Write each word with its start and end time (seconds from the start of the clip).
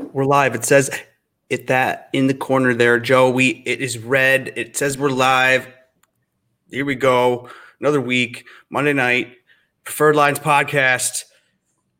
We're 0.00 0.24
live. 0.24 0.54
It 0.54 0.64
says 0.64 0.90
it 1.50 1.68
that 1.68 2.08
in 2.12 2.26
the 2.26 2.34
corner 2.34 2.74
there, 2.74 2.98
Joe. 2.98 3.30
We 3.30 3.62
it 3.64 3.80
is 3.80 3.96
red. 3.96 4.52
It 4.56 4.76
says 4.76 4.98
we're 4.98 5.10
live. 5.10 5.68
Here 6.68 6.84
we 6.84 6.96
go. 6.96 7.48
Another 7.78 8.00
week, 8.00 8.44
Monday 8.70 8.92
night, 8.92 9.36
Preferred 9.84 10.16
Lines 10.16 10.40
podcast. 10.40 11.24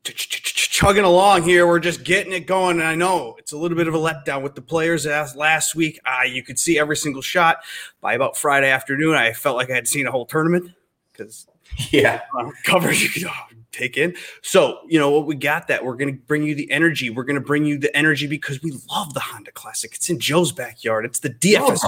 Chugging 0.03 1.05
along 1.05 1.45
here, 1.45 1.67
we're 1.67 1.79
just 1.79 2.03
getting 2.03 2.33
it 2.33 2.47
going. 2.47 2.81
And 2.81 2.89
I 2.89 2.97
know 2.97 3.37
it's 3.39 3.53
a 3.53 3.57
little 3.57 3.77
bit 3.77 3.87
of 3.87 3.95
a 3.95 3.99
letdown 3.99 4.43
with 4.43 4.57
the 4.57 4.63
players 4.63 5.07
as 5.07 5.37
last 5.37 5.77
week. 5.77 6.01
Uh, 6.05 6.25
you 6.25 6.43
could 6.43 6.59
see 6.59 6.79
every 6.79 6.97
single 6.97 7.23
shot 7.23 7.59
by 8.01 8.15
about 8.15 8.37
Friday 8.37 8.71
afternoon. 8.71 9.15
I 9.15 9.33
felt 9.33 9.57
like 9.57 9.71
I 9.71 9.75
had 9.75 9.87
seen 9.87 10.09
a 10.09 10.11
whole 10.11 10.27
tournament 10.27 10.73
because 11.13 11.47
yeah, 11.91 12.23
coverage 12.65 13.03
you 13.03 13.09
could 13.23 13.31
take 13.75 13.97
in. 13.97 14.15
So, 14.43 14.79
you 14.87 14.99
know 14.99 15.11
what 15.11 15.27
we 15.27 15.35
got 15.35 15.69
that 15.69 15.85
we're 15.85 15.97
going 15.97 16.15
to 16.15 16.21
bring 16.27 16.43
you 16.43 16.55
the 16.55 16.71
energy. 16.71 17.11
We're 17.11 17.25
going 17.25 17.35
to 17.35 17.41
bring 17.41 17.65
you 17.65 17.79
the 17.79 17.95
energy 17.97 18.27
because 18.27 18.63
we 18.63 18.73
love 18.91 19.15
the 19.15 19.21
Honda 19.21 19.53
Classic. 19.53 19.93
It's 19.95 20.09
in 20.09 20.19
Joe's 20.19 20.53
backyard. 20.53 21.05
It's 21.05 21.21
the 21.21 21.31
DFS. 21.31 21.81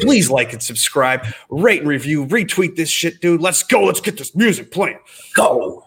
Please 0.00 0.30
like 0.30 0.52
and 0.52 0.62
subscribe, 0.62 1.26
rate 1.48 1.80
and 1.80 1.88
review, 1.88 2.26
retweet 2.26 2.76
this 2.76 2.90
shit, 2.90 3.20
dude. 3.20 3.40
Let's 3.40 3.62
go. 3.62 3.82
Let's 3.82 4.00
get 4.00 4.18
this 4.18 4.34
music 4.34 4.70
playing. 4.70 4.98
Go. 5.34 5.79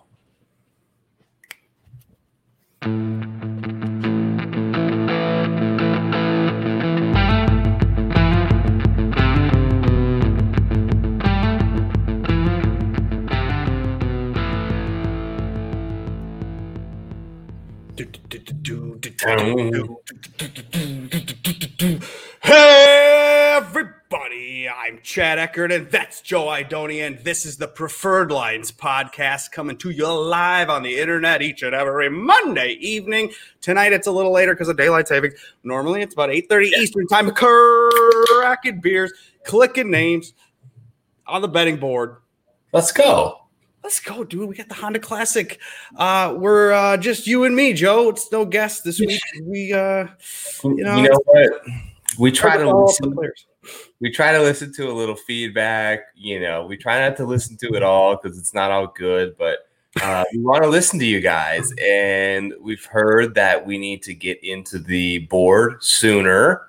Hey, 22.42 23.54
everybody. 23.56 24.68
I'm 24.68 25.00
Chad 25.02 25.40
Eckert, 25.40 25.72
and 25.72 25.90
that's 25.90 26.20
Joe 26.20 26.48
Idoni, 26.48 27.08
and 27.08 27.18
this 27.20 27.46
is 27.46 27.56
the 27.56 27.70
Preferred 27.70 28.32
Lines 28.32 28.70
podcast 28.70 29.52
coming 29.52 29.78
to 29.78 29.92
you 29.92 30.08
live 30.12 30.70
on 30.70 30.84
the 30.84 31.00
internet 31.00 31.42
each 31.42 31.64
and 31.64 31.74
every 31.74 32.10
Monday 32.10 32.72
evening. 32.82 33.32
Tonight 33.62 33.94
it's 33.94 34.08
a 34.08 34.12
little 34.12 34.34
later 34.34 34.54
because 34.54 34.68
of 34.68 34.76
daylight 34.76 35.08
saving. 35.08 35.32
Normally 35.64 36.02
it's 36.02 36.14
about 36.14 36.30
8.30 36.30 36.66
Eastern 36.74 37.08
time. 37.08 37.32
Cracking 37.32 38.82
beers, 38.82 39.14
clicking 39.46 39.90
names 39.90 40.34
on 41.28 41.42
the 41.42 41.48
betting 41.48 41.78
board. 41.78 42.18
Let's 42.74 42.92
go. 42.92 43.43
Let's 43.84 44.00
go, 44.00 44.24
dude. 44.24 44.48
We 44.48 44.56
got 44.56 44.70
the 44.70 44.76
Honda 44.76 45.00
Classic. 45.00 45.60
Uh, 45.98 46.36
we're 46.38 46.72
uh, 46.72 46.96
just 46.96 47.28
you 47.28 47.44
and 47.44 47.54
me, 47.54 47.74
Joe. 47.74 48.10
It's 48.10 48.32
no 48.32 48.46
guest 48.46 48.86
this 48.86 48.98
week. 48.98 49.20
We, 49.44 49.74
uh, 49.74 50.08
you 50.64 50.84
know, 50.84 50.96
you 50.96 51.10
know 51.10 51.20
what? 51.26 51.62
We 52.18 52.32
try 52.32 52.56
to 52.56 52.78
listen. 52.80 53.14
We 54.00 54.10
try 54.10 54.32
to 54.32 54.42
listen 54.42 54.74
to 54.76 54.90
a 54.90 54.94
little 54.94 55.18
feedback. 55.18 56.00
You 56.16 56.40
know, 56.40 56.66
we 56.66 56.78
try 56.78 57.02
not 57.02 57.18
to 57.18 57.26
listen 57.26 57.58
to 57.58 57.74
it 57.76 57.84
all 57.84 58.16
because 58.16 58.38
it's 58.38 58.54
not 58.54 58.72
all 58.72 58.88
good, 58.88 59.36
but 59.38 59.68
uh, 60.02 60.24
we 60.34 60.40
want 60.40 60.64
to 60.64 60.70
listen 60.70 60.98
to 61.00 61.06
you 61.06 61.20
guys. 61.20 61.74
And 61.82 62.54
we've 62.62 62.86
heard 62.86 63.36
that 63.36 63.66
we 63.66 63.78
need 63.78 64.02
to 64.04 64.14
get 64.14 64.42
into 64.46 64.80
the 64.80 65.20
board 65.20 65.84
sooner. 65.84 66.68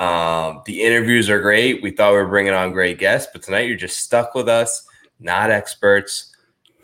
Um, 0.00 0.62
the 0.66 0.82
interviews 0.82 1.30
are 1.30 1.40
great. 1.40 1.84
We 1.84 1.92
thought 1.92 2.10
we 2.10 2.18
were 2.18 2.28
bringing 2.28 2.52
on 2.52 2.72
great 2.72 2.98
guests, 2.98 3.30
but 3.32 3.44
tonight 3.44 3.68
you're 3.68 3.76
just 3.76 3.98
stuck 3.98 4.34
with 4.34 4.48
us, 4.48 4.88
not 5.20 5.52
experts 5.52 6.34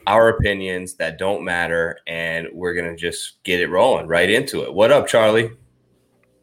our 0.07 0.29
opinions 0.29 0.95
that 0.95 1.19
don't 1.19 1.45
matter, 1.45 1.99
and 2.07 2.49
we're 2.53 2.75
gonna 2.75 2.97
just 2.97 3.43
get 3.45 3.61
it 3.61 3.69
rolling 3.69 4.07
right 4.07 4.31
into 4.31 4.63
it. 4.63 4.73
What 4.73 4.91
up, 4.91 5.07
Charlie? 5.07 5.51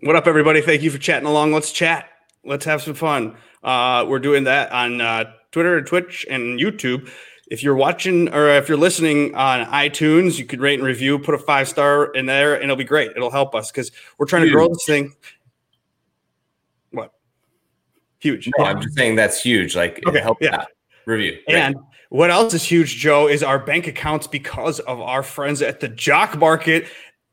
What 0.02 0.16
up, 0.16 0.28
everybody? 0.28 0.62
Thank 0.62 0.81
you 0.81 0.90
for 0.90 0.98
chatting 0.98 1.28
along. 1.28 1.54
Let's 1.54 1.72
chat. 1.72 2.09
Let's 2.44 2.66
have 2.66 2.82
some 2.82 2.95
fun. 2.95 3.38
Uh, 3.64 4.05
we're 4.08 4.20
doing 4.20 4.45
that 4.45 4.71
on 4.71 5.00
uh, 5.00 5.26
Twitter 5.52 5.77
and 5.77 5.86
Twitch 5.86 6.26
and 6.30 6.60
YouTube. 6.60 7.10
If 7.52 7.61
you're 7.61 7.76
watching 7.76 8.33
or 8.33 8.48
if 8.50 8.67
you're 8.67 8.77
listening 8.77 9.36
on 9.36 9.66
iTunes, 9.67 10.39
you 10.39 10.45
could 10.45 10.61
rate 10.61 10.80
and 10.80 10.88
review, 10.88 11.20
put 11.20 11.36
a 11.36 11.38
five 11.38 11.67
star 11.67 12.05
in 12.14 12.26
there, 12.26 12.55
and 12.55 12.64
it'll 12.64 12.77
be 12.77 12.83
great. 12.83 13.11
It'll 13.11 13.30
help 13.30 13.54
us 13.54 13.71
because 13.71 13.92
we're 14.17 14.26
trying 14.26 14.44
huge. 14.44 14.52
to 14.52 14.55
grow 14.55 14.70
this 14.70 14.86
thing. 14.86 15.14
What? 16.92 17.14
Huge. 18.20 18.50
No, 18.58 18.66
I'm 18.66 18.82
just 18.82 18.95
saying 18.95 19.17
that's 19.17 19.42
huge. 19.42 19.76
Like, 19.76 20.02
okay, 20.08 20.21
help 20.21 20.38
yeah. 20.42 20.66
Review. 21.05 21.39
And 21.48 21.76
what 22.11 22.30
else 22.30 22.54
is 22.54 22.66
huge, 22.66 22.98
Joe, 22.98 23.30
is 23.30 23.42
our 23.42 23.58
bank 23.58 23.88
accounts 23.88 24.27
because 24.27 24.82
of 24.82 24.99
our 24.99 25.23
friends 25.23 25.61
at 25.61 25.80
the 25.80 25.88
Jock 25.88 26.38
Market. 26.38 26.88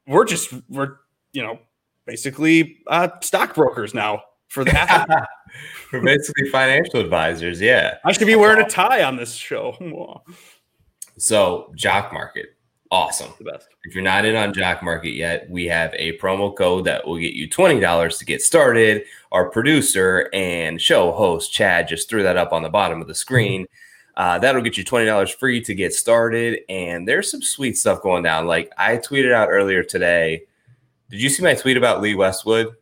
We're 0.06 0.24
just 0.24 0.54
we're 0.68 0.98
you 1.32 1.42
know 1.42 1.58
basically 2.06 2.78
uh, 2.86 3.08
stockbrokers 3.20 3.92
now 3.92 4.22
for 4.46 4.64
that. 4.64 5.04
we're 5.92 6.02
basically 6.02 6.48
financial 6.50 7.00
advisors. 7.00 7.60
Yeah, 7.60 7.98
I 8.04 8.12
should 8.12 8.28
be 8.28 8.36
wearing 8.36 8.64
a 8.64 8.68
tie 8.68 9.02
on 9.02 9.16
this 9.16 9.34
show. 9.34 10.22
so 11.16 11.72
Jock 11.74 12.12
Market, 12.12 12.46
awesome. 12.92 13.32
The 13.38 13.50
best. 13.50 13.66
If 13.82 13.96
you're 13.96 14.04
not 14.04 14.24
in 14.24 14.36
on 14.36 14.54
Jock 14.54 14.84
Market 14.84 15.14
yet, 15.14 15.50
we 15.50 15.64
have 15.66 15.92
a 15.94 16.16
promo 16.18 16.56
code 16.56 16.84
that 16.84 17.04
will 17.04 17.18
get 17.18 17.34
you 17.34 17.50
twenty 17.50 17.80
dollars 17.80 18.16
to 18.18 18.24
get 18.24 18.42
started. 18.42 19.02
Our 19.32 19.50
producer 19.50 20.30
and 20.32 20.80
show 20.80 21.10
host 21.10 21.52
Chad 21.52 21.88
just 21.88 22.08
threw 22.08 22.22
that 22.22 22.36
up 22.36 22.52
on 22.52 22.62
the 22.62 22.70
bottom 22.70 23.00
of 23.00 23.08
the 23.08 23.14
screen. 23.16 23.62
Mm-hmm 23.62 23.87
uh, 24.18 24.36
that'll 24.36 24.60
get 24.60 24.76
you 24.76 24.84
$20 24.84 25.34
free 25.36 25.62
to 25.62 25.74
get 25.74 25.94
started. 25.94 26.60
And 26.68 27.06
there's 27.06 27.30
some 27.30 27.40
sweet 27.40 27.78
stuff 27.78 28.02
going 28.02 28.24
down. 28.24 28.48
Like 28.48 28.72
I 28.76 28.96
tweeted 28.96 29.32
out 29.32 29.48
earlier 29.48 29.84
today. 29.84 30.42
Did 31.08 31.22
you 31.22 31.30
see 31.30 31.42
my 31.42 31.54
tweet 31.54 31.76
about 31.76 32.02
Lee 32.02 32.16
Westwood? 32.16 32.74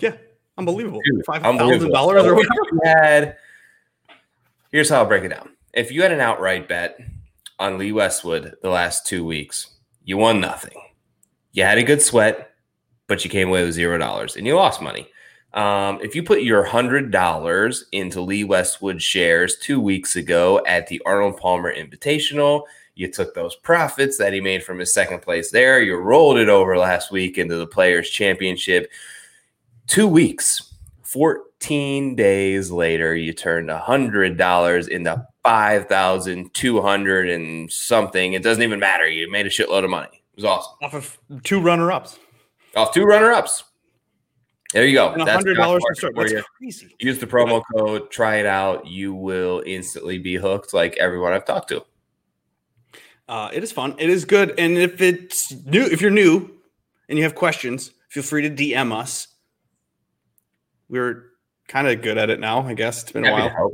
Yeah, 0.00 0.16
unbelievable. 0.58 1.00
$5,000 1.26 2.24
or 2.24 2.34
whatever. 2.34 2.40
Had, 2.84 3.36
here's 4.72 4.90
how 4.90 4.98
I'll 4.98 5.06
break 5.06 5.22
it 5.22 5.28
down. 5.28 5.50
If 5.72 5.92
you 5.92 6.02
had 6.02 6.12
an 6.12 6.20
outright 6.20 6.68
bet 6.68 6.98
on 7.60 7.78
Lee 7.78 7.92
Westwood 7.92 8.56
the 8.60 8.68
last 8.68 9.06
two 9.06 9.24
weeks, 9.24 9.68
you 10.04 10.18
won 10.18 10.40
nothing. 10.40 10.76
You 11.52 11.62
had 11.62 11.78
a 11.78 11.84
good 11.84 12.02
sweat, 12.02 12.50
but 13.06 13.24
you 13.24 13.30
came 13.30 13.48
away 13.48 13.62
with 13.62 13.74
zero 13.74 13.98
dollars 13.98 14.34
and 14.34 14.46
you 14.48 14.56
lost 14.56 14.82
money. 14.82 15.08
Um, 15.54 15.98
if 16.02 16.14
you 16.14 16.22
put 16.22 16.42
your 16.42 16.64
$100 16.66 17.82
into 17.92 18.20
Lee 18.20 18.44
Westwood 18.44 19.02
shares 19.02 19.56
two 19.56 19.80
weeks 19.80 20.16
ago 20.16 20.62
at 20.66 20.86
the 20.86 21.02
Arnold 21.04 21.36
Palmer 21.36 21.74
Invitational, 21.74 22.62
you 22.94 23.10
took 23.10 23.34
those 23.34 23.56
profits 23.56 24.18
that 24.18 24.32
he 24.32 24.40
made 24.40 24.62
from 24.62 24.78
his 24.78 24.92
second 24.92 25.20
place 25.20 25.50
there, 25.50 25.80
you 25.80 25.96
rolled 25.96 26.38
it 26.38 26.48
over 26.48 26.76
last 26.76 27.10
week 27.10 27.38
into 27.38 27.56
the 27.56 27.66
Players 27.66 28.08
Championship. 28.08 28.90
Two 29.86 30.08
weeks, 30.08 30.74
14 31.02 32.14
days 32.14 32.70
later, 32.70 33.14
you 33.14 33.32
turned 33.32 33.68
$100 33.68 34.88
into 34.88 35.26
5200 35.44 37.30
and 37.30 37.70
something. 37.70 38.32
It 38.32 38.42
doesn't 38.42 38.62
even 38.62 38.80
matter. 38.80 39.06
You 39.08 39.30
made 39.30 39.46
a 39.46 39.50
shitload 39.50 39.84
of 39.84 39.90
money. 39.90 40.08
It 40.12 40.36
was 40.36 40.44
awesome. 40.44 40.72
Off 40.82 40.94
of 40.94 41.18
two 41.42 41.60
runner 41.60 41.92
ups. 41.92 42.18
Off 42.74 42.94
two 42.94 43.04
runner 43.04 43.32
ups. 43.32 43.64
There 44.72 44.86
you 44.86 44.94
go. 44.94 45.10
Hundred 45.24 45.54
dollars 45.54 45.82
to 45.88 45.94
start. 45.94 46.14
That's 46.16 46.32
crazy. 46.58 46.96
Use 46.98 47.18
the 47.18 47.26
promo 47.26 47.62
code. 47.74 48.10
Try 48.10 48.36
it 48.36 48.46
out. 48.46 48.86
You 48.86 49.14
will 49.14 49.62
instantly 49.66 50.18
be 50.18 50.36
hooked, 50.36 50.72
like 50.72 50.96
everyone 50.96 51.32
I've 51.32 51.44
talked 51.44 51.68
to. 51.68 51.84
Uh, 53.28 53.50
it 53.52 53.62
is 53.62 53.70
fun. 53.70 53.94
It 53.98 54.10
is 54.10 54.24
good. 54.24 54.58
And 54.58 54.76
if 54.76 55.00
it's 55.00 55.52
new, 55.64 55.82
if 55.82 56.00
you're 56.00 56.10
new 56.10 56.50
and 57.08 57.18
you 57.18 57.24
have 57.24 57.34
questions, 57.34 57.90
feel 58.08 58.22
free 58.22 58.48
to 58.48 58.50
DM 58.50 58.92
us. 58.92 59.28
We're 60.88 61.30
kind 61.68 61.86
of 61.86 62.02
good 62.02 62.18
at 62.18 62.30
it 62.30 62.40
now. 62.40 62.62
I 62.62 62.74
guess 62.74 63.02
it's 63.02 63.12
been 63.12 63.24
Happy 63.24 63.42
a 63.42 63.54
while. 63.54 63.72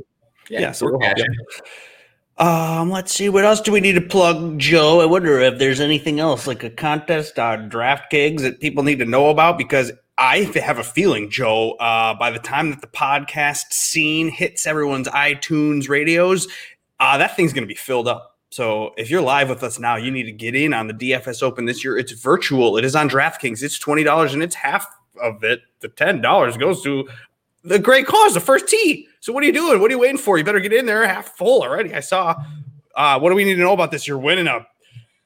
Yeah, 0.48 0.60
yeah, 0.60 0.72
so 0.72 0.86
we'll 0.86 1.00
help 1.00 1.19
Um, 2.38 2.91
let's 2.91 3.12
see. 3.12 3.28
What 3.28 3.44
else 3.44 3.60
do 3.60 3.72
we 3.72 3.80
need 3.80 3.94
to 3.94 4.00
plug, 4.00 4.59
Joe? 4.59 5.00
I 5.00 5.06
wonder 5.06 5.41
if 5.41 5.59
there's 5.59 5.80
anything 5.80 6.20
else 6.20 6.47
like 6.47 6.62
a 6.65 6.70
contest 6.70 7.39
on 7.39 7.71
DraftKings 7.71 8.41
that 8.41 8.60
people 8.60 8.83
need 8.83 8.98
to 9.01 9.04
know 9.04 9.30
about 9.30 9.59
because 9.59 9.92
I 10.18 10.50
have 10.56 10.78
a 10.78 10.84
feeling, 10.84 11.30
Joe, 11.30 11.72
uh, 11.74 12.12
by 12.15 12.32
the 12.32 12.41
time 12.41 12.70
that 12.70 12.80
the 12.80 12.88
podcast 12.88 13.72
scene 13.72 14.28
hits 14.28 14.66
everyone's 14.66 15.06
iTunes 15.06 15.88
radios, 15.88 16.48
uh, 16.98 17.16
that 17.18 17.36
thing's 17.36 17.53
going 17.53 17.62
to 17.62 17.68
be 17.68 17.76
filled 17.76 18.09
up. 18.09 18.36
So 18.50 18.94
if 18.97 19.10
you're 19.10 19.22
live 19.22 19.48
with 19.48 19.62
us 19.62 19.78
now, 19.78 19.94
you 19.94 20.10
need 20.10 20.24
to 20.24 20.32
get 20.32 20.56
in 20.56 20.74
on 20.74 20.88
the 20.88 20.94
DFS 20.94 21.41
Open 21.41 21.66
this 21.66 21.84
year. 21.84 21.97
It's 21.97 22.10
virtual. 22.10 22.76
It 22.76 22.84
is 22.84 22.97
on 22.97 23.09
DraftKings. 23.09 23.62
It's 23.62 23.78
twenty 23.78 24.03
dollars, 24.03 24.34
and 24.34 24.42
it's 24.42 24.56
half 24.56 24.88
of 25.22 25.44
it. 25.44 25.60
The 25.80 25.88
ten 25.88 26.20
dollars 26.20 26.56
goes 26.56 26.82
to 26.82 27.09
the 27.62 27.78
great 27.78 28.06
cause, 28.06 28.34
the 28.34 28.41
first 28.41 28.66
tee. 28.66 29.06
So 29.20 29.32
what 29.32 29.44
are 29.44 29.47
you 29.47 29.53
doing? 29.53 29.80
What 29.80 29.91
are 29.91 29.94
you 29.94 30.00
waiting 30.00 30.18
for? 30.18 30.36
You 30.36 30.44
better 30.44 30.60
get 30.60 30.72
in 30.72 30.86
there. 30.86 31.06
Half 31.06 31.36
full 31.36 31.62
already. 31.62 31.94
I 31.94 32.00
saw. 32.00 32.34
Uh, 32.97 33.20
what 33.20 33.28
do 33.28 33.36
we 33.36 33.44
need 33.44 33.54
to 33.54 33.60
know 33.60 33.74
about 33.74 33.92
this? 33.92 34.09
You're 34.09 34.18
winning 34.18 34.48
a 34.48 34.66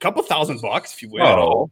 couple 0.01 0.23
thousand 0.23 0.61
bucks 0.61 0.93
if 0.93 1.01
you 1.01 1.09
win. 1.09 1.23
Oh, 1.23 1.71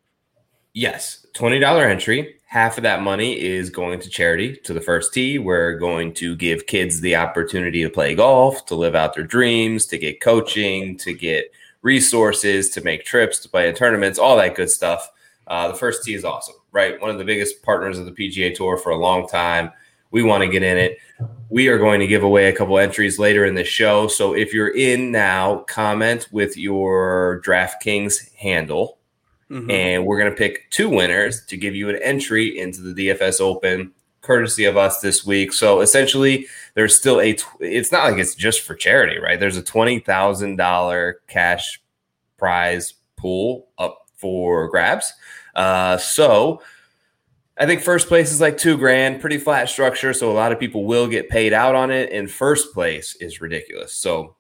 yes, 0.72 1.26
twenty 1.34 1.58
dollar 1.58 1.84
entry 1.84 2.39
half 2.50 2.76
of 2.76 2.82
that 2.82 3.00
money 3.00 3.40
is 3.40 3.70
going 3.70 4.00
to 4.00 4.08
charity 4.08 4.56
to 4.56 4.74
the 4.74 4.80
first 4.80 5.14
tee. 5.14 5.38
We're 5.38 5.78
going 5.78 6.12
to 6.14 6.34
give 6.34 6.66
kids 6.66 7.00
the 7.00 7.14
opportunity 7.14 7.84
to 7.84 7.88
play 7.88 8.16
golf, 8.16 8.66
to 8.66 8.74
live 8.74 8.96
out 8.96 9.14
their 9.14 9.22
dreams, 9.22 9.86
to 9.86 9.98
get 9.98 10.20
coaching, 10.20 10.96
to 10.98 11.12
get 11.14 11.52
resources, 11.82 12.68
to 12.70 12.80
make 12.80 13.04
trips, 13.04 13.38
to 13.38 13.48
play 13.48 13.68
in 13.68 13.76
tournaments, 13.76 14.18
all 14.18 14.36
that 14.36 14.56
good 14.56 14.68
stuff. 14.68 15.12
Uh, 15.46 15.68
the 15.68 15.74
first 15.74 16.02
tee 16.02 16.14
is 16.14 16.24
awesome. 16.24 16.56
right? 16.72 17.00
One 17.00 17.10
of 17.10 17.18
the 17.18 17.24
biggest 17.24 17.62
partners 17.62 18.00
of 18.00 18.04
the 18.04 18.10
PGA 18.10 18.52
Tour 18.52 18.76
for 18.76 18.90
a 18.90 18.98
long 18.98 19.28
time. 19.28 19.70
We 20.10 20.24
want 20.24 20.42
to 20.42 20.48
get 20.48 20.64
in 20.64 20.76
it. 20.76 20.98
We 21.50 21.68
are 21.68 21.78
going 21.78 22.00
to 22.00 22.08
give 22.08 22.24
away 22.24 22.48
a 22.48 22.52
couple 22.52 22.80
entries 22.80 23.20
later 23.20 23.44
in 23.44 23.54
the 23.54 23.62
show. 23.62 24.08
So 24.08 24.34
if 24.34 24.52
you're 24.52 24.76
in 24.76 25.12
now, 25.12 25.58
comment 25.68 26.26
with 26.32 26.56
your 26.56 27.40
DraftKings 27.46 28.34
handle. 28.34 28.98
Mm-hmm. 29.50 29.70
And 29.70 30.06
we're 30.06 30.18
going 30.18 30.30
to 30.30 30.36
pick 30.36 30.70
two 30.70 30.88
winners 30.88 31.44
to 31.46 31.56
give 31.56 31.74
you 31.74 31.88
an 31.88 31.96
entry 31.96 32.58
into 32.58 32.80
the 32.80 33.08
DFS 33.08 33.40
Open, 33.40 33.92
courtesy 34.20 34.64
of 34.64 34.76
us 34.76 35.00
this 35.00 35.26
week. 35.26 35.52
So 35.52 35.80
essentially, 35.80 36.46
there's 36.74 36.96
still 36.96 37.20
a, 37.20 37.36
it's 37.58 37.90
not 37.90 38.04
like 38.04 38.18
it's 38.18 38.34
just 38.34 38.60
for 38.60 38.74
charity, 38.74 39.18
right? 39.18 39.40
There's 39.40 39.56
a 39.56 39.62
$20,000 39.62 41.12
cash 41.26 41.80
prize 42.36 42.94
pool 43.16 43.68
up 43.78 44.06
for 44.16 44.68
grabs. 44.68 45.12
Uh, 45.54 45.96
so, 45.96 46.62
I 47.60 47.66
think 47.66 47.82
first 47.82 48.08
place 48.08 48.32
is 48.32 48.40
like 48.40 48.56
two 48.56 48.78
grand, 48.78 49.20
pretty 49.20 49.36
flat 49.36 49.68
structure. 49.68 50.14
So 50.14 50.30
a 50.30 50.32
lot 50.32 50.50
of 50.50 50.58
people 50.58 50.86
will 50.86 51.06
get 51.06 51.28
paid 51.28 51.52
out 51.52 51.74
on 51.74 51.90
it. 51.90 52.10
And 52.10 52.30
first 52.30 52.72
place 52.72 53.14
is 53.16 53.42
ridiculous. 53.42 53.92
So 53.92 54.34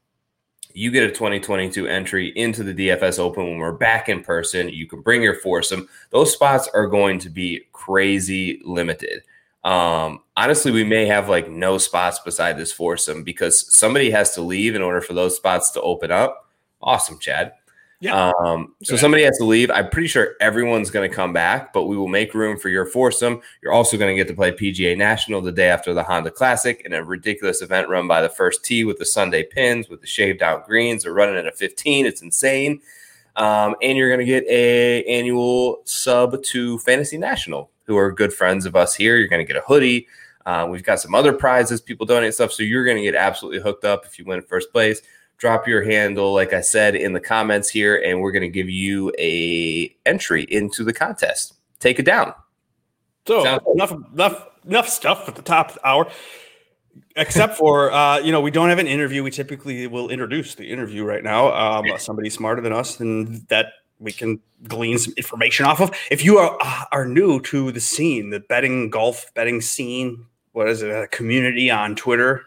you 0.74 0.90
get 0.90 1.04
a 1.04 1.08
2022 1.08 1.86
entry 1.86 2.28
into 2.36 2.62
the 2.62 2.74
DFS 2.74 3.18
Open 3.18 3.44
when 3.44 3.58
we're 3.58 3.72
back 3.72 4.08
in 4.08 4.22
person. 4.22 4.68
You 4.68 4.86
can 4.86 5.00
bring 5.00 5.22
your 5.22 5.40
foursome. 5.40 5.88
Those 6.10 6.32
spots 6.32 6.68
are 6.74 6.86
going 6.86 7.18
to 7.20 7.30
be 7.30 7.66
crazy 7.72 8.60
limited. 8.64 9.22
Um, 9.64 10.20
honestly, 10.36 10.72
we 10.72 10.84
may 10.84 11.06
have 11.06 11.28
like 11.28 11.50
no 11.50 11.78
spots 11.78 12.18
beside 12.20 12.56
this 12.56 12.72
foursome 12.72 13.24
because 13.24 13.72
somebody 13.74 14.10
has 14.10 14.34
to 14.34 14.42
leave 14.42 14.74
in 14.74 14.82
order 14.82 15.00
for 15.00 15.12
those 15.12 15.36
spots 15.36 15.70
to 15.72 15.82
open 15.82 16.10
up. 16.10 16.48
Awesome, 16.80 17.18
Chad. 17.18 17.52
Yeah. 18.00 18.32
Um, 18.42 18.74
so 18.82 18.96
somebody 18.96 19.24
has 19.24 19.36
to 19.36 19.44
leave. 19.44 19.70
I'm 19.70 19.90
pretty 19.90 20.08
sure 20.08 20.34
everyone's 20.40 20.90
going 20.90 21.08
to 21.08 21.14
come 21.14 21.34
back, 21.34 21.74
but 21.74 21.84
we 21.84 21.98
will 21.98 22.08
make 22.08 22.32
room 22.32 22.58
for 22.58 22.70
your 22.70 22.86
foursome. 22.86 23.42
You're 23.62 23.74
also 23.74 23.98
going 23.98 24.10
to 24.10 24.18
get 24.18 24.26
to 24.28 24.34
play 24.34 24.52
PGA 24.52 24.96
National 24.96 25.42
the 25.42 25.52
day 25.52 25.68
after 25.68 25.92
the 25.92 26.02
Honda 26.02 26.30
Classic 26.30 26.80
in 26.86 26.94
a 26.94 27.04
ridiculous 27.04 27.60
event 27.60 27.90
run 27.90 28.08
by 28.08 28.22
the 28.22 28.30
first 28.30 28.64
tee 28.64 28.84
with 28.84 28.98
the 28.98 29.04
Sunday 29.04 29.42
pins 29.42 29.90
with 29.90 30.00
the 30.00 30.06
shaved 30.06 30.42
out 30.42 30.66
greens. 30.66 31.02
They're 31.02 31.12
running 31.12 31.36
at 31.36 31.46
a 31.46 31.52
15. 31.52 32.06
It's 32.06 32.22
insane. 32.22 32.80
Um, 33.36 33.76
and 33.82 33.98
you're 33.98 34.08
going 34.08 34.20
to 34.20 34.24
get 34.24 34.46
a 34.48 35.04
annual 35.04 35.82
sub 35.84 36.42
to 36.42 36.78
Fantasy 36.78 37.18
National, 37.18 37.70
who 37.84 37.98
are 37.98 38.10
good 38.10 38.32
friends 38.32 38.64
of 38.64 38.76
us 38.76 38.94
here. 38.94 39.18
You're 39.18 39.28
going 39.28 39.46
to 39.46 39.52
get 39.52 39.62
a 39.62 39.66
hoodie. 39.66 40.08
Uh, 40.46 40.66
we've 40.70 40.82
got 40.82 41.00
some 41.00 41.14
other 41.14 41.34
prizes. 41.34 41.82
People 41.82 42.06
donate 42.06 42.32
stuff, 42.32 42.50
so 42.50 42.62
you're 42.62 42.84
going 42.84 42.96
to 42.96 43.02
get 43.02 43.14
absolutely 43.14 43.60
hooked 43.60 43.84
up 43.84 44.06
if 44.06 44.18
you 44.18 44.24
win 44.24 44.40
first 44.40 44.72
place 44.72 45.02
drop 45.40 45.66
your 45.66 45.82
handle, 45.82 46.34
like 46.34 46.52
I 46.52 46.60
said, 46.60 46.94
in 46.94 47.14
the 47.14 47.20
comments 47.20 47.68
here, 47.68 47.96
and 47.96 48.20
we're 48.20 48.30
going 48.30 48.42
to 48.42 48.48
give 48.48 48.68
you 48.68 49.10
a 49.18 49.94
entry 50.04 50.44
into 50.44 50.84
the 50.84 50.92
contest. 50.92 51.54
Take 51.80 51.98
it 51.98 52.04
down. 52.04 52.34
So 53.26 53.58
enough, 53.74 53.92
enough, 54.12 54.46
enough 54.66 54.88
stuff 54.88 55.28
at 55.28 55.34
the 55.34 55.42
top 55.42 55.70
of 55.70 55.74
the 55.76 55.86
hour. 55.86 56.10
Except 57.16 57.56
for, 57.56 57.90
uh, 57.92 58.18
you 58.18 58.32
know, 58.32 58.40
we 58.40 58.50
don't 58.50 58.68
have 58.68 58.78
an 58.78 58.86
interview. 58.86 59.22
We 59.22 59.30
typically 59.30 59.86
will 59.86 60.10
introduce 60.10 60.54
the 60.54 60.70
interview 60.70 61.04
right 61.04 61.24
now. 61.24 61.52
Um, 61.52 61.86
somebody 61.98 62.28
smarter 62.28 62.60
than 62.60 62.72
us, 62.72 63.00
and 63.00 63.48
that 63.48 63.72
we 63.98 64.12
can 64.12 64.40
glean 64.68 64.98
some 64.98 65.14
information 65.16 65.64
off 65.64 65.80
of. 65.80 65.90
If 66.10 66.22
you 66.22 66.36
are 66.36 66.58
uh, 66.60 66.84
are 66.92 67.06
new 67.06 67.40
to 67.42 67.72
the 67.72 67.80
scene, 67.80 68.28
the 68.28 68.40
betting 68.40 68.90
golf 68.90 69.32
betting 69.34 69.62
scene, 69.62 70.26
what 70.52 70.68
is 70.68 70.82
it? 70.82 70.90
A 70.90 71.06
community 71.08 71.70
on 71.70 71.96
Twitter 71.96 72.44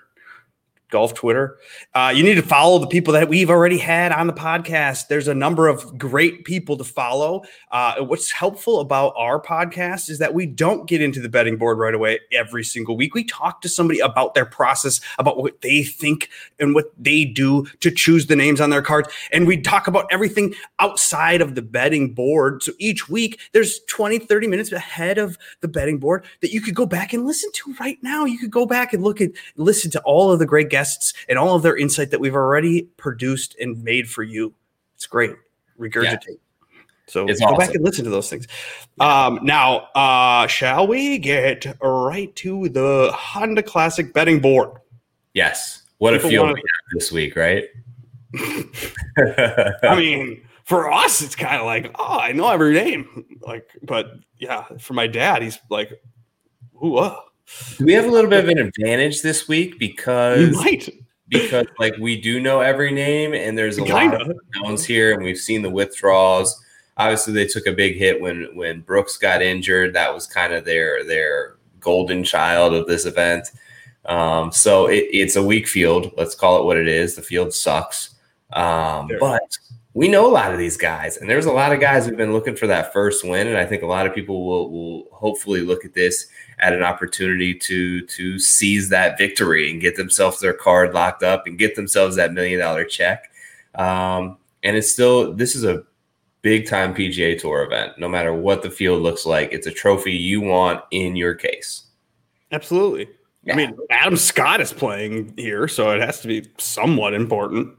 golf 0.94 1.16
Twitter. 1.16 1.58
Uh, 1.96 2.14
you 2.16 2.22
need 2.22 2.36
to 2.36 2.44
follow 2.44 2.78
the 2.78 2.86
people 2.86 3.14
that 3.14 3.28
we've 3.28 3.50
already 3.50 3.80
had 3.80 4.12
on 4.12 4.28
the 4.28 4.34
podcast. 4.34 5.08
There's 5.08 5.28
a 5.28 5.34
number 5.34 5.68
of 5.68 5.98
great 5.98 6.46
people 6.46 6.78
to 6.78 6.84
follow. 6.84 7.42
Uh, 7.72 7.96
what's 8.02 8.32
helpful 8.32 8.80
about 8.80 9.16
our 9.18 9.42
podcast 9.42 10.08
is 10.08 10.20
that 10.20 10.36
we 10.36 10.46
don't 10.46 10.88
get 10.88 11.02
into 11.02 11.20
the 11.20 11.30
betting 11.30 11.58
board 11.58 11.80
right 11.80 11.96
away 11.96 12.20
every 12.32 12.64
single 12.64 12.96
week. 12.96 13.16
We 13.16 13.24
talk 13.24 13.62
to 13.64 13.70
somebody 13.70 14.02
about 14.02 14.36
their 14.36 14.46
process, 14.46 15.02
about 15.18 15.38
what 15.38 15.62
they 15.62 15.82
think 15.82 16.30
and 16.60 16.76
what 16.76 16.92
they 16.96 17.26
do 17.26 17.66
to 17.80 17.90
choose 17.90 18.28
the 18.28 18.36
names 18.36 18.62
on 18.62 18.70
their 18.70 18.84
cards. 18.84 19.10
And 19.32 19.48
we 19.48 19.60
talk 19.60 19.88
about 19.88 20.06
everything 20.12 20.54
outside 20.78 21.42
of 21.42 21.56
the 21.56 21.64
betting 21.64 22.14
board. 22.14 22.62
So 22.62 22.72
each 22.78 23.10
week, 23.10 23.40
there's 23.54 23.80
20, 23.88 24.20
30 24.20 24.46
minutes 24.46 24.72
ahead 24.72 25.18
of 25.18 25.40
the 25.62 25.68
betting 25.68 25.98
board 25.98 26.24
that 26.42 26.54
you 26.54 26.62
could 26.62 26.76
go 26.76 26.86
back 26.86 27.14
and 27.14 27.26
listen 27.26 27.52
to 27.54 27.74
right 27.80 27.98
now. 28.04 28.26
You 28.26 28.38
could 28.38 28.52
go 28.52 28.68
back 28.68 28.94
and 28.94 29.02
look 29.02 29.22
at, 29.22 29.32
listen 29.56 29.90
to 29.90 30.02
all 30.02 30.32
of 30.32 30.38
the 30.38 30.46
great 30.46 30.70
guests 30.70 30.83
guests 30.84 31.14
and 31.30 31.38
all 31.40 31.56
of 31.56 31.64
their 31.64 31.78
insight 31.78 32.12
that 32.12 32.20
we've 32.20 32.36
already 32.36 32.84
produced 32.98 33.56
and 33.60 33.84
made 33.84 34.10
for 34.10 34.24
you. 34.24 34.54
It's 34.96 35.08
great. 35.08 35.32
Regurgitate. 35.80 36.28
Yeah. 36.28 36.36
So 37.08 37.26
it's 37.26 37.40
go 37.40 37.48
awesome. 37.48 37.58
back 37.58 37.76
and 37.76 37.84
listen 37.84 38.06
to 38.06 38.10
those 38.10 38.30
things. 38.30 38.48
Um, 39.00 39.40
now, 39.44 39.88
uh, 39.96 40.48
shall 40.48 40.88
we 40.88 41.18
get 41.18 41.66
right 41.82 42.34
to 42.38 42.70
the 42.70 43.12
Honda 43.14 43.64
Classic 43.64 44.14
betting 44.14 44.40
board? 44.40 44.70
Yes. 45.34 45.84
What 45.98 46.14
People 46.14 46.28
a 46.28 46.32
field 46.32 46.44
wanna... 46.44 46.54
we 46.56 46.60
have 46.60 47.00
this 47.00 47.12
week, 47.12 47.36
right? 47.36 47.66
I 49.84 49.96
mean, 49.96 50.46
for 50.64 50.92
us, 50.92 51.22
it's 51.22 51.36
kind 51.36 51.60
of 51.60 51.66
like, 51.66 51.94
oh, 52.00 52.20
I 52.20 52.32
know 52.32 52.50
every 52.50 52.74
name. 52.74 53.26
Like, 53.42 53.70
but 53.84 54.08
yeah, 54.38 54.64
for 54.80 54.94
my 54.94 55.08
dad, 55.08 55.42
he's 55.42 55.60
like, 55.70 55.92
ooh, 56.84 56.98
uh. 56.98 57.20
Do 57.78 57.86
we 57.86 57.94
have 57.94 58.06
a 58.06 58.12
little 58.12 58.30
bit 58.30 58.44
of 58.44 58.50
an 58.50 58.60
advantage 58.60 59.22
this 59.22 59.48
week 59.48 59.80
because 59.80 60.58
because 61.30 61.66
like 61.80 61.96
we 61.98 62.20
do 62.20 62.40
know 62.40 62.62
every 62.62 62.92
name 62.92 63.34
and 63.34 63.58
there's 63.58 63.78
a 63.78 63.84
Kinda. 63.84 64.18
lot 64.18 64.22
of 64.22 64.38
unknowns 64.56 64.86
here 64.86 65.14
and 65.14 65.24
we've 65.24 65.38
seen 65.38 65.62
the 65.62 65.70
withdrawals. 65.70 66.64
Obviously, 66.98 67.34
they 67.34 67.48
took 67.48 67.66
a 67.66 67.72
big 67.74 67.96
hit 67.96 68.22
when 68.22 68.56
when 68.56 68.82
Brooks 68.82 69.18
got 69.18 69.42
injured. 69.42 69.94
That 69.94 70.14
was 70.14 70.28
kind 70.28 70.54
of 70.54 70.64
their 70.66 71.04
their 71.04 71.56
golden 71.80 72.24
child 72.24 72.74
of 72.74 72.88
this 72.88 73.06
event. 73.06 73.50
Um, 74.06 74.52
so 74.52 74.88
it, 74.88 75.08
it's 75.12 75.36
a 75.36 75.44
weak 75.44 75.68
field. 75.68 76.12
Let's 76.18 76.36
call 76.36 76.60
it 76.62 76.66
what 76.66 76.78
it 76.78 76.88
is. 76.88 77.16
The 77.16 77.22
field 77.22 77.54
sucks. 77.54 78.16
Um, 78.52 79.10
sure. 79.10 79.20
But 79.20 79.58
we 79.96 80.08
know 80.08 80.26
a 80.26 80.32
lot 80.32 80.52
of 80.52 80.58
these 80.58 80.76
guys, 80.76 81.18
and 81.18 81.30
there's 81.30 81.46
a 81.46 81.52
lot 81.52 81.72
of 81.72 81.80
guys 81.80 82.06
who've 82.06 82.18
been 82.18 82.34
looking 82.34 82.56
for 82.56 82.66
that 82.68 82.92
first 82.92 83.24
win. 83.24 83.48
And 83.48 83.58
I 83.58 83.66
think 83.66 83.84
a 83.84 83.88
lot 83.88 84.08
of 84.08 84.16
people 84.16 84.46
will 84.46 84.72
will 84.72 85.08
hopefully 85.12 85.62
look 85.62 85.86
at 85.86 85.94
this 85.94 86.28
at 86.60 86.74
an 86.74 86.82
opportunity 86.82 87.54
to 87.54 88.02
to 88.08 88.40
seize 88.40 88.90
that 88.90 89.18
victory 89.18 89.70
and 89.70 89.80
get 89.80 89.96
themselves 89.96 90.40
their 90.40 90.54
card 90.54 90.94
locked 90.94 91.22
up 91.22 91.46
and 91.46 91.60
get 91.60 91.76
themselves 91.76 92.16
that 92.16 92.34
million 92.34 92.60
dollar 92.60 92.86
check. 92.86 93.32
Um, 93.76 94.38
and 94.64 94.76
it's 94.76 94.92
still 94.92 95.34
this 95.34 95.56
is 95.56 95.64
a 95.64 95.84
big 96.42 96.68
time 96.68 96.96
PGA 96.96 97.40
Tour 97.40 97.64
event. 97.64 98.00
No 98.00 98.10
matter 98.10 98.34
what 98.34 98.64
the 98.64 98.72
field 98.72 99.04
looks 99.04 99.28
like, 99.28 99.54
it's 99.54 99.68
a 99.68 99.72
trophy 99.72 100.14
you 100.14 100.42
want 100.42 100.84
in 100.90 101.16
your 101.16 101.36
case. 101.36 101.84
Absolutely. 102.52 103.10
Yeah. 103.44 103.54
I 103.54 103.58
mean, 103.58 103.78
Adam 103.90 104.18
Scott 104.18 104.62
is 104.62 104.72
playing 104.72 105.34
here, 105.38 105.68
so 105.68 105.92
it 105.92 106.02
has 106.02 106.22
to 106.22 106.28
be 106.28 106.48
somewhat 106.58 107.14
important. 107.14 107.76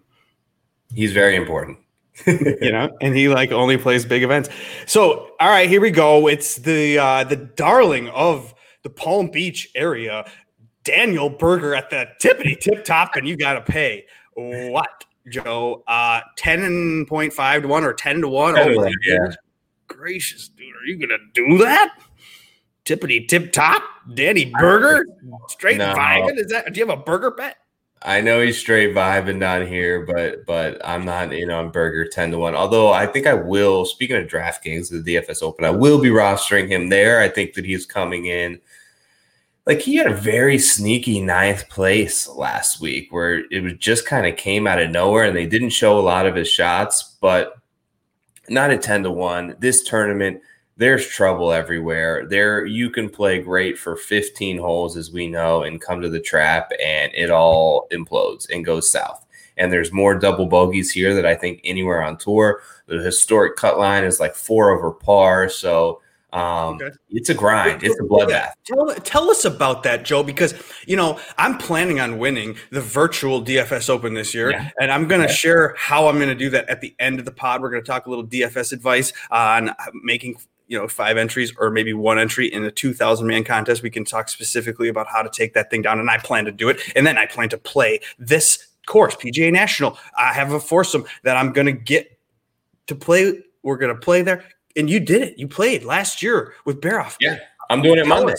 He's 0.92 1.12
very 1.12 1.36
important. 1.36 1.78
you 2.26 2.70
know, 2.70 2.96
and 3.00 3.16
he 3.16 3.28
like 3.28 3.50
only 3.52 3.76
plays 3.76 4.04
big 4.04 4.22
events. 4.22 4.48
So, 4.86 5.30
all 5.40 5.50
right, 5.50 5.68
here 5.68 5.80
we 5.80 5.90
go. 5.90 6.28
It's 6.28 6.56
the 6.56 6.98
uh 6.98 7.24
the 7.24 7.36
darling 7.36 8.08
of 8.10 8.54
the 8.82 8.90
Palm 8.90 9.28
Beach 9.28 9.70
area. 9.74 10.24
Daniel 10.84 11.30
Berger 11.30 11.74
at 11.74 11.88
the 11.88 12.06
tippity 12.22 12.60
tip 12.60 12.84
top, 12.84 13.16
and 13.16 13.26
you 13.26 13.38
got 13.38 13.54
to 13.54 13.62
pay 13.62 14.04
what, 14.34 15.04
Joe? 15.28 15.82
Uh, 15.86 16.20
10.5 16.38 17.62
to 17.62 17.68
1 17.68 17.84
or 17.84 17.92
10 17.92 18.20
to 18.20 18.28
1? 18.28 18.58
Oh, 18.58 18.74
my 18.74 18.92
yeah. 19.06 19.18
gracious, 19.88 20.48
dude. 20.48 20.74
Are 20.74 20.86
you 20.86 21.06
to 21.06 21.18
do 21.32 21.58
that? 21.58 21.96
Tippity 22.84 23.26
tip 23.26 23.52
top? 23.52 23.82
Danny 24.12 24.46
Berger? 24.46 25.06
Straight 25.48 25.78
no. 25.78 25.94
vibing? 25.94 26.38
Is 26.38 26.48
that, 26.48 26.72
do 26.72 26.80
you 26.80 26.86
have 26.86 26.98
a 26.98 27.02
Berger 27.02 27.30
bet? 27.30 27.56
I 28.04 28.20
know 28.20 28.40
he's 28.40 28.58
straight 28.58 28.94
vibing 28.94 29.40
down 29.40 29.66
here, 29.66 30.04
but 30.04 30.44
but 30.44 30.80
I'm 30.86 31.04
not 31.04 31.32
in 31.32 31.50
on 31.50 31.70
Berger 31.70 32.06
10 32.06 32.32
to 32.32 32.38
1. 32.38 32.54
Although 32.54 32.92
I 32.92 33.06
think 33.06 33.26
I 33.26 33.34
will, 33.34 33.86
speaking 33.86 34.16
of 34.16 34.26
DraftKings, 34.26 34.90
the 34.90 35.14
DFS 35.14 35.42
Open, 35.42 35.64
I 35.64 35.70
will 35.70 36.00
be 36.00 36.10
rostering 36.10 36.68
him 36.68 36.90
there. 36.90 37.20
I 37.20 37.28
think 37.28 37.54
that 37.54 37.64
he's 37.64 37.86
coming 37.86 38.26
in 38.26 38.60
like 39.66 39.80
he 39.80 39.96
had 39.96 40.06
a 40.06 40.14
very 40.14 40.58
sneaky 40.58 41.20
ninth 41.20 41.68
place 41.68 42.28
last 42.28 42.80
week 42.80 43.10
where 43.12 43.44
it 43.50 43.62
was 43.62 43.74
just 43.74 44.06
kind 44.06 44.26
of 44.26 44.36
came 44.36 44.66
out 44.66 44.80
of 44.80 44.90
nowhere 44.90 45.24
and 45.24 45.36
they 45.36 45.46
didn't 45.46 45.70
show 45.70 45.98
a 45.98 46.02
lot 46.02 46.26
of 46.26 46.34
his 46.34 46.48
shots, 46.48 47.16
but 47.20 47.54
not 48.48 48.70
at 48.70 48.82
10 48.82 49.04
to 49.04 49.10
1. 49.10 49.56
This 49.58 49.82
tournament, 49.82 50.42
there's 50.76 51.06
trouble 51.06 51.52
everywhere. 51.52 52.26
There 52.26 52.66
you 52.66 52.90
can 52.90 53.08
play 53.08 53.40
great 53.40 53.78
for 53.78 53.96
15 53.96 54.58
holes 54.58 54.96
as 54.96 55.12
we 55.12 55.28
know 55.28 55.62
and 55.62 55.80
come 55.80 56.00
to 56.00 56.08
the 56.08 56.20
trap 56.20 56.70
and 56.82 57.12
it 57.14 57.30
all 57.30 57.86
implodes 57.92 58.48
and 58.50 58.64
goes 58.64 58.90
south. 58.90 59.24
And 59.56 59.72
there's 59.72 59.92
more 59.92 60.18
double 60.18 60.46
bogeys 60.46 60.90
here 60.90 61.14
that 61.14 61.26
I 61.26 61.36
think 61.36 61.60
anywhere 61.62 62.02
on 62.02 62.16
tour. 62.16 62.60
The 62.86 62.98
historic 62.98 63.56
cut 63.56 63.78
line 63.78 64.02
is 64.02 64.18
like 64.18 64.34
four 64.34 64.76
over 64.76 64.90
par. 64.90 65.48
So 65.48 66.00
um, 66.34 66.74
okay. 66.82 66.90
It's 67.10 67.28
a 67.28 67.34
grind. 67.34 67.84
It's 67.84 67.98
a 68.00 68.02
bloodbath. 68.02 68.54
Tell, 68.64 68.92
tell 68.96 69.30
us 69.30 69.44
about 69.44 69.84
that, 69.84 70.04
Joe, 70.04 70.24
because 70.24 70.52
you 70.84 70.96
know 70.96 71.20
I'm 71.38 71.56
planning 71.58 72.00
on 72.00 72.18
winning 72.18 72.56
the 72.70 72.80
virtual 72.80 73.40
DFS 73.40 73.88
Open 73.88 74.14
this 74.14 74.34
year, 74.34 74.50
yeah. 74.50 74.70
and 74.80 74.90
I'm 74.90 75.06
going 75.06 75.20
to 75.20 75.32
share 75.32 75.76
how 75.78 76.08
I'm 76.08 76.16
going 76.16 76.28
to 76.28 76.34
do 76.34 76.50
that 76.50 76.68
at 76.68 76.80
the 76.80 76.92
end 76.98 77.20
of 77.20 77.24
the 77.24 77.30
pod. 77.30 77.62
We're 77.62 77.70
going 77.70 77.84
to 77.84 77.86
talk 77.86 78.06
a 78.06 78.10
little 78.10 78.26
DFS 78.26 78.72
advice 78.72 79.12
on 79.30 79.70
making 80.02 80.34
you 80.66 80.78
know 80.78 80.88
five 80.88 81.16
entries 81.16 81.52
or 81.58 81.70
maybe 81.70 81.92
one 81.92 82.18
entry 82.18 82.46
in 82.46 82.64
a 82.64 82.70
2000 82.70 83.26
man 83.26 83.44
contest 83.44 83.82
we 83.82 83.90
can 83.90 84.04
talk 84.04 84.28
specifically 84.28 84.88
about 84.88 85.06
how 85.06 85.22
to 85.22 85.30
take 85.30 85.54
that 85.54 85.70
thing 85.70 85.82
down. 85.82 85.98
And 85.98 86.10
i 86.10 86.18
plan 86.18 86.44
to 86.44 86.52
do 86.52 86.68
it. 86.68 86.80
And 86.96 87.06
then 87.06 87.18
i 87.18 87.26
plan 87.26 87.48
to 87.50 87.58
play 87.58 88.00
this 88.18 88.66
course 88.86 89.14
pga 89.16 89.52
national. 89.52 89.98
I 90.16 90.32
have 90.32 90.52
a 90.52 90.60
foursome 90.60 91.04
that 91.22 91.36
i'm 91.36 91.52
going 91.52 91.66
to 91.66 91.72
get 91.72 92.18
to 92.86 92.94
play. 92.94 93.42
We're 93.62 93.78
going 93.78 93.94
to 93.94 94.00
play 94.00 94.22
there. 94.22 94.44
And 94.76 94.90
you 94.90 95.00
did 95.00 95.22
it. 95.22 95.38
You 95.38 95.48
played 95.48 95.84
last 95.84 96.22
year 96.22 96.54
with 96.64 96.80
Baroff. 96.80 97.16
yeah. 97.20 97.38
I'm 97.70 97.80
doing 97.80 97.98
it 97.98 98.06
monday. 98.06 98.34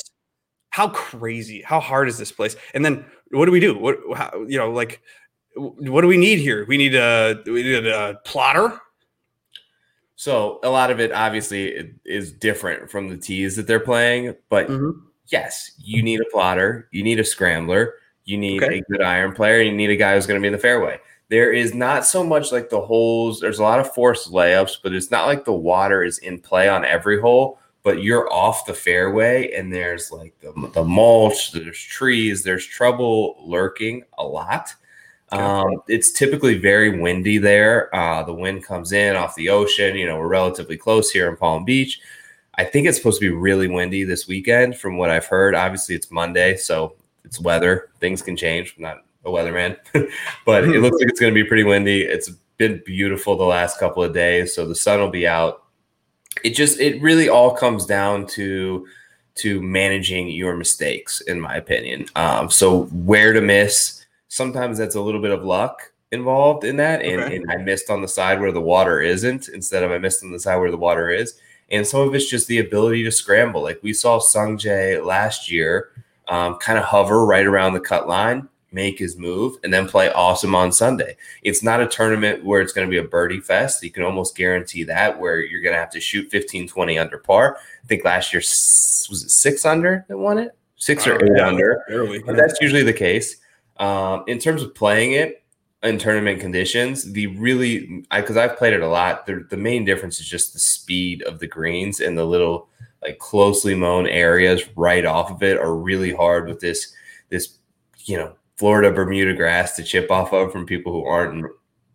how 0.69 0.89
crazy 0.89 1.61
how 1.61 1.79
hard 1.79 2.07
is 2.07 2.17
this 2.17 2.31
place? 2.31 2.55
And 2.73 2.85
then 2.85 3.05
what 3.31 3.45
do 3.45 3.51
we 3.51 3.59
do? 3.59 3.77
What 3.77 3.97
how, 4.15 4.45
you 4.47 4.57
know 4.57 4.71
like 4.71 5.01
what 5.55 6.01
do 6.01 6.07
we 6.07 6.17
need 6.17 6.39
here? 6.39 6.65
We 6.67 6.77
need 6.77 6.95
a 6.95 7.41
we 7.45 7.63
need 7.63 7.87
a 7.87 8.19
plotter 8.25 8.79
so 10.15 10.59
a 10.63 10.69
lot 10.69 10.91
of 10.91 10.99
it 10.99 11.11
obviously 11.11 11.93
is 12.05 12.31
different 12.31 12.89
from 12.89 13.09
the 13.09 13.17
tees 13.17 13.55
that 13.57 13.67
they're 13.67 13.79
playing, 13.79 14.35
but 14.49 14.67
mm-hmm. 14.67 14.99
yes, 15.27 15.71
you 15.77 16.01
need 16.01 16.21
a 16.21 16.25
plotter, 16.31 16.87
you 16.91 17.03
need 17.03 17.19
a 17.19 17.25
scrambler, 17.25 17.95
you 18.23 18.37
need 18.37 18.63
okay. 18.63 18.79
a 18.79 18.91
good 18.91 19.01
iron 19.01 19.33
player, 19.33 19.61
you 19.61 19.73
need 19.73 19.89
a 19.89 19.95
guy 19.95 20.15
who's 20.15 20.25
going 20.25 20.39
to 20.39 20.41
be 20.41 20.47
in 20.47 20.53
the 20.53 20.59
fairway. 20.59 20.99
There 21.29 21.51
is 21.51 21.73
not 21.73 22.05
so 22.05 22.23
much 22.23 22.51
like 22.51 22.69
the 22.69 22.81
holes. 22.81 23.39
There's 23.39 23.59
a 23.59 23.63
lot 23.63 23.79
of 23.79 23.93
forced 23.93 24.31
layups, 24.31 24.77
but 24.83 24.93
it's 24.93 25.09
not 25.09 25.25
like 25.25 25.43
the 25.43 25.53
water 25.53 26.03
is 26.03 26.19
in 26.19 26.39
play 26.39 26.69
on 26.69 26.85
every 26.85 27.19
hole. 27.19 27.59
But 27.81 28.01
you're 28.01 28.31
off 28.33 28.65
the 28.65 28.73
fairway, 28.73 29.51
and 29.51 29.71
there's 29.71 30.11
like 30.11 30.33
the, 30.39 30.71
the 30.73 30.83
mulch, 30.83 31.51
there's 31.51 31.79
trees, 31.79 32.41
there's 32.41 32.65
trouble 32.65 33.35
lurking 33.45 34.03
a 34.17 34.23
lot. 34.23 34.73
Um, 35.31 35.81
it's 35.87 36.11
typically 36.11 36.57
very 36.57 36.99
windy 36.99 37.37
there. 37.37 37.93
Uh, 37.95 38.23
the 38.23 38.33
wind 38.33 38.63
comes 38.63 38.91
in 38.91 39.15
off 39.15 39.35
the 39.35 39.49
ocean. 39.49 39.95
You 39.95 40.05
know, 40.05 40.17
we're 40.17 40.27
relatively 40.27 40.77
close 40.77 41.11
here 41.11 41.29
in 41.29 41.35
Palm 41.35 41.65
Beach. 41.65 41.99
I 42.57 42.63
think 42.63 42.87
it's 42.87 42.97
supposed 42.97 43.19
to 43.19 43.29
be 43.29 43.35
really 43.35 43.67
windy 43.67 44.03
this 44.03 44.27
weekend, 44.27 44.77
from 44.77 44.97
what 44.97 45.09
I've 45.09 45.25
heard. 45.25 45.55
Obviously, 45.55 45.95
it's 45.95 46.11
Monday, 46.11 46.55
so 46.55 46.95
it's 47.23 47.39
weather. 47.39 47.89
Things 47.99 48.21
can 48.21 48.37
change. 48.37 48.75
I'm 48.77 48.83
not 48.83 49.03
a 49.25 49.29
weatherman, 49.29 49.77
but 50.45 50.63
it 50.63 50.79
looks 50.81 50.97
like 50.99 51.09
it's 51.09 51.19
going 51.19 51.33
to 51.33 51.43
be 51.43 51.47
pretty 51.47 51.63
windy. 51.63 52.03
It's 52.03 52.29
been 52.57 52.81
beautiful 52.85 53.35
the 53.35 53.43
last 53.43 53.79
couple 53.79 54.03
of 54.03 54.13
days, 54.13 54.53
so 54.53 54.65
the 54.65 54.75
sun 54.75 54.99
will 54.99 55.09
be 55.09 55.27
out. 55.27 55.63
It 56.43 56.51
just, 56.51 56.79
it 56.79 57.01
really 57.01 57.27
all 57.27 57.55
comes 57.55 57.85
down 57.85 58.27
to 58.27 58.87
to 59.35 59.61
managing 59.61 60.29
your 60.29 60.55
mistakes, 60.55 61.19
in 61.21 61.41
my 61.41 61.57
opinion. 61.57 62.05
Um, 62.15 62.49
so 62.49 62.83
where 62.85 63.33
to 63.33 63.41
miss 63.41 64.04
sometimes 64.35 64.77
that's 64.77 64.95
a 64.95 65.01
little 65.01 65.21
bit 65.21 65.31
of 65.31 65.45
luck 65.45 65.93
involved 66.11 66.65
in 66.65 66.75
that. 66.75 67.01
And, 67.01 67.21
okay. 67.21 67.37
and 67.37 67.49
I 67.49 67.55
missed 67.55 67.89
on 67.89 68.01
the 68.01 68.07
side 68.07 68.41
where 68.41 68.51
the 68.51 68.59
water 68.59 68.99
isn't 68.99 69.47
instead 69.47 69.81
of 69.81 69.91
I 69.91 69.97
missed 69.97 70.25
on 70.25 70.31
the 70.31 70.39
side 70.39 70.57
where 70.57 70.71
the 70.71 70.77
water 70.77 71.09
is. 71.09 71.39
And 71.71 71.87
some 71.87 72.01
of 72.01 72.13
it's 72.13 72.29
just 72.29 72.47
the 72.49 72.59
ability 72.59 73.05
to 73.05 73.11
scramble. 73.11 73.63
Like 73.63 73.79
we 73.81 73.93
saw 73.93 74.19
Sung 74.19 74.57
Jae 74.57 75.03
last 75.03 75.49
year 75.49 75.91
um, 76.27 76.57
kind 76.57 76.77
of 76.77 76.83
hover 76.83 77.25
right 77.25 77.45
around 77.45 77.75
the 77.75 77.79
cut 77.79 78.09
line, 78.09 78.49
make 78.73 78.99
his 78.99 79.15
move, 79.15 79.55
and 79.63 79.73
then 79.73 79.87
play 79.87 80.11
awesome 80.11 80.53
on 80.53 80.73
Sunday. 80.73 81.15
It's 81.41 81.63
not 81.63 81.81
a 81.81 81.87
tournament 81.87 82.43
where 82.43 82.59
it's 82.59 82.73
going 82.73 82.85
to 82.85 82.91
be 82.91 82.97
a 82.97 83.07
birdie 83.07 83.39
fest. 83.39 83.81
You 83.83 83.91
can 83.91 84.03
almost 84.03 84.35
guarantee 84.35 84.83
that 84.83 85.17
where 85.17 85.39
you're 85.39 85.61
going 85.61 85.75
to 85.75 85.79
have 85.79 85.91
to 85.91 86.01
shoot 86.01 86.29
15, 86.29 86.67
20 86.67 86.99
under 86.99 87.19
par. 87.19 87.57
I 87.83 87.87
think 87.87 88.03
last 88.03 88.33
year 88.33 88.41
was 88.41 89.23
it 89.23 89.31
six 89.31 89.65
under 89.65 90.05
that 90.09 90.17
won 90.17 90.39
it? 90.39 90.57
Six 90.75 91.07
or 91.07 91.23
eight 91.23 91.39
under. 91.39 91.85
Barely. 91.87 92.21
That's 92.27 92.59
usually 92.59 92.83
the 92.83 92.91
case. 92.91 93.37
Um, 93.77 94.23
in 94.27 94.39
terms 94.39 94.61
of 94.61 94.73
playing 94.73 95.13
it 95.13 95.43
in 95.83 95.97
tournament 95.97 96.39
conditions, 96.39 97.11
the 97.11 97.27
really 97.27 98.05
because 98.11 98.37
I've 98.37 98.57
played 98.57 98.73
it 98.73 98.81
a 98.81 98.87
lot. 98.87 99.25
The, 99.25 99.45
the 99.49 99.57
main 99.57 99.85
difference 99.85 100.19
is 100.19 100.27
just 100.27 100.53
the 100.53 100.59
speed 100.59 101.21
of 101.23 101.39
the 101.39 101.47
greens 101.47 101.99
and 101.99 102.17
the 102.17 102.25
little 102.25 102.69
like 103.01 103.19
closely 103.19 103.75
mown 103.75 104.07
areas 104.07 104.63
right 104.75 105.05
off 105.05 105.29
of 105.29 105.43
it 105.43 105.57
are 105.57 105.75
really 105.75 106.13
hard 106.13 106.47
with 106.47 106.59
this 106.59 106.93
this 107.29 107.57
you 108.05 108.17
know 108.17 108.35
Florida 108.57 108.91
Bermuda 108.91 109.33
grass 109.33 109.75
to 109.75 109.83
chip 109.83 110.09
off 110.09 110.33
of 110.33 110.51
from 110.51 110.65
people 110.65 110.91
who 110.91 111.05
aren't 111.05 111.45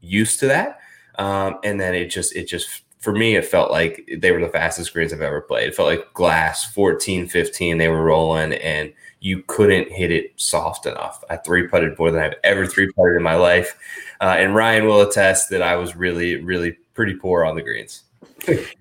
used 0.00 0.40
to 0.40 0.46
that. 0.46 0.80
Um, 1.18 1.58
and 1.64 1.80
then 1.80 1.94
it 1.94 2.06
just 2.06 2.34
it 2.37 2.46
just 2.46 2.82
for 2.99 3.12
me 3.12 3.37
it 3.37 3.44
felt 3.44 3.70
like 3.70 4.08
they 4.18 4.30
were 4.30 4.40
the 4.40 4.49
fastest 4.49 4.92
greens 4.92 5.12
I've 5.12 5.20
ever 5.20 5.40
played. 5.40 5.68
It 5.68 5.75
felt 5.75 5.88
like 5.88 6.12
glass 6.14 6.64
14, 6.72 7.28
15 7.28 7.78
they 7.78 7.88
were 7.88 8.02
rolling 8.02 8.52
and 8.54 8.92
you 9.20 9.42
couldn't 9.46 9.90
hit 9.92 10.10
it 10.10 10.32
soft 10.36 10.86
enough. 10.86 11.22
I 11.28 11.36
three 11.36 11.68
putted 11.68 11.98
more 11.98 12.10
than 12.10 12.22
I've 12.22 12.34
ever 12.42 12.66
three 12.66 12.90
putted 12.92 13.16
in 13.16 13.22
my 13.22 13.34
life. 13.34 13.76
Uh, 14.20 14.36
and 14.38 14.54
Ryan 14.54 14.86
will 14.86 15.02
attest 15.02 15.50
that 15.50 15.62
I 15.62 15.76
was 15.76 15.94
really, 15.94 16.36
really 16.36 16.72
pretty 16.94 17.14
poor 17.14 17.44
on 17.44 17.54
the 17.54 17.62
greens. 17.62 18.02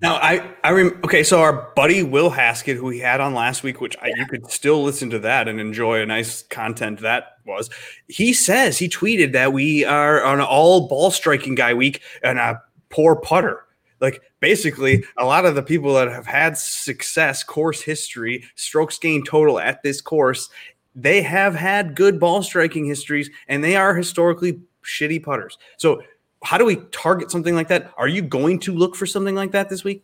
now 0.00 0.14
I 0.16 0.50
I 0.64 0.70
rem- 0.70 0.98
okay, 1.04 1.22
so 1.22 1.40
our 1.40 1.70
buddy 1.76 2.02
Will 2.02 2.30
Haskett, 2.30 2.76
who 2.76 2.86
we 2.86 2.98
had 2.98 3.20
on 3.20 3.34
last 3.34 3.62
week, 3.62 3.80
which 3.80 3.96
I, 4.00 4.08
you 4.16 4.26
could 4.26 4.50
still 4.50 4.82
listen 4.82 5.10
to 5.10 5.18
that 5.20 5.48
and 5.48 5.60
enjoy 5.60 6.00
a 6.00 6.06
nice 6.06 6.42
content 6.44 7.00
that 7.00 7.38
was. 7.44 7.68
He 8.08 8.32
says 8.32 8.78
he 8.78 8.88
tweeted 8.88 9.32
that 9.32 9.52
we 9.52 9.84
are 9.84 10.24
on 10.24 10.40
an 10.40 10.46
all 10.46 10.88
ball 10.88 11.10
striking 11.10 11.54
guy 11.54 11.74
week 11.74 12.00
and 12.22 12.38
a 12.38 12.62
poor 12.88 13.16
putter. 13.16 13.64
Like 14.00 14.22
basically, 14.40 15.04
a 15.18 15.24
lot 15.24 15.44
of 15.44 15.54
the 15.54 15.62
people 15.62 15.94
that 15.94 16.08
have 16.08 16.26
had 16.26 16.56
success, 16.56 17.42
course 17.42 17.80
history, 17.82 18.44
strokes 18.54 18.98
gained 18.98 19.26
total 19.26 19.58
at 19.58 19.82
this 19.82 20.00
course, 20.00 20.48
they 20.94 21.22
have 21.22 21.54
had 21.54 21.94
good 21.94 22.18
ball 22.18 22.42
striking 22.42 22.84
histories 22.84 23.30
and 23.48 23.62
they 23.62 23.76
are 23.76 23.94
historically 23.94 24.60
shitty 24.82 25.22
putters. 25.22 25.58
So, 25.76 26.02
how 26.42 26.56
do 26.56 26.64
we 26.64 26.76
target 26.90 27.30
something 27.30 27.54
like 27.54 27.68
that? 27.68 27.92
Are 27.98 28.08
you 28.08 28.22
going 28.22 28.60
to 28.60 28.74
look 28.74 28.96
for 28.96 29.04
something 29.04 29.34
like 29.34 29.52
that 29.52 29.68
this 29.68 29.84
week? 29.84 30.02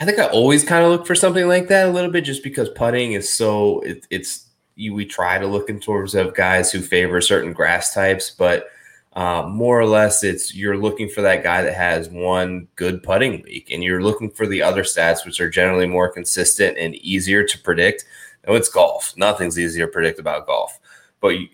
I 0.00 0.04
think 0.04 0.18
I 0.18 0.26
always 0.26 0.64
kind 0.64 0.84
of 0.84 0.90
look 0.90 1.06
for 1.06 1.14
something 1.14 1.46
like 1.46 1.68
that 1.68 1.88
a 1.88 1.92
little 1.92 2.10
bit 2.10 2.24
just 2.24 2.42
because 2.42 2.68
putting 2.70 3.12
is 3.12 3.32
so 3.32 3.80
it, 3.80 4.06
it's 4.10 4.46
you, 4.76 4.94
we 4.94 5.04
try 5.04 5.38
to 5.38 5.46
look 5.46 5.68
in 5.68 5.80
terms 5.80 6.14
of 6.14 6.34
guys 6.34 6.70
who 6.70 6.80
favor 6.80 7.20
certain 7.20 7.52
grass 7.52 7.92
types, 7.92 8.30
but 8.30 8.70
uh, 9.14 9.48
more 9.48 9.80
or 9.80 9.86
less, 9.86 10.22
it's 10.22 10.54
you're 10.54 10.76
looking 10.76 11.08
for 11.08 11.22
that 11.22 11.42
guy 11.42 11.62
that 11.62 11.74
has 11.74 12.08
one 12.08 12.68
good 12.76 13.02
putting 13.02 13.42
week, 13.42 13.70
and 13.70 13.82
you're 13.82 14.02
looking 14.02 14.30
for 14.30 14.46
the 14.46 14.62
other 14.62 14.82
stats, 14.82 15.24
which 15.24 15.40
are 15.40 15.50
generally 15.50 15.86
more 15.86 16.08
consistent 16.08 16.76
and 16.78 16.94
easier 16.96 17.42
to 17.44 17.58
predict. 17.58 18.04
No, 18.46 18.54
it's 18.54 18.68
golf. 18.68 19.14
Nothing's 19.16 19.58
easier 19.58 19.86
to 19.86 19.92
predict 19.92 20.18
about 20.18 20.46
golf, 20.46 20.78
but 21.20 21.28
you, 21.30 21.48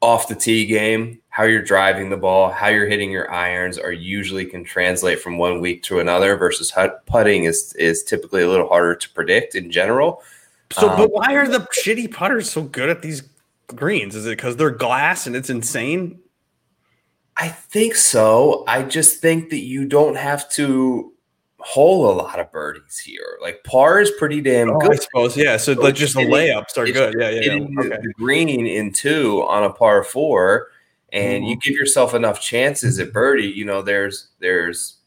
off 0.00 0.28
the 0.28 0.34
tee 0.34 0.64
game, 0.64 1.20
how 1.28 1.44
you're 1.44 1.62
driving 1.62 2.08
the 2.08 2.16
ball, 2.16 2.50
how 2.50 2.68
you're 2.68 2.88
hitting 2.88 3.10
your 3.10 3.30
irons, 3.30 3.78
are 3.78 3.92
usually 3.92 4.46
can 4.46 4.64
translate 4.64 5.20
from 5.20 5.36
one 5.36 5.60
week 5.60 5.82
to 5.82 5.98
another. 6.00 6.36
Versus 6.36 6.72
putting 7.06 7.44
is 7.44 7.74
is 7.78 8.02
typically 8.02 8.42
a 8.42 8.48
little 8.48 8.68
harder 8.68 8.94
to 8.94 9.10
predict 9.10 9.54
in 9.54 9.70
general. 9.70 10.22
So, 10.72 10.88
um, 10.88 10.96
but 10.96 11.10
why 11.12 11.34
are 11.34 11.48
the 11.48 11.60
shitty 11.84 12.12
putters 12.12 12.50
so 12.50 12.62
good 12.62 12.88
at 12.88 13.02
these 13.02 13.22
greens? 13.66 14.14
Is 14.14 14.26
it 14.26 14.30
because 14.30 14.56
they're 14.56 14.70
glass 14.70 15.26
and 15.26 15.36
it's 15.36 15.50
insane? 15.50 16.18
I 17.40 17.48
think 17.48 17.94
so. 17.94 18.64
I 18.68 18.82
just 18.82 19.20
think 19.20 19.48
that 19.50 19.60
you 19.60 19.86
don't 19.86 20.16
have 20.16 20.48
to 20.50 21.12
hole 21.58 22.10
a 22.10 22.14
lot 22.14 22.38
of 22.38 22.52
birdies 22.52 22.98
here. 22.98 23.38
Like 23.40 23.64
par 23.64 24.00
is 24.00 24.10
pretty 24.18 24.42
damn 24.42 24.70
oh, 24.70 24.78
good. 24.78 24.92
I 24.92 24.96
suppose, 24.96 25.36
yeah. 25.36 25.56
So, 25.56 25.74
so 25.74 25.90
just 25.90 26.14
the 26.14 26.20
layups 26.20 26.76
are 26.76 26.84
good. 26.84 27.14
Yeah, 27.18 27.30
yeah. 27.30 27.52
yeah. 27.54 27.80
Okay. 27.80 27.88
The 28.02 28.12
green 28.16 28.66
in 28.66 28.92
two 28.92 29.42
on 29.48 29.64
a 29.64 29.70
par 29.72 30.04
four, 30.04 30.68
and 31.12 31.42
mm-hmm. 31.42 31.50
you 31.50 31.56
give 31.56 31.74
yourself 31.74 32.12
enough 32.12 32.40
chances 32.42 32.98
at 32.98 33.12
birdie. 33.12 33.48
You 33.48 33.64
know, 33.64 33.80
there's 33.80 34.28
there's 34.38 34.98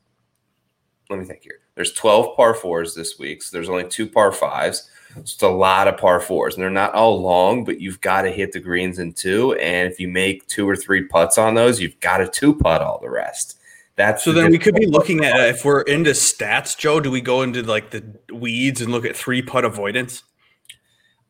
let 1.12 1.20
me 1.20 1.26
think 1.26 1.44
here. 1.44 1.60
There's 1.76 1.94
12 1.94 2.36
par 2.36 2.54
fours 2.54 2.96
this 2.96 3.18
week, 3.18 3.42
so 3.42 3.56
there's 3.56 3.70
only 3.70 3.88
two 3.88 4.08
par 4.08 4.32
fives. 4.32 4.90
It's 5.18 5.42
a 5.42 5.48
lot 5.48 5.88
of 5.88 5.98
par 5.98 6.20
fours, 6.20 6.56
and 6.56 6.64
they're 6.64 6.70
not 6.70 6.94
all 6.94 7.22
long, 7.22 7.64
but 7.64 7.80
you've 7.80 8.02
got 8.02 8.24
to 8.24 8.32
hit 8.32 8.52
the 8.52 8.60
greens 8.60 9.00
in 9.00 9.14
two. 9.14 9.54
And 9.54 9.92
if 9.92 10.00
you 10.00 10.08
make 10.08 10.48
two 10.48 10.68
or 10.68 10.76
three 10.76 11.04
putts 11.04 11.38
on 11.38 11.56
those, 11.56 11.80
you've 11.80 12.00
got 12.00 12.18
to 12.18 12.28
two 12.28 12.56
putt 12.56 12.82
all 12.82 13.00
the 13.00 13.10
rest. 13.10 13.60
That's 13.96 14.24
so 14.24 14.32
the 14.32 14.42
then 14.42 14.52
we 14.52 14.58
could 14.58 14.76
be 14.76 14.88
looking 14.88 15.24
at 15.24 15.40
if 15.50 15.64
we're 15.64 15.82
into 15.82 16.12
stats, 16.12 16.76
Joe. 16.76 17.00
Do 17.00 17.12
we 17.12 17.22
go 17.22 17.44
into 17.44 17.62
like 17.62 17.92
the 17.92 18.04
weeds 18.34 18.82
and 18.82 18.92
look 18.92 19.06
at 19.06 19.16
three 19.16 19.42
putt 19.42 19.66
avoidance? 19.66 20.24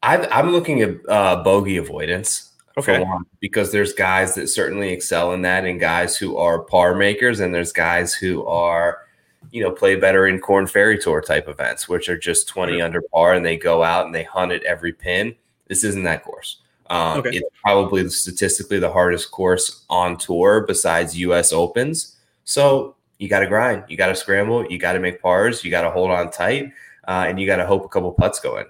I'm, 0.02 0.26
I'm 0.32 0.52
looking 0.52 0.82
at 0.82 0.96
uh, 1.10 1.44
bogey 1.44 1.78
avoidance. 1.78 2.52
Okay. 2.78 3.02
One, 3.02 3.26
because 3.40 3.72
there's 3.72 3.94
guys 3.94 4.34
that 4.36 4.48
certainly 4.48 4.90
excel 4.90 5.34
in 5.34 5.42
that, 5.44 5.66
and 5.66 5.80
guys 5.80 6.18
who 6.18 6.38
are 6.38 6.60
par 6.60 6.96
makers, 6.96 7.40
and 7.40 7.54
there's 7.54 7.72
guys 7.72 8.14
who 8.14 8.46
are 8.46 9.00
you 9.52 9.64
know, 9.64 9.72
play 9.72 9.96
better 9.96 10.28
in 10.28 10.40
Corn 10.40 10.68
Ferry 10.68 10.98
Tour 10.98 11.22
type 11.22 11.48
events, 11.48 11.88
which 11.88 12.10
are 12.10 12.18
just 12.18 12.48
20 12.48 12.82
under 12.82 13.02
par 13.02 13.34
and 13.34 13.46
they 13.46 13.58
go 13.58 13.84
out 13.84 14.06
and 14.06 14.14
they 14.14 14.24
hunt 14.24 14.52
at 14.52 14.64
every 14.64 14.94
pin. 14.94 15.36
This 15.68 15.84
isn't 15.84 16.04
that 16.04 16.24
course. 16.24 16.62
Um, 16.90 17.20
okay. 17.20 17.38
It's 17.38 17.50
probably 17.62 18.08
statistically 18.10 18.80
the 18.80 18.92
hardest 18.92 19.32
course 19.32 19.86
on 19.90 20.18
tour 20.18 20.66
besides 20.68 21.18
US 21.18 21.54
Opens. 21.54 22.18
So 22.44 22.96
you 23.18 23.30
got 23.30 23.40
to 23.40 23.48
grind, 23.48 23.86
you 23.88 23.98
got 23.98 24.08
to 24.08 24.16
scramble, 24.16 24.66
you 24.66 24.78
got 24.78 24.94
to 24.94 25.00
make 25.00 25.22
pars, 25.22 25.64
you 25.64 25.72
got 25.72 25.84
to 25.84 25.92
hold 25.92 26.12
on 26.12 26.30
tight, 26.30 26.72
uh, 27.08 27.26
and 27.28 27.40
you 27.40 27.48
got 27.48 27.58
to 27.58 27.66
hope 27.66 27.86
a 27.86 27.88
couple 27.88 28.12
putts 28.12 28.40
go 28.40 28.58
in. 28.58 28.66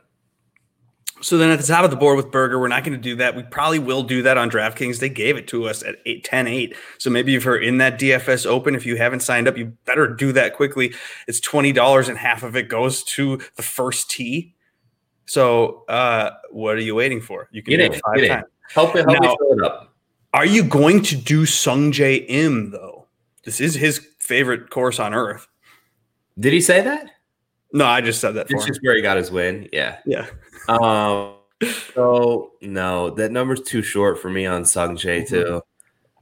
So 1.24 1.38
then 1.38 1.52
at 1.52 1.60
the 1.60 1.66
top 1.66 1.86
of 1.86 1.90
the 1.90 1.96
board 1.96 2.18
with 2.18 2.32
Berger, 2.32 2.60
we're 2.60 2.68
not 2.68 2.84
going 2.84 2.98
to 2.98 3.02
do 3.02 3.16
that. 3.16 3.34
We 3.34 3.44
probably 3.44 3.80
will 3.80 4.04
do 4.04 4.22
that 4.24 4.38
on 4.38 4.52
DraftKings. 4.52 5.00
They 5.00 5.08
gave 5.08 5.38
it 5.38 5.48
to 5.48 5.70
us 5.70 5.82
at 5.82 5.96
8, 6.06 6.24
10 6.24 6.48
8. 6.48 6.76
So 6.98 7.10
maybe 7.10 7.34
if 7.36 7.46
you're 7.46 7.62
in 7.62 7.78
that 7.78 7.98
DFS 7.98 8.46
open, 8.46 8.76
if 8.76 8.86
you 8.86 8.98
haven't 8.98 9.22
signed 9.22 9.48
up, 9.48 9.58
you 9.58 9.68
better 9.86 10.08
do 10.08 10.34
that 10.34 10.54
quickly. 10.54 10.94
It's 11.28 11.40
$20 11.40 12.10
and 12.10 12.18
half 12.18 12.44
of 12.44 12.58
it 12.58 12.68
goes 12.68 13.04
to 13.04 13.40
the 13.56 13.64
first 13.64 14.12
tee. 14.12 14.54
So 15.26 15.86
uh, 15.88 16.32
what 16.52 16.76
are 16.76 16.82
you 16.82 16.96
waiting 16.96 17.22
for? 17.22 17.48
You 17.52 17.64
can 17.64 17.72
Get 17.72 17.80
it 17.80 18.02
five 18.06 18.16
get 18.18 18.28
times. 18.28 18.46
Help 18.74 18.96
it, 18.98 19.06
help 19.06 19.22
Now- 19.22 19.30
me 19.30 19.38
fill 19.40 19.60
it 19.60 19.64
up. 19.64 19.90
Are 20.34 20.46
you 20.46 20.64
going 20.64 21.04
to 21.04 21.16
do 21.16 21.46
Sung 21.46 21.92
Jae 21.92 22.26
Im 22.28 22.72
though? 22.72 23.08
This 23.44 23.62
is 23.62 23.76
his 23.76 24.06
favorite 24.20 24.72
course 24.72 25.00
on 25.00 25.14
earth. 25.14 25.48
Did 26.40 26.54
he 26.54 26.60
say 26.60 26.82
that? 26.82 27.12
No, 27.72 27.86
I 27.86 28.02
just 28.02 28.20
said 28.20 28.32
that 28.32 28.48
It's 28.50 28.66
just 28.66 28.80
where 28.84 28.96
he 28.96 29.02
got 29.02 29.18
his 29.18 29.32
win. 29.32 29.70
Yeah. 29.72 29.98
Yeah. 30.06 30.28
Um. 30.68 31.36
So 31.94 32.52
no, 32.62 33.12
that 33.12 33.32
number's 33.32 33.62
too 33.62 33.82
short 33.82 34.20
for 34.20 34.30
me 34.30 34.46
on 34.46 34.66
Sung 34.66 34.98
Jae 34.98 35.26
too. 35.26 35.62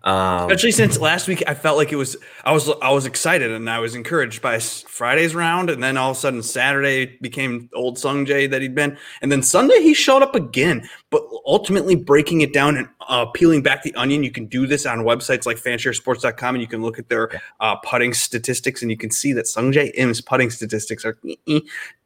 Um, 0.03 0.50
Especially 0.50 0.71
since 0.71 1.00
last 1.00 1.27
week 1.27 1.43
I 1.45 1.53
felt 1.53 1.77
like 1.77 1.91
it 1.91 1.95
was 1.95 2.17
I 2.43 2.51
was 2.51 2.67
I 2.81 2.91
was 2.91 3.05
excited 3.05 3.51
and 3.51 3.69
I 3.69 3.77
was 3.77 3.93
encouraged 3.93 4.41
by 4.41 4.57
Friday's 4.57 5.36
round 5.36 5.69
and 5.69 5.83
then 5.83 5.95
all 5.95 6.10
of 6.10 6.17
a 6.17 6.19
sudden 6.19 6.41
Saturday 6.41 7.17
became 7.21 7.69
old 7.75 8.00
Sung 8.00 8.25
Jae 8.25 8.50
that 8.50 8.63
he'd 8.63 8.74
been 8.74 8.98
and 9.21 9.31
then 9.31 9.43
Sunday 9.43 9.79
he 9.81 9.93
showed 9.93 10.24
up 10.24 10.33
again 10.33 10.89
but 11.12 11.21
ultimately 11.45 11.95
breaking 11.95 12.41
it 12.41 12.51
down 12.51 12.77
and 12.77 12.89
uh, 13.10 13.27
peeling 13.27 13.62
back 13.62 13.83
the 13.83 13.93
onion 13.93 14.24
you 14.24 14.31
can 14.31 14.48
do 14.48 14.65
this 14.65 14.88
on 14.88 15.00
websites 15.00 15.45
like 15.45 15.57
fansharesports.com 15.57 16.55
and 16.55 16.62
you 16.63 16.67
can 16.67 16.81
look 16.81 16.98
at 16.98 17.07
their 17.07 17.29
uh, 17.60 17.75
putting 17.75 18.12
statistics 18.12 18.81
and 18.81 18.89
you 18.89 18.98
can 18.98 19.12
see 19.12 19.33
that 19.33 19.45
Sung 19.45 19.71
Jae 19.71 19.91
Im's 19.93 20.19
putting 20.19 20.50
statistics 20.50 21.05
are 21.05 21.15
eh, 21.48 21.60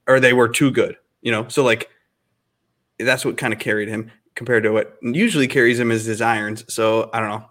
or 0.05 0.19
they 0.19 0.33
were 0.33 0.49
too 0.49 0.69
good 0.69 0.97
you 1.21 1.31
know 1.31 1.47
so 1.47 1.63
like 1.63 1.89
that's 2.99 3.25
what 3.25 3.37
kind 3.37 3.53
of 3.53 3.59
carried 3.59 3.87
him 3.87 4.11
compared 4.35 4.63
to 4.63 4.69
what 4.71 4.97
usually 5.01 5.47
carries 5.47 5.79
him 5.79 5.91
is 5.91 6.05
his 6.05 6.21
irons 6.21 6.65
so 6.73 7.09
I 7.13 7.19
don't 7.19 7.29
know 7.29 7.45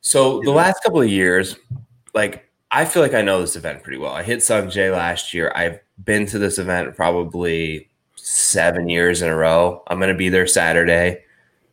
So 0.00 0.40
the 0.42 0.50
last 0.50 0.82
couple 0.82 1.00
of 1.00 1.08
years, 1.08 1.56
like 2.14 2.48
I 2.70 2.84
feel 2.84 3.02
like 3.02 3.14
I 3.14 3.22
know 3.22 3.40
this 3.40 3.56
event 3.56 3.82
pretty 3.82 3.98
well. 3.98 4.12
I 4.12 4.22
hit 4.22 4.42
Sung 4.42 4.66
Jae 4.66 4.92
last 4.92 5.32
year. 5.32 5.50
I've 5.54 5.80
been 6.04 6.26
to 6.26 6.38
this 6.38 6.58
event 6.58 6.94
probably 6.96 7.88
seven 8.14 8.88
years 8.88 9.22
in 9.22 9.28
a 9.28 9.36
row. 9.36 9.82
I'm 9.86 9.98
going 9.98 10.12
to 10.12 10.18
be 10.18 10.28
there 10.28 10.46
Saturday. 10.46 11.24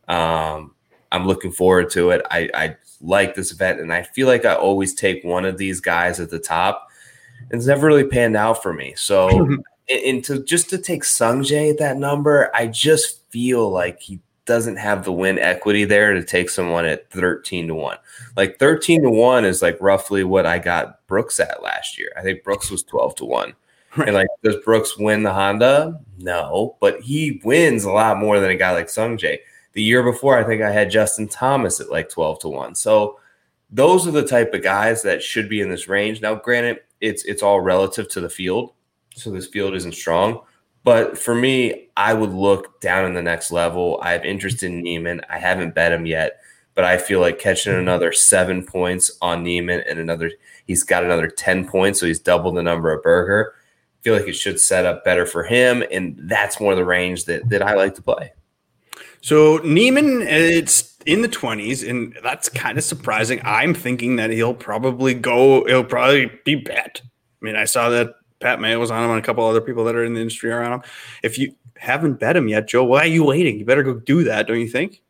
Um, 0.08 0.74
I'm 1.12 1.26
looking 1.26 1.52
forward 1.52 1.90
to 1.90 2.10
it. 2.10 2.22
I, 2.30 2.50
I 2.54 2.76
like 3.00 3.34
this 3.34 3.52
event, 3.52 3.80
and 3.80 3.92
I 3.92 4.02
feel 4.02 4.26
like 4.26 4.44
I 4.44 4.54
always 4.54 4.94
take 4.94 5.22
one 5.22 5.44
of 5.44 5.58
these 5.58 5.80
guys 5.80 6.18
at 6.18 6.30
the 6.30 6.38
top. 6.38 6.88
And 7.50 7.58
it's 7.58 7.66
never 7.66 7.86
really 7.86 8.04
panned 8.04 8.36
out 8.36 8.62
for 8.62 8.72
me. 8.72 8.94
So, 8.96 9.28
and, 9.88 10.02
and 10.02 10.24
to 10.24 10.42
just 10.42 10.70
to 10.70 10.78
take 10.78 11.04
Sung 11.04 11.42
Jae 11.42 11.70
at 11.70 11.78
that 11.78 11.96
number, 11.96 12.50
I 12.54 12.66
just 12.66 13.22
feel 13.30 13.70
like 13.70 14.00
he 14.00 14.20
doesn't 14.46 14.76
have 14.76 15.04
the 15.04 15.12
win 15.12 15.38
equity 15.38 15.84
there 15.84 16.14
to 16.14 16.24
take 16.24 16.48
someone 16.48 16.86
at 16.86 17.10
13 17.10 17.68
to 17.68 17.74
1. 17.74 17.98
Like 18.36 18.58
13 18.58 19.02
to 19.02 19.10
1 19.10 19.44
is 19.44 19.60
like 19.60 19.76
roughly 19.80 20.24
what 20.24 20.46
I 20.46 20.58
got 20.58 21.04
Brooks 21.06 21.40
at 21.40 21.62
last 21.62 21.98
year. 21.98 22.12
I 22.16 22.22
think 22.22 22.44
Brooks 22.44 22.70
was 22.70 22.82
12 22.84 23.16
to 23.16 23.24
1. 23.24 23.54
Right. 23.96 24.08
And 24.08 24.14
like, 24.14 24.28
does 24.42 24.56
Brooks 24.64 24.96
win 24.98 25.22
the 25.22 25.32
Honda? 25.32 26.00
No, 26.18 26.76
but 26.80 27.00
he 27.00 27.40
wins 27.44 27.84
a 27.84 27.90
lot 27.90 28.18
more 28.18 28.40
than 28.40 28.50
a 28.50 28.56
guy 28.56 28.72
like 28.72 28.88
Sung 28.88 29.18
Jae. 29.18 29.38
The 29.72 29.82
year 29.82 30.02
before, 30.02 30.38
I 30.38 30.44
think 30.44 30.62
I 30.62 30.70
had 30.70 30.90
Justin 30.90 31.28
Thomas 31.28 31.80
at 31.80 31.90
like 31.90 32.08
12 32.08 32.40
to 32.40 32.48
1. 32.48 32.74
So 32.74 33.18
those 33.70 34.06
are 34.06 34.12
the 34.12 34.26
type 34.26 34.54
of 34.54 34.62
guys 34.62 35.02
that 35.02 35.22
should 35.22 35.48
be 35.48 35.60
in 35.60 35.70
this 35.70 35.88
range. 35.88 36.20
Now, 36.20 36.34
granted, 36.34 36.80
it's 37.00 37.24
it's 37.24 37.42
all 37.42 37.60
relative 37.60 38.08
to 38.10 38.20
the 38.20 38.30
field. 38.30 38.72
So 39.16 39.30
this 39.30 39.46
field 39.46 39.74
isn't 39.74 39.94
strong. 39.94 40.42
But 40.84 41.18
for 41.18 41.34
me, 41.34 41.88
I 41.96 42.14
would 42.14 42.30
look 42.30 42.80
down 42.80 43.06
in 43.06 43.14
the 43.14 43.22
next 43.22 43.50
level. 43.50 43.98
I 44.02 44.12
have 44.12 44.24
interest 44.24 44.62
in 44.62 44.82
Niemann. 44.82 45.20
I 45.28 45.38
haven't 45.38 45.74
bet 45.74 45.90
him 45.90 46.06
yet, 46.06 46.38
but 46.74 46.84
I 46.84 46.98
feel 46.98 47.20
like 47.20 47.40
catching 47.40 47.74
another 47.74 48.12
seven 48.12 48.64
points 48.64 49.10
on 49.20 49.42
Niemann 49.42 49.82
and 49.88 49.98
another, 49.98 50.30
he's 50.66 50.84
got 50.84 51.02
another 51.02 51.28
10 51.28 51.66
points. 51.66 51.98
So 51.98 52.06
he's 52.06 52.20
doubled 52.20 52.56
the 52.56 52.62
number 52.62 52.92
of 52.92 53.02
Berger. 53.02 53.54
I 53.56 54.02
feel 54.02 54.14
like 54.14 54.28
it 54.28 54.34
should 54.34 54.60
set 54.60 54.86
up 54.86 55.02
better 55.02 55.26
for 55.26 55.42
him. 55.42 55.82
And 55.90 56.16
that's 56.22 56.60
more 56.60 56.76
the 56.76 56.84
range 56.84 57.24
that, 57.24 57.48
that 57.48 57.62
I 57.62 57.74
like 57.74 57.96
to 57.96 58.02
play. 58.02 58.32
So 59.22 59.56
Niemann, 59.64 60.22
it's 60.22 60.96
in 61.04 61.22
the 61.22 61.28
twenties, 61.28 61.82
and 61.82 62.16
that's 62.22 62.48
kind 62.48 62.78
of 62.78 62.84
surprising. 62.84 63.40
I'm 63.44 63.74
thinking 63.74 64.16
that 64.16 64.30
he'll 64.30 64.54
probably 64.54 65.14
go. 65.14 65.64
He'll 65.64 65.82
probably 65.82 66.30
be 66.44 66.54
bet. 66.54 67.00
I 67.02 67.44
mean, 67.44 67.56
I 67.56 67.64
saw 67.64 67.88
that 67.88 68.14
Pat 68.40 68.60
Mayo 68.60 68.78
was 68.78 68.90
on 68.90 69.02
him, 69.04 69.10
and 69.10 69.18
a 69.18 69.22
couple 69.22 69.44
other 69.46 69.60
people 69.60 69.84
that 69.84 69.94
are 69.94 70.04
in 70.04 70.14
the 70.14 70.20
industry 70.20 70.52
are 70.52 70.62
on 70.62 70.72
him. 70.74 70.82
If 71.22 71.38
you 71.38 71.54
haven't 71.76 72.20
bet 72.20 72.36
him 72.36 72.48
yet, 72.48 72.68
Joe, 72.68 72.84
why 72.84 73.00
are 73.00 73.06
you 73.06 73.24
waiting? 73.24 73.58
You 73.58 73.64
better 73.64 73.82
go 73.82 73.94
do 73.94 74.24
that, 74.24 74.46
don't 74.46 74.60
you 74.60 74.68
think? 74.68 75.02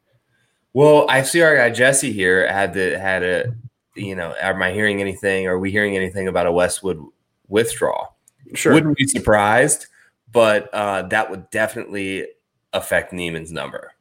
Well, 0.73 1.07
I 1.09 1.23
see 1.23 1.41
our 1.43 1.57
guy 1.57 1.71
Jesse 1.71 2.13
here 2.13 2.47
had 2.51 2.75
the 2.75 2.99
had 2.99 3.23
a 3.23 3.55
you 3.97 4.15
know, 4.15 4.35
am 4.41 4.63
I 4.63 4.73
hearing 4.73 5.01
anything? 5.01 5.47
Are 5.47 5.59
we 5.59 5.71
hearing 5.71 5.97
anything 5.97 6.29
about 6.29 6.47
a 6.47 6.53
Westwood 6.53 7.03
withdrawal? 7.49 8.15
Sure. 8.55 8.75
Wouldn't 8.75 8.97
be 8.97 9.07
surprised, 9.07 9.87
but 10.33 10.73
uh, 10.75 11.03
that 11.03 11.31
would 11.31 11.49
definitely 11.51 12.29
affect 12.73 13.13
Niemann's 13.13 13.51
number. 13.51 13.93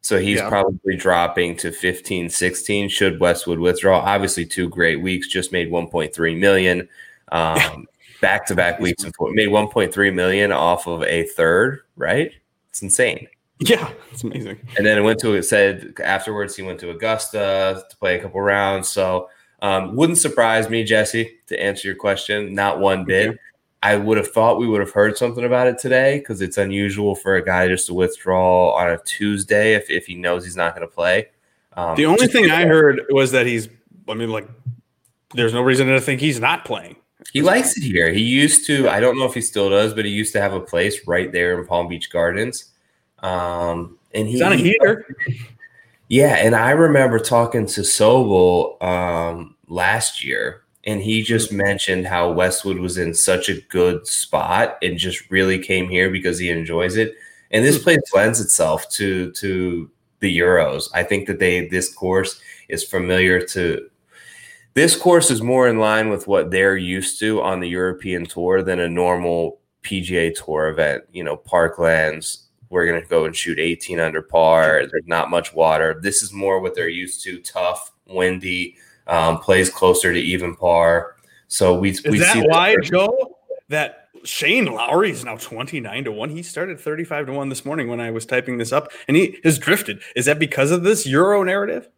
So 0.00 0.18
he's 0.18 0.38
Yeah. 0.38 0.48
probably 0.48 0.96
dropping 0.96 1.56
to 1.58 1.70
15, 1.70 2.30
16 2.30 2.88
should 2.88 3.20
Westwood 3.20 3.58
withdraw. 3.58 4.00
Obviously, 4.00 4.46
two 4.46 4.68
great 4.68 5.00
weeks, 5.02 5.28
just 5.28 5.52
made 5.52 5.70
1.3 5.70 6.38
million. 6.38 6.88
Um, 7.32 7.86
back 8.22 8.46
to 8.46 8.54
back 8.54 8.80
weeks 8.80 9.04
and 9.04 9.12
made 9.32 9.48
1.3 9.48 10.14
million 10.14 10.50
off 10.52 10.86
of 10.86 11.02
a 11.02 11.24
third, 11.24 11.80
right? 11.96 12.32
It's 12.70 12.80
insane. 12.80 13.28
yeah, 13.58 13.90
it's 14.10 14.24
amazing. 14.24 14.58
And 14.78 14.86
then 14.86 14.96
it 14.96 15.02
went 15.02 15.18
to 15.20 15.34
it 15.34 15.42
said 15.42 15.92
afterwards 16.02 16.56
he 16.56 16.62
went 16.62 16.80
to 16.80 16.90
Augusta 16.90 17.84
to 17.90 17.96
play 17.98 18.18
a 18.18 18.22
couple 18.22 18.40
rounds. 18.40 18.88
So 18.88 19.28
um, 19.60 19.94
wouldn't 19.94 20.18
surprise 20.18 20.70
me, 20.70 20.84
Jesse, 20.84 21.38
to 21.48 21.62
answer 21.62 21.88
your 21.88 21.96
question. 21.96 22.54
Not 22.54 22.80
one 22.80 23.04
bit. 23.04 23.28
Okay. 23.30 23.38
I 23.84 23.96
would 23.96 24.16
have 24.16 24.28
thought 24.28 24.58
we 24.58 24.68
would 24.68 24.80
have 24.80 24.92
heard 24.92 25.18
something 25.18 25.44
about 25.44 25.66
it 25.66 25.76
today 25.76 26.20
because 26.20 26.40
it's 26.40 26.56
unusual 26.56 27.16
for 27.16 27.34
a 27.34 27.44
guy 27.44 27.66
just 27.66 27.86
to 27.88 27.94
withdraw 27.94 28.72
on 28.76 28.88
a 28.88 28.98
Tuesday 28.98 29.74
if, 29.74 29.90
if 29.90 30.06
he 30.06 30.14
knows 30.14 30.44
he's 30.44 30.56
not 30.56 30.76
going 30.76 30.86
to 30.86 30.92
play. 30.92 31.26
Um, 31.74 31.96
The 31.96 32.06
only 32.06 32.28
thing 32.28 32.50
I 32.50 32.64
heard 32.64 33.02
was 33.10 33.32
that 33.32 33.46
he's. 33.46 33.68
I 34.08 34.14
mean, 34.14 34.30
like, 34.30 34.48
there's 35.34 35.52
no 35.52 35.62
reason 35.62 35.88
to 35.88 36.00
think 36.00 36.20
he's 36.20 36.38
not 36.38 36.64
playing. 36.64 36.96
He 37.32 37.42
likes 37.42 37.76
it 37.76 37.82
here. 37.82 38.12
He 38.12 38.22
used 38.22 38.66
to, 38.66 38.88
I 38.88 39.00
don't 39.00 39.18
know 39.18 39.26
if 39.26 39.34
he 39.34 39.40
still 39.40 39.70
does, 39.70 39.94
but 39.94 40.04
he 40.04 40.10
used 40.10 40.32
to 40.32 40.40
have 40.40 40.52
a 40.52 40.60
place 40.60 41.06
right 41.06 41.30
there 41.30 41.58
in 41.58 41.66
Palm 41.66 41.88
Beach 41.88 42.10
Gardens. 42.10 42.70
Um, 43.20 43.98
and 44.14 44.26
he, 44.26 44.34
He's 44.34 44.42
on 44.42 44.52
a 44.52 44.56
heater. 44.56 45.06
Yeah, 46.12 46.34
and 46.34 46.54
I 46.54 46.72
remember 46.72 47.18
talking 47.18 47.64
to 47.68 47.80
Sobel 47.80 48.82
um, 48.82 49.56
last 49.68 50.22
year, 50.22 50.62
and 50.84 51.00
he 51.00 51.22
just 51.22 51.50
mentioned 51.50 52.06
how 52.06 52.30
Westwood 52.32 52.78
was 52.80 52.98
in 52.98 53.14
such 53.14 53.48
a 53.48 53.62
good 53.62 54.06
spot 54.06 54.76
and 54.82 54.98
just 54.98 55.30
really 55.30 55.58
came 55.58 55.88
here 55.88 56.10
because 56.10 56.38
he 56.38 56.50
enjoys 56.50 56.98
it. 56.98 57.16
And 57.50 57.64
this 57.64 57.82
place 57.82 58.02
lends 58.12 58.42
itself 58.42 58.90
to 58.90 59.30
to 59.32 59.90
the 60.20 60.38
Euros. 60.38 60.90
I 60.92 61.02
think 61.02 61.28
that 61.28 61.38
they 61.38 61.66
this 61.68 61.90
course 61.94 62.38
is 62.68 62.84
familiar 62.84 63.40
to. 63.46 63.88
This 64.74 64.96
course 64.96 65.30
is 65.30 65.42
more 65.42 65.68
in 65.68 65.78
line 65.78 66.08
with 66.08 66.26
what 66.26 66.50
they're 66.50 66.76
used 66.76 67.18
to 67.20 67.42
on 67.42 67.60
the 67.60 67.68
European 67.68 68.24
tour 68.24 68.62
than 68.62 68.80
a 68.80 68.88
normal 68.88 69.60
PGA 69.82 70.34
Tour 70.34 70.68
event. 70.68 71.04
You 71.12 71.24
know, 71.24 71.36
Parklands, 71.36 72.44
we're 72.70 72.86
going 72.86 73.00
to 73.02 73.06
go 73.06 73.26
and 73.26 73.36
shoot 73.36 73.58
18 73.58 74.00
under 74.00 74.22
par. 74.22 74.86
There's 74.90 75.06
not 75.06 75.28
much 75.28 75.52
water. 75.52 75.98
This 76.02 76.22
is 76.22 76.32
more 76.32 76.60
what 76.60 76.74
they're 76.74 76.88
used 76.88 77.22
to 77.24 77.38
tough, 77.40 77.92
windy, 78.06 78.76
um, 79.08 79.38
plays 79.38 79.68
closer 79.68 80.12
to 80.12 80.18
even 80.18 80.56
par. 80.56 81.16
So 81.48 81.78
we, 81.78 81.90
Is 81.90 82.02
we 82.04 82.18
that 82.20 82.32
see 82.32 82.40
why, 82.40 82.74
that- 82.76 82.84
Joe? 82.84 83.36
That 83.68 84.08
Shane 84.24 84.66
Lowry 84.66 85.10
is 85.10 85.24
now 85.24 85.36
29 85.36 86.04
to 86.04 86.12
1. 86.12 86.30
He 86.30 86.42
started 86.42 86.78
35 86.80 87.26
to 87.26 87.32
1 87.32 87.48
this 87.48 87.64
morning 87.64 87.88
when 87.88 88.00
I 88.00 88.10
was 88.10 88.24
typing 88.24 88.56
this 88.58 88.72
up, 88.72 88.90
and 89.08 89.16
he 89.16 89.38
has 89.44 89.58
drifted. 89.58 90.00
Is 90.14 90.26
that 90.26 90.38
because 90.38 90.70
of 90.70 90.82
this 90.82 91.06
Euro 91.06 91.42
narrative? 91.42 91.88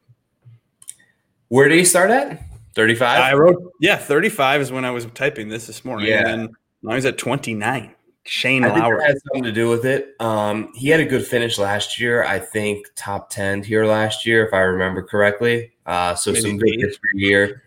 Where 1.48 1.68
did 1.68 1.78
he 1.78 1.84
start 1.84 2.10
at? 2.10 2.42
35? 2.74 3.20
I 3.20 3.34
wrote, 3.34 3.72
yeah, 3.80 3.96
35 3.96 4.60
is 4.60 4.72
when 4.72 4.84
I 4.84 4.90
was 4.90 5.06
typing 5.14 5.48
this 5.48 5.66
this 5.66 5.84
morning. 5.84 6.08
Yeah. 6.08 6.18
And 6.18 6.26
then 6.26 6.56
now 6.82 6.94
he's 6.94 7.04
at 7.04 7.18
29. 7.18 7.94
Shane 8.26 8.64
I 8.64 8.68
Lowry. 8.68 8.98
that 8.98 9.06
had 9.08 9.16
something 9.26 9.42
to 9.44 9.52
do 9.52 9.68
with 9.68 9.84
it. 9.84 10.14
Um, 10.18 10.72
he 10.74 10.88
had 10.88 11.00
a 11.00 11.04
good 11.04 11.26
finish 11.26 11.58
last 11.58 12.00
year. 12.00 12.24
I 12.24 12.38
think 12.38 12.86
top 12.96 13.28
10 13.30 13.62
here 13.62 13.84
last 13.84 14.24
year, 14.24 14.46
if 14.46 14.54
I 14.54 14.60
remember 14.60 15.02
correctly. 15.02 15.72
Uh, 15.84 16.14
so 16.14 16.32
Maybe 16.32 16.42
some 16.42 16.58
good 16.58 16.80
history 16.80 17.10
here. 17.16 17.62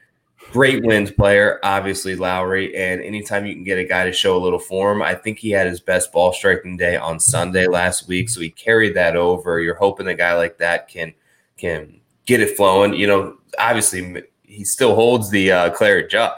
Great 0.52 0.84
wins 0.84 1.12
player, 1.12 1.60
obviously 1.62 2.16
Lowry. 2.16 2.76
And 2.76 3.02
anytime 3.02 3.46
you 3.46 3.54
can 3.54 3.66
get 3.66 3.78
a 3.78 3.84
guy 3.84 4.06
to 4.06 4.14
show 4.14 4.36
a 4.36 4.40
little 4.40 4.60
form, 4.60 5.02
I 5.02 5.14
think 5.14 5.38
he 5.38 5.52
had 5.52 5.68
his 5.68 5.80
best 5.80 6.12
ball 6.12 6.34
striking 6.34 6.78
day 6.78 6.96
on 6.96 7.20
Sunday 7.20 7.68
last 7.68 8.08
week. 8.08 8.30
So 8.30 8.40
he 8.42 8.50
carried 8.50 8.96
that 8.96 9.16
over. 9.16 9.60
You're 9.60 9.76
hoping 9.76 10.08
a 10.08 10.16
guy 10.16 10.36
like 10.36 10.58
that 10.58 10.88
can 10.88 11.14
can 11.58 12.00
get 12.26 12.40
it 12.40 12.56
flowing. 12.56 12.94
You 12.94 13.08
know, 13.08 13.38
obviously 13.60 14.24
he 14.58 14.66
still 14.66 14.96
holds 14.96 15.30
the 15.30 15.52
uh, 15.52 15.70
claret 15.70 16.10
jug. 16.10 16.34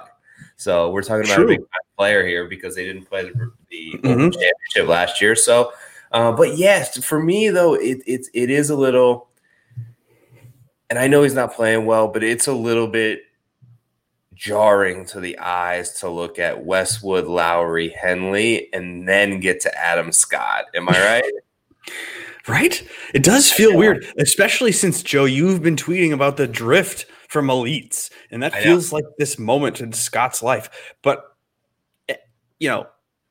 So 0.58 0.90
we're 0.92 1.02
talking 1.04 1.26
about 1.26 1.36
True. 1.36 1.46
a 1.46 1.48
big 1.48 1.62
player 1.98 2.26
here 2.28 2.46
because 2.48 2.76
they 2.76 2.84
didn't 2.86 3.06
play 3.06 3.24
the, 3.24 3.34
the 3.72 3.92
Mhm. 4.04 4.34
Championship 4.34 4.88
last 4.88 5.22
year. 5.22 5.36
So 5.36 5.72
Uh, 6.12 6.32
but 6.34 6.58
yes, 6.58 7.04
for 7.04 7.22
me 7.24 7.50
though, 7.50 7.76
it, 7.76 8.00
it 8.06 8.28
it 8.34 8.50
is 8.50 8.70
a 8.70 8.76
little, 8.76 9.30
and 10.90 11.00
I 11.00 11.08
know 11.08 11.24
he's 11.24 11.34
not 11.36 11.54
playing 11.54 11.86
well, 11.86 12.08
but 12.10 12.24
it's 12.24 12.48
a 12.48 12.54
little 12.54 12.88
bit 12.88 13.22
jarring 14.34 15.06
to 15.06 15.20
the 15.20 15.38
eyes 15.40 16.00
to 16.00 16.10
look 16.10 16.40
at 16.40 16.66
Westwood, 16.66 17.26
Lowry, 17.28 17.90
Henley, 17.90 18.72
and 18.74 19.08
then 19.08 19.40
get 19.40 19.60
to 19.62 19.78
Adam 19.78 20.12
Scott. 20.12 20.66
Am 20.76 20.90
I 20.90 21.00
right? 21.00 21.34
right? 22.48 22.88
It 23.14 23.24
does 23.24 23.52
feel 23.52 23.78
weird, 23.78 24.06
especially 24.18 24.72
since 24.72 25.04
Joe, 25.04 25.26
you've 25.26 25.62
been 25.62 25.76
tweeting 25.76 26.12
about 26.14 26.38
the 26.38 26.48
drift 26.48 27.06
from 27.30 27.48
elites, 27.48 28.12
and 28.32 28.44
that 28.44 28.54
feels 28.54 28.92
like 28.92 29.06
this 29.18 29.40
moment 29.40 29.80
in 29.80 29.94
Scott's 29.94 30.44
life. 30.44 30.70
But 31.02 31.24
eh, 32.10 32.16
you 32.60 32.68
know, 32.68 32.88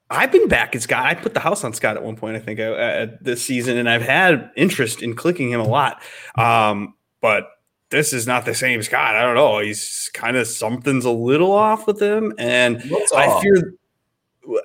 I've 0.08 0.32
been 0.32 0.48
back 0.48 0.74
at 0.74 0.82
Scott. 0.82 1.04
I 1.04 1.14
put 1.14 1.34
the 1.34 1.40
house 1.40 1.64
on 1.64 1.74
Scott 1.74 1.96
at 1.96 2.02
one 2.02 2.16
point, 2.16 2.36
I 2.36 2.38
think, 2.38 2.60
uh, 2.60 3.08
this 3.20 3.44
season, 3.44 3.76
and 3.76 3.90
I've 3.90 4.02
had 4.02 4.50
interest 4.56 5.02
in 5.02 5.14
clicking 5.14 5.50
him 5.50 5.60
a 5.60 5.68
lot. 5.68 6.00
Um, 6.36 6.94
but 7.20 7.48
this 7.90 8.12
is 8.12 8.26
not 8.26 8.44
the 8.44 8.54
same 8.54 8.82
Scott. 8.82 9.16
I 9.16 9.22
don't 9.22 9.34
know. 9.34 9.58
He's 9.58 10.10
kind 10.14 10.36
of 10.36 10.46
something's 10.46 11.04
a 11.04 11.10
little 11.10 11.52
off 11.52 11.86
with 11.86 12.00
him, 12.00 12.32
and 12.38 12.82
What's 12.88 13.12
I 13.12 13.26
off? 13.26 13.42
fear. 13.42 13.74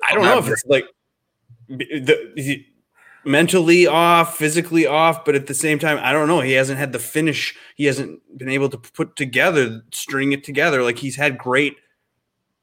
I 0.06 0.14
don't 0.14 0.24
know 0.24 0.38
if 0.38 0.48
it's 0.48 0.64
like 0.64 0.86
the, 1.68 2.64
mentally 3.24 3.86
off, 3.86 4.36
physically 4.36 4.86
off, 4.86 5.24
but 5.24 5.34
at 5.34 5.46
the 5.46 5.54
same 5.54 5.78
time, 5.78 5.98
I 6.02 6.12
don't 6.12 6.28
know. 6.28 6.40
He 6.40 6.52
hasn't 6.52 6.78
had 6.78 6.92
the 6.92 6.98
finish. 6.98 7.54
He 7.76 7.84
hasn't 7.84 8.20
been 8.36 8.48
able 8.48 8.68
to 8.70 8.78
put 8.78 9.16
together, 9.16 9.82
string 9.92 10.32
it 10.32 10.44
together. 10.44 10.82
Like 10.82 10.98
he's 10.98 11.16
had 11.16 11.38
great 11.38 11.76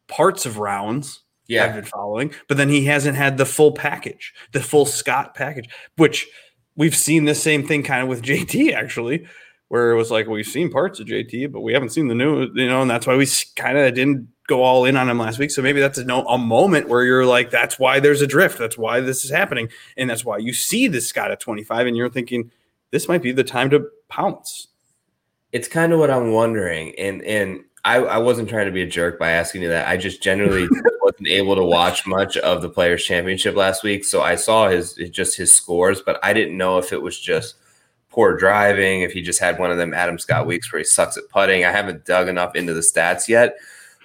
parts 0.08 0.46
of 0.46 0.58
rounds. 0.58 1.22
Yeah, 1.48 1.66
I've 1.66 1.76
been 1.76 1.84
following, 1.84 2.34
but 2.48 2.56
then 2.56 2.70
he 2.70 2.86
hasn't 2.86 3.18
had 3.18 3.38
the 3.38 3.46
full 3.46 3.74
package, 3.74 4.34
the 4.54 4.62
full 4.62 4.86
Scott 4.86 5.36
package, 5.36 5.68
which 5.98 6.30
we've 6.78 6.96
seen 6.96 7.26
the 7.26 7.36
same 7.36 7.68
thing 7.68 7.84
kind 7.84 8.04
of 8.04 8.08
with 8.08 8.22
JT 8.24 8.74
actually, 8.74 9.28
where 9.68 9.92
it 9.92 9.98
was 9.98 10.12
like 10.12 10.28
we've 10.28 10.46
seen 10.46 10.72
parts 10.72 11.00
of 11.00 11.08
JT, 11.08 11.52
but 11.52 11.62
we 11.62 11.74
haven't 11.74 11.90
seen 11.90 12.08
the 12.08 12.16
new, 12.16 12.50
you 12.54 12.68
know, 12.68 12.82
and 12.82 12.90
that's 12.90 13.06
why 13.06 13.18
we 13.18 13.28
kind 13.56 13.78
of 13.78 13.94
didn't 13.94 14.30
go 14.48 14.64
all 14.64 14.86
in 14.86 14.98
on 14.98 15.10
him 15.10 15.20
last 15.20 15.40
week. 15.40 15.52
So 15.52 15.62
maybe 15.62 15.80
that's 15.80 15.98
a, 15.98 16.04
no, 16.04 16.26
a 16.26 16.38
moment 16.38 16.90
where 16.90 17.04
you're 17.04 17.26
like, 17.26 17.52
that's 17.52 17.80
why 17.80 18.00
there's 18.00 18.22
a 18.22 18.28
drift. 18.28 18.58
That's 18.58 18.78
why 18.78 19.00
this 19.00 19.24
is 19.24 19.32
happening. 19.32 19.70
And 19.98 20.10
that's 20.10 20.26
why 20.26 20.38
you 20.38 20.54
see 20.54 20.88
this 20.88 21.08
Scott 21.08 21.32
at 21.32 21.40
25 21.40 21.88
and 21.88 21.96
you're 21.96 22.10
thinking, 22.10 22.52
this 22.92 23.08
might 23.08 23.22
be 23.22 23.32
the 23.32 23.44
time 23.44 23.70
to 23.70 23.88
pounce. 24.10 24.68
It's 25.52 25.68
kind 25.68 25.94
of 25.94 26.00
what 26.00 26.10
I'm 26.10 26.32
wondering. 26.32 26.94
And, 26.98 27.22
and, 27.24 27.64
I, 27.84 27.96
I 27.98 28.18
wasn't 28.20 28.50
trying 28.50 28.68
to 28.68 28.72
be 28.72 28.84
a 28.84 28.88
jerk 28.88 29.18
by 29.18 29.32
asking 29.32 29.64
you 29.64 29.70
that. 29.70 29.88
I 29.88 29.98
just 29.98 30.22
generally 30.22 30.68
wasn't 31.02 31.28
able 31.28 31.56
to 31.56 31.64
watch 31.64 32.06
much 32.06 32.38
of 32.38 32.62
the 32.62 32.70
Players 32.70 33.04
Championship 33.04 33.56
last 33.56 33.84
week, 33.84 34.06
so 34.06 34.22
I 34.22 34.36
saw 34.36 34.70
his 34.70 34.94
just 35.12 35.36
his 35.36 35.52
scores, 35.52 36.02
but 36.02 36.20
I 36.22 36.34
didn't 36.34 36.58
know 36.58 36.78
if 36.78 36.94
it 36.94 37.02
was 37.02 37.20
just 37.20 37.56
poor 38.10 38.38
driving, 38.38 39.02
if 39.02 39.14
he 39.14 39.22
just 39.22 39.40
had 39.40 39.58
one 39.58 39.72
of 39.72 39.78
them 39.78 39.94
Adam 39.94 40.20
Scott 40.20 40.46
weeks 40.46 40.72
where 40.72 40.80
he 40.80 40.84
sucks 40.84 41.18
at 41.18 41.28
putting. 41.30 41.66
I 41.66 41.72
haven't 41.72 42.06
dug 42.06 42.28
enough 42.28 42.56
into 42.56 42.74
the 42.74 42.82
stats 42.82 43.28
yet, 43.28 43.56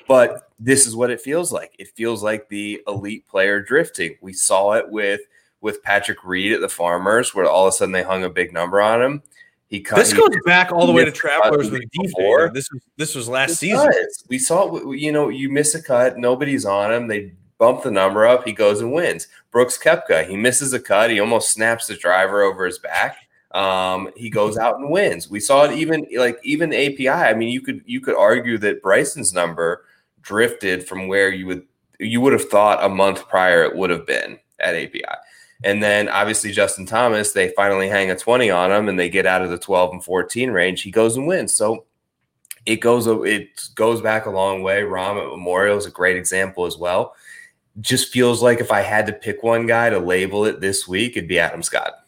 but 0.06 0.50
this 0.58 0.86
is 0.86 0.96
what 0.96 1.10
it 1.10 1.20
feels 1.20 1.52
like. 1.52 1.74
It 1.78 1.88
feels 1.88 2.22
like 2.22 2.48
the 2.48 2.82
elite 2.86 3.26
player 3.26 3.60
drifting. 3.60 4.16
We 4.20 4.32
saw 4.32 4.72
it 4.72 4.88
with 4.88 5.20
with 5.60 5.82
Patrick 5.82 6.24
Reed 6.24 6.52
at 6.52 6.60
the 6.60 6.68
Farmers, 6.68 7.34
where 7.34 7.46
all 7.46 7.66
of 7.66 7.70
a 7.70 7.76
sudden 7.76 7.92
they 7.92 8.02
hung 8.02 8.24
a 8.24 8.30
big 8.30 8.52
number 8.52 8.80
on 8.80 9.02
him. 9.02 9.22
He 9.68 9.80
cut, 9.80 9.96
this 9.96 10.12
goes 10.12 10.28
he, 10.30 10.38
back 10.44 10.70
all 10.70 10.86
the 10.86 10.92
way 10.92 11.04
to 11.04 11.10
Travelers 11.10 11.70
with 11.70 11.82
before. 11.90 12.50
This 12.50 12.70
was 12.72 12.82
this 12.96 13.14
was 13.14 13.28
last 13.28 13.50
it 13.50 13.56
season. 13.56 13.90
Does. 13.90 14.24
We 14.28 14.38
saw 14.38 14.92
you 14.92 15.10
know 15.12 15.28
you 15.28 15.50
miss 15.50 15.74
a 15.74 15.82
cut, 15.82 16.18
nobody's 16.18 16.64
on 16.64 16.92
him. 16.92 17.08
They 17.08 17.32
bump 17.58 17.82
the 17.82 17.90
number 17.90 18.26
up. 18.26 18.44
He 18.44 18.52
goes 18.52 18.80
and 18.80 18.92
wins. 18.92 19.28
Brooks 19.50 19.78
Koepka, 19.78 20.28
he 20.28 20.36
misses 20.36 20.72
a 20.72 20.80
cut. 20.80 21.10
He 21.10 21.18
almost 21.18 21.50
snaps 21.50 21.86
the 21.86 21.96
driver 21.96 22.42
over 22.42 22.64
his 22.64 22.78
back. 22.78 23.16
Um, 23.52 24.10
he 24.14 24.28
goes 24.28 24.58
out 24.58 24.78
and 24.78 24.90
wins. 24.90 25.30
We 25.30 25.40
saw 25.40 25.64
it 25.64 25.72
even 25.72 26.06
like 26.16 26.38
even 26.44 26.72
API. 26.72 27.08
I 27.08 27.34
mean, 27.34 27.48
you 27.48 27.60
could 27.60 27.82
you 27.86 28.00
could 28.00 28.14
argue 28.14 28.58
that 28.58 28.82
Bryson's 28.82 29.32
number 29.32 29.84
drifted 30.26 30.86
from 30.86 31.08
where 31.08 31.30
you 31.30 31.46
would 31.46 31.62
you 31.98 32.20
would 32.20 32.32
have 32.32 32.48
thought 32.48 32.84
a 32.84 32.88
month 32.88 33.26
prior 33.28 33.62
it 33.62 33.76
would 33.76 33.90
have 33.90 34.06
been 34.06 34.38
at 34.60 34.74
API. 34.74 35.02
And 35.64 35.82
then 35.82 36.08
obviously 36.08 36.52
Justin 36.52 36.84
Thomas, 36.84 37.32
they 37.32 37.48
finally 37.56 37.88
hang 37.88 38.10
a 38.10 38.16
20 38.16 38.50
on 38.50 38.70
him 38.70 38.88
and 38.88 38.98
they 38.98 39.08
get 39.08 39.24
out 39.24 39.40
of 39.40 39.48
the 39.48 39.56
12 39.56 39.92
and 39.92 40.04
14 40.04 40.50
range. 40.50 40.82
He 40.82 40.90
goes 40.90 41.16
and 41.16 41.26
wins. 41.26 41.54
So 41.54 41.86
it 42.66 42.80
goes 42.80 43.06
it 43.06 43.70
goes 43.74 44.02
back 44.02 44.26
a 44.26 44.30
long 44.30 44.62
way. 44.62 44.82
Rahm 44.82 45.22
at 45.22 45.30
Memorial 45.30 45.78
is 45.78 45.86
a 45.86 45.90
great 45.90 46.16
example 46.16 46.66
as 46.66 46.76
well. 46.76 47.14
Just 47.80 48.12
feels 48.12 48.42
like 48.42 48.60
if 48.60 48.72
I 48.72 48.80
had 48.80 49.06
to 49.06 49.12
pick 49.12 49.42
one 49.42 49.66
guy 49.66 49.90
to 49.90 49.98
label 49.98 50.44
it 50.44 50.60
this 50.60 50.88
week, 50.88 51.16
it'd 51.16 51.28
be 51.28 51.38
Adam 51.38 51.62
Scott. 51.62 52.05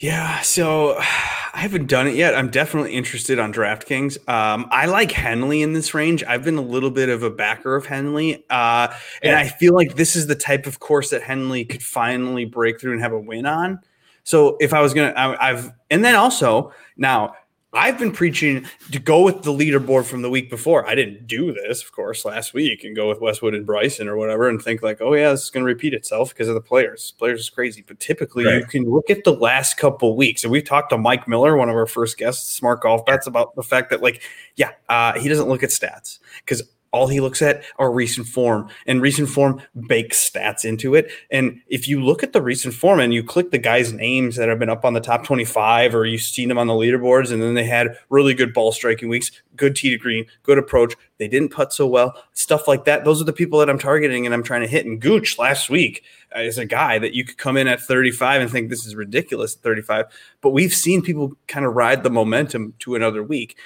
Yeah, 0.00 0.40
so 0.42 0.96
I 0.96 1.58
haven't 1.58 1.86
done 1.86 2.06
it 2.06 2.14
yet. 2.14 2.36
I'm 2.36 2.50
definitely 2.50 2.94
interested 2.94 3.40
on 3.40 3.52
DraftKings. 3.52 4.16
Um, 4.28 4.68
I 4.70 4.86
like 4.86 5.10
Henley 5.10 5.60
in 5.60 5.72
this 5.72 5.92
range. 5.92 6.22
I've 6.22 6.44
been 6.44 6.56
a 6.56 6.62
little 6.62 6.90
bit 6.90 7.08
of 7.08 7.24
a 7.24 7.30
backer 7.30 7.74
of 7.74 7.84
Henley, 7.84 8.44
uh, 8.48 8.94
and 9.22 9.34
I 9.34 9.48
feel 9.48 9.74
like 9.74 9.96
this 9.96 10.14
is 10.14 10.28
the 10.28 10.36
type 10.36 10.66
of 10.66 10.78
course 10.78 11.10
that 11.10 11.22
Henley 11.22 11.64
could 11.64 11.82
finally 11.82 12.44
break 12.44 12.80
through 12.80 12.92
and 12.92 13.00
have 13.00 13.12
a 13.12 13.18
win 13.18 13.44
on. 13.44 13.80
So 14.22 14.56
if 14.60 14.72
I 14.72 14.80
was 14.80 14.94
gonna, 14.94 15.12
I, 15.16 15.50
I've, 15.50 15.72
and 15.90 16.04
then 16.04 16.14
also 16.14 16.72
now 16.96 17.34
I've 17.74 17.98
been 17.98 18.12
preaching 18.12 18.66
to 18.92 18.98
go 18.98 19.22
with 19.22 19.42
the 19.42 19.52
leaderboard 19.52 20.06
from 20.06 20.22
the 20.22 20.30
week 20.30 20.48
before. 20.48 20.88
I 20.88 20.94
didn't 20.94 21.26
do 21.26 21.52
this, 21.52 21.82
of 21.82 21.92
course, 21.92 22.24
last 22.24 22.54
week 22.54 22.82
and 22.82 22.96
go 22.96 23.10
with 23.10 23.20
Westwood 23.20 23.54
and 23.54 23.66
Bryson 23.66 24.08
or 24.08 24.16
whatever 24.16 24.48
and 24.48 24.60
think 24.60 24.82
like, 24.82 25.02
oh 25.02 25.12
yeah, 25.12 25.32
this 25.32 25.44
is 25.44 25.50
going 25.50 25.64
to 25.64 25.66
repeat 25.66 25.92
itself 25.92 26.30
because 26.30 26.48
of 26.48 26.54
the 26.54 26.62
players. 26.62 27.12
Players 27.18 27.40
is 27.40 27.50
crazy, 27.50 27.84
but 27.86 28.00
typically 28.00 28.46
right. 28.46 28.56
you 28.56 28.64
can 28.64 28.84
look 28.84 29.10
at 29.10 29.24
the 29.24 29.34
last 29.34 29.76
couple 29.76 30.16
weeks. 30.16 30.44
And 30.44 30.50
we've 30.50 30.64
talked 30.64 30.90
to 30.90 30.98
Mike 30.98 31.28
Miller, 31.28 31.58
one 31.58 31.68
of 31.68 31.74
our 31.74 31.86
first 31.86 32.16
guests, 32.16 32.54
Smart 32.54 32.80
Golf 32.80 33.04
Bets, 33.04 33.26
about 33.26 33.54
the 33.54 33.62
fact 33.62 33.90
that 33.90 34.00
like, 34.00 34.22
yeah, 34.56 34.70
uh, 34.88 35.18
he 35.18 35.28
doesn't 35.28 35.48
look 35.48 35.62
at 35.62 35.68
stats 35.68 36.20
because 36.40 36.62
all 36.92 37.06
he 37.06 37.20
looks 37.20 37.42
at 37.42 37.62
are 37.78 37.92
recent 37.92 38.26
form 38.26 38.68
and 38.86 39.02
recent 39.02 39.28
form 39.28 39.60
bakes 39.86 40.30
stats 40.30 40.64
into 40.64 40.94
it. 40.94 41.10
And 41.30 41.60
if 41.68 41.86
you 41.86 42.02
look 42.02 42.22
at 42.22 42.32
the 42.32 42.42
recent 42.42 42.74
form 42.74 43.00
and 43.00 43.12
you 43.12 43.22
click 43.22 43.50
the 43.50 43.58
guys 43.58 43.92
names 43.92 44.36
that 44.36 44.48
have 44.48 44.58
been 44.58 44.70
up 44.70 44.84
on 44.84 44.94
the 44.94 45.00
top 45.00 45.24
25 45.24 45.94
or 45.94 46.06
you've 46.06 46.22
seen 46.22 46.48
them 46.48 46.58
on 46.58 46.66
the 46.66 46.72
leaderboards 46.72 47.30
and 47.30 47.42
then 47.42 47.54
they 47.54 47.64
had 47.64 47.96
really 48.08 48.34
good 48.34 48.54
ball 48.54 48.72
striking 48.72 49.08
weeks 49.08 49.30
good 49.56 49.74
tee 49.74 49.90
to 49.90 49.98
green 49.98 50.24
good 50.42 50.58
approach 50.58 50.94
they 51.18 51.28
didn't 51.28 51.50
putt 51.50 51.72
so 51.72 51.86
well 51.86 52.14
stuff 52.32 52.68
like 52.68 52.84
that. 52.84 53.04
Those 53.04 53.20
are 53.20 53.24
the 53.24 53.32
people 53.32 53.58
that 53.58 53.68
i'm 53.68 53.78
targeting 53.78 54.24
and 54.24 54.34
i'm 54.34 54.42
trying 54.42 54.62
to 54.62 54.68
hit. 54.68 54.86
And 54.86 55.00
gooch 55.00 55.38
last 55.38 55.68
week 55.68 56.04
is 56.36 56.58
a 56.58 56.64
guy 56.64 56.98
that 56.98 57.14
you 57.14 57.24
could 57.24 57.38
come 57.38 57.56
in 57.56 57.68
at 57.68 57.80
35 57.80 58.42
and 58.42 58.50
think 58.50 58.70
this 58.70 58.86
is 58.86 58.94
ridiculous 58.94 59.56
at 59.56 59.62
35 59.62 60.06
but 60.40 60.50
we've 60.50 60.74
seen 60.74 61.02
people 61.02 61.36
kind 61.46 61.66
of 61.66 61.74
ride 61.74 62.02
the 62.02 62.10
momentum 62.10 62.74
to 62.80 62.94
another 62.94 63.22
week 63.22 63.56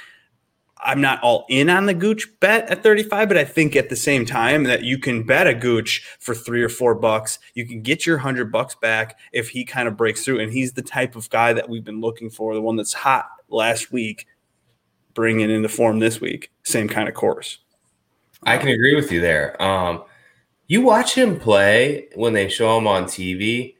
I'm 0.84 1.00
not 1.00 1.22
all 1.22 1.46
in 1.48 1.70
on 1.70 1.86
the 1.86 1.94
Gooch 1.94 2.28
bet 2.40 2.68
at 2.68 2.82
35, 2.82 3.28
but 3.28 3.36
I 3.36 3.44
think 3.44 3.76
at 3.76 3.88
the 3.88 3.96
same 3.96 4.26
time 4.26 4.64
that 4.64 4.82
you 4.82 4.98
can 4.98 5.22
bet 5.22 5.46
a 5.46 5.54
Gooch 5.54 6.04
for 6.18 6.34
three 6.34 6.62
or 6.62 6.68
four 6.68 6.94
bucks. 6.94 7.38
You 7.54 7.66
can 7.66 7.82
get 7.82 8.04
your 8.04 8.18
hundred 8.18 8.50
bucks 8.50 8.74
back 8.74 9.18
if 9.32 9.50
he 9.50 9.64
kind 9.64 9.86
of 9.86 9.96
breaks 9.96 10.24
through. 10.24 10.40
And 10.40 10.52
he's 10.52 10.72
the 10.72 10.82
type 10.82 11.14
of 11.16 11.30
guy 11.30 11.52
that 11.52 11.68
we've 11.68 11.84
been 11.84 12.00
looking 12.00 12.30
for, 12.30 12.54
the 12.54 12.60
one 12.60 12.76
that's 12.76 12.92
hot 12.92 13.26
last 13.48 13.92
week, 13.92 14.26
bringing 15.14 15.50
into 15.50 15.68
form 15.68 15.98
this 15.98 16.20
week. 16.20 16.50
Same 16.64 16.88
kind 16.88 17.08
of 17.08 17.14
course. 17.14 17.58
I 18.44 18.58
can 18.58 18.68
agree 18.68 18.96
with 18.96 19.12
you 19.12 19.20
there. 19.20 19.60
Um, 19.62 20.04
you 20.66 20.82
watch 20.82 21.14
him 21.14 21.38
play 21.38 22.08
when 22.14 22.32
they 22.32 22.48
show 22.48 22.76
him 22.76 22.86
on 22.86 23.04
TV, 23.04 23.76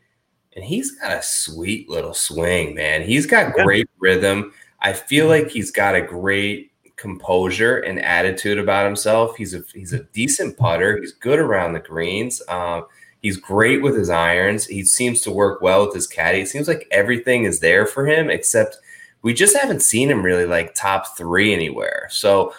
and 0.55 0.65
he's 0.65 0.93
got 0.93 1.19
a 1.19 1.23
sweet 1.23 1.89
little 1.89 2.15
swing, 2.15 2.75
man. 2.75 3.03
He's 3.03 3.27
got 3.27 3.55
great 3.55 3.89
rhythm. 3.99 4.53
I 4.81 4.93
feel 4.93 5.27
like 5.27 5.49
he's 5.49 5.71
got 5.71 5.95
a 5.95 6.03
great 6.03 6.72
composure 7.03 7.81
and 7.81 7.99
attitude 8.01 8.59
about 8.59 8.87
himself. 8.87 9.37
He's 9.37 9.55
a 9.55 9.65
he's 9.75 9.93
a 9.93 10.05
decent 10.15 10.57
putter. 10.57 10.99
He's 10.99 11.13
good 11.13 11.41
around 11.41 11.73
the 11.73 11.81
greens. 11.81 12.41
Um, 12.49 12.87
he's 13.21 13.37
great 13.37 13.83
with 13.83 13.97
his 13.97 14.09
irons. 14.09 14.67
He 14.67 14.85
seems 14.85 15.21
to 15.23 15.33
work 15.33 15.61
well 15.61 15.85
with 15.85 15.95
his 15.95 16.07
caddy. 16.07 16.41
It 16.41 16.49
seems 16.49 16.69
like 16.69 16.87
everything 16.93 17.43
is 17.43 17.59
there 17.59 17.87
for 17.87 18.07
him, 18.07 18.31
except 18.31 18.79
we 19.23 19.35
just 19.35 19.57
haven't 19.57 19.83
seen 19.83 20.09
him 20.09 20.23
really 20.23 20.47
like 20.47 20.75
top 20.75 21.17
three 21.17 21.53
anywhere. 21.53 22.07
So 22.11 22.55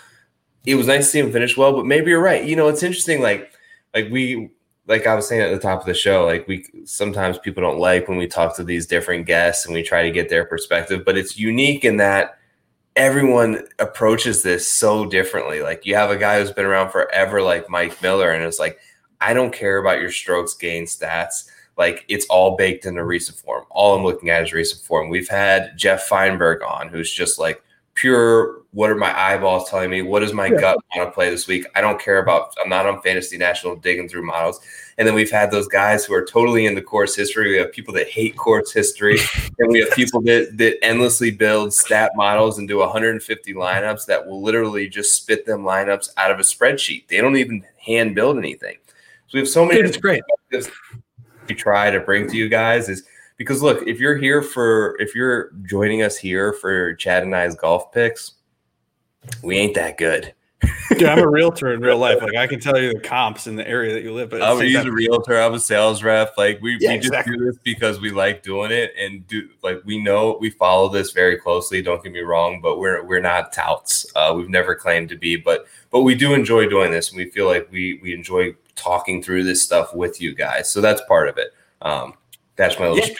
it 0.65 0.75
was 0.75 0.87
nice 0.87 1.05
to 1.05 1.11
see 1.11 1.19
him 1.19 1.31
finish 1.31 1.55
well. 1.55 1.71
But 1.71 1.85
maybe 1.85 2.11
you're 2.11 2.21
right. 2.21 2.43
You 2.43 2.57
know, 2.57 2.67
it's 2.67 2.83
interesting. 2.83 3.21
Like 3.21 3.53
like 3.95 4.09
we 4.11 4.51
like 4.87 5.07
I 5.07 5.15
was 5.15 5.25
saying 5.25 5.41
at 5.41 5.51
the 5.51 5.59
top 5.59 5.79
of 5.79 5.85
the 5.85 5.93
show, 5.93 6.25
like 6.25 6.49
we 6.49 6.65
sometimes 6.83 7.37
people 7.39 7.63
don't 7.63 7.79
like 7.79 8.09
when 8.09 8.17
we 8.17 8.27
talk 8.27 8.57
to 8.57 8.63
these 8.65 8.87
different 8.87 9.25
guests 9.25 9.65
and 9.65 9.73
we 9.73 9.83
try 9.83 10.03
to 10.03 10.11
get 10.11 10.27
their 10.27 10.43
perspective, 10.43 11.03
but 11.05 11.17
it's 11.17 11.39
unique 11.39 11.85
in 11.85 11.95
that 11.97 12.39
everyone 12.95 13.63
approaches 13.79 14.43
this 14.43 14.67
so 14.67 15.05
differently. 15.05 15.61
Like 15.61 15.85
you 15.85 15.95
have 15.95 16.11
a 16.11 16.17
guy 16.17 16.39
who's 16.39 16.51
been 16.51 16.65
around 16.65 16.91
forever, 16.91 17.41
like 17.41 17.69
Mike 17.69 18.01
Miller, 18.01 18.31
and 18.31 18.43
it's 18.43 18.59
like, 18.59 18.79
I 19.21 19.33
don't 19.33 19.53
care 19.53 19.77
about 19.77 19.99
your 19.99 20.11
strokes 20.11 20.53
gain 20.53 20.85
stats. 20.85 21.49
Like 21.77 22.05
it's 22.07 22.25
all 22.27 22.55
baked 22.55 22.85
into 22.85 23.03
recent 23.03 23.37
form. 23.37 23.65
All 23.71 23.95
I'm 23.95 24.03
looking 24.03 24.29
at 24.29 24.43
is 24.43 24.53
recent 24.53 24.81
form. 24.81 25.09
We've 25.09 25.29
had 25.29 25.77
Jeff 25.77 26.07
Feinberg 26.07 26.61
on, 26.61 26.89
who's 26.89 27.11
just 27.11 27.39
like 27.39 27.63
pure 27.95 28.63
what 28.71 28.89
are 28.89 28.95
my 28.95 29.15
eyeballs 29.17 29.69
telling 29.69 29.91
me? 29.91 30.01
What 30.01 30.21
does 30.21 30.33
my 30.33 30.47
yeah. 30.47 30.59
gut 30.59 30.77
want 30.95 31.07
to 31.07 31.13
play 31.13 31.29
this 31.29 31.47
week? 31.47 31.65
I 31.75 31.81
don't 31.81 32.01
care 32.01 32.17
about 32.17 32.53
I'm 32.61 32.69
not 32.69 32.87
on 32.87 33.01
Fantasy 33.01 33.37
National 33.37 33.75
digging 33.75 34.09
through 34.09 34.25
models. 34.25 34.59
And 34.97 35.07
then 35.07 35.15
we've 35.15 35.31
had 35.31 35.51
those 35.51 35.67
guys 35.67 36.05
who 36.05 36.13
are 36.13 36.23
totally 36.23 36.65
into 36.65 36.81
course 36.81 37.15
history. 37.15 37.49
We 37.49 37.57
have 37.57 37.71
people 37.71 37.93
that 37.95 38.09
hate 38.09 38.37
course 38.37 38.71
history, 38.71 39.17
and 39.59 39.71
we 39.71 39.79
have 39.79 39.91
people 39.91 40.21
that 40.21 40.57
that 40.57 40.83
endlessly 40.83 41.31
build 41.31 41.73
stat 41.73 42.11
models 42.15 42.59
and 42.59 42.67
do 42.67 42.77
150 42.77 43.53
lineups 43.53 44.05
that 44.05 44.25
will 44.25 44.41
literally 44.41 44.87
just 44.87 45.15
spit 45.15 45.45
them 45.45 45.63
lineups 45.63 46.09
out 46.17 46.31
of 46.31 46.39
a 46.39 46.43
spreadsheet. 46.43 47.07
They 47.07 47.17
don't 47.17 47.37
even 47.37 47.65
hand 47.77 48.15
build 48.15 48.37
anything. 48.37 48.77
So 49.27 49.35
we 49.35 49.39
have 49.39 49.49
so 49.49 49.65
many. 49.65 49.79
It's 49.79 49.97
great. 49.97 50.21
We 51.47 51.55
try 51.55 51.91
to 51.91 51.99
bring 51.99 52.29
to 52.29 52.37
you 52.37 52.47
guys 52.47 52.87
is 52.87 53.03
because 53.37 53.61
look, 53.61 53.85
if 53.87 53.99
you're 53.99 54.17
here 54.17 54.41
for 54.41 54.95
if 55.01 55.15
you're 55.15 55.51
joining 55.63 56.03
us 56.03 56.17
here 56.17 56.53
for 56.53 56.93
Chad 56.95 57.23
and 57.23 57.35
I's 57.35 57.55
golf 57.55 57.91
picks, 57.91 58.33
we 59.41 59.57
ain't 59.57 59.75
that 59.75 59.97
good. 59.97 60.33
Dude, 60.89 61.03
I'm 61.03 61.19
a 61.19 61.27
realtor 61.27 61.73
in 61.73 61.81
real 61.81 61.97
life. 61.97 62.21
Like 62.21 62.35
I 62.35 62.47
can 62.47 62.59
tell 62.59 62.77
you 62.79 62.93
the 62.93 62.99
comps 62.99 63.47
in 63.47 63.55
the 63.55 63.67
area 63.67 63.93
that 63.93 64.03
you 64.03 64.13
live. 64.13 64.29
But 64.29 64.41
I'm 64.41 64.57
a 64.61 64.91
realtor. 64.91 65.39
I'm 65.39 65.53
a 65.53 65.59
sales 65.59 66.03
rep. 66.03 66.35
Like 66.37 66.61
we, 66.61 66.77
yeah, 66.79 66.91
we 66.91 66.95
just 66.97 67.07
exactly. 67.07 67.37
do 67.37 67.45
this 67.45 67.57
because 67.63 67.99
we 67.99 68.11
like 68.11 68.43
doing 68.43 68.71
it 68.71 68.93
and 68.97 69.25
do 69.27 69.49
like 69.61 69.81
we 69.85 70.01
know 70.01 70.37
we 70.39 70.49
follow 70.49 70.89
this 70.89 71.11
very 71.11 71.37
closely. 71.37 71.81
Don't 71.81 72.03
get 72.03 72.11
me 72.11 72.21
wrong, 72.21 72.61
but 72.61 72.79
we're 72.79 73.03
we're 73.03 73.21
not 73.21 73.53
touts. 73.53 74.05
Uh, 74.15 74.33
we've 74.35 74.49
never 74.49 74.75
claimed 74.75 75.09
to 75.09 75.17
be, 75.17 75.35
but 75.35 75.67
but 75.89 76.01
we 76.01 76.15
do 76.15 76.33
enjoy 76.33 76.67
doing 76.67 76.91
this, 76.91 77.09
and 77.09 77.17
we 77.17 77.29
feel 77.29 77.47
like 77.47 77.67
we 77.71 77.99
we 78.03 78.13
enjoy 78.13 78.55
talking 78.75 79.21
through 79.23 79.43
this 79.43 79.61
stuff 79.61 79.93
with 79.93 80.21
you 80.21 80.33
guys. 80.33 80.71
So 80.71 80.81
that's 80.81 81.01
part 81.07 81.29
of 81.29 81.37
it. 81.37 81.53
Um, 81.81 82.13
that's 82.55 82.77
my 82.79 82.87
little. 82.87 83.07
Yeah 83.09 83.15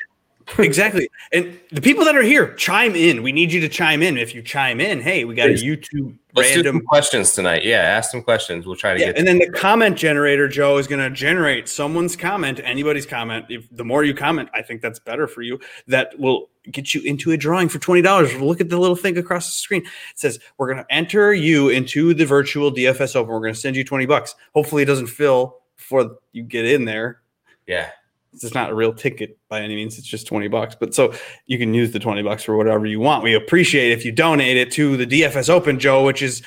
exactly. 0.57 1.09
And 1.31 1.59
the 1.71 1.81
people 1.81 2.05
that 2.05 2.15
are 2.15 2.23
here, 2.23 2.53
chime 2.55 2.95
in. 2.95 3.23
We 3.23 3.31
need 3.31 3.51
you 3.51 3.61
to 3.61 3.69
chime 3.69 4.01
in. 4.01 4.17
If 4.17 4.33
you 4.35 4.41
chime 4.41 4.79
in, 4.79 5.01
hey, 5.01 5.25
we 5.25 5.35
got 5.35 5.47
Please. 5.47 5.61
a 5.61 5.65
YouTube 5.65 6.17
Let's 6.35 6.55
random 6.55 6.81
questions 6.81 7.33
tonight. 7.33 7.63
Yeah, 7.63 7.81
ask 7.81 8.11
some 8.11 8.23
questions. 8.23 8.65
We'll 8.65 8.75
try 8.75 8.93
to 8.93 8.99
yeah, 8.99 9.07
get. 9.07 9.17
And 9.17 9.27
then 9.27 9.37
the 9.39 9.49
comment 9.51 9.97
generator, 9.97 10.47
Joe, 10.47 10.77
is 10.77 10.87
going 10.87 10.99
to 10.99 11.09
generate 11.09 11.69
someone's 11.69 12.15
comment, 12.15 12.59
anybody's 12.63 13.05
comment. 13.05 13.45
If 13.49 13.67
the 13.71 13.85
more 13.85 14.03
you 14.03 14.13
comment, 14.13 14.49
I 14.53 14.61
think 14.61 14.81
that's 14.81 14.99
better 14.99 15.27
for 15.27 15.43
you. 15.43 15.59
That 15.87 16.17
will 16.19 16.49
get 16.71 16.93
you 16.93 17.01
into 17.01 17.31
a 17.31 17.37
drawing 17.37 17.69
for 17.69 17.77
twenty 17.79 18.01
dollars. 18.01 18.33
Look 18.35 18.61
at 18.61 18.69
the 18.69 18.79
little 18.79 18.95
thing 18.95 19.17
across 19.17 19.45
the 19.45 19.51
screen. 19.51 19.83
It 19.83 20.19
says 20.19 20.39
we're 20.57 20.73
going 20.73 20.83
to 20.83 20.93
enter 20.93 21.33
you 21.33 21.69
into 21.69 22.13
the 22.13 22.25
virtual 22.25 22.71
DFS 22.71 23.15
Open. 23.15 23.31
We're 23.31 23.39
going 23.39 23.53
to 23.53 23.59
send 23.59 23.75
you 23.75 23.83
twenty 23.83 24.07
bucks. 24.07 24.33
Hopefully, 24.53 24.81
it 24.81 24.87
doesn't 24.87 25.07
fill 25.07 25.59
before 25.77 26.17
you 26.31 26.43
get 26.43 26.65
in 26.65 26.85
there. 26.85 27.21
Yeah 27.67 27.89
it's 28.33 28.53
not 28.53 28.69
a 28.69 28.75
real 28.75 28.93
ticket 28.93 29.37
by 29.49 29.61
any 29.61 29.75
means. 29.75 29.97
It's 29.97 30.07
just 30.07 30.27
20 30.27 30.47
bucks. 30.47 30.75
But 30.79 30.95
so 30.95 31.13
you 31.45 31.57
can 31.57 31.73
use 31.73 31.91
the 31.91 31.99
20 31.99 32.21
bucks 32.23 32.43
for 32.43 32.57
whatever 32.57 32.85
you 32.85 32.99
want. 32.99 33.23
We 33.23 33.33
appreciate 33.33 33.91
if 33.91 34.05
you 34.05 34.11
donate 34.11 34.57
it 34.57 34.71
to 34.73 34.97
the 34.97 35.05
DFS 35.05 35.49
Open, 35.49 35.79
Joe, 35.79 36.03
which 36.03 36.21
is 36.21 36.41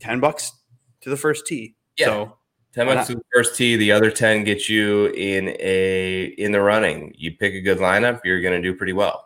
10 0.00 0.20
bucks 0.20 0.52
to 1.00 1.10
the 1.10 1.16
first 1.16 1.46
tee. 1.46 1.74
Yeah. 1.96 2.06
So 2.06 2.38
10 2.74 2.86
bucks 2.86 3.08
to 3.08 3.14
the 3.16 3.24
first 3.34 3.56
tee. 3.56 3.76
The 3.76 3.92
other 3.92 4.10
10 4.10 4.44
get 4.44 4.68
you 4.68 5.06
in 5.06 5.56
a 5.58 6.24
in 6.38 6.52
the 6.52 6.60
running. 6.60 7.12
You 7.16 7.36
pick 7.36 7.54
a 7.54 7.60
good 7.60 7.78
lineup, 7.78 8.20
you're 8.24 8.40
gonna 8.40 8.62
do 8.62 8.74
pretty 8.74 8.92
well. 8.92 9.24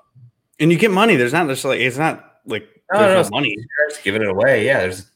And 0.59 0.71
you 0.71 0.79
get 0.79 0.91
money. 0.91 1.17
There's 1.17 1.33
not 1.33 1.49
just 1.49 1.65
like 1.65 1.81
it's 1.81 1.99
not 1.99 2.25
like 2.47 2.67
no, 2.93 3.01
there's 3.01 3.31
no, 3.31 3.37
money. 3.37 3.57
Giving 4.05 4.23
it 4.23 4.29
away. 4.29 4.65
Yeah, 4.67 4.81
there's 4.81 5.11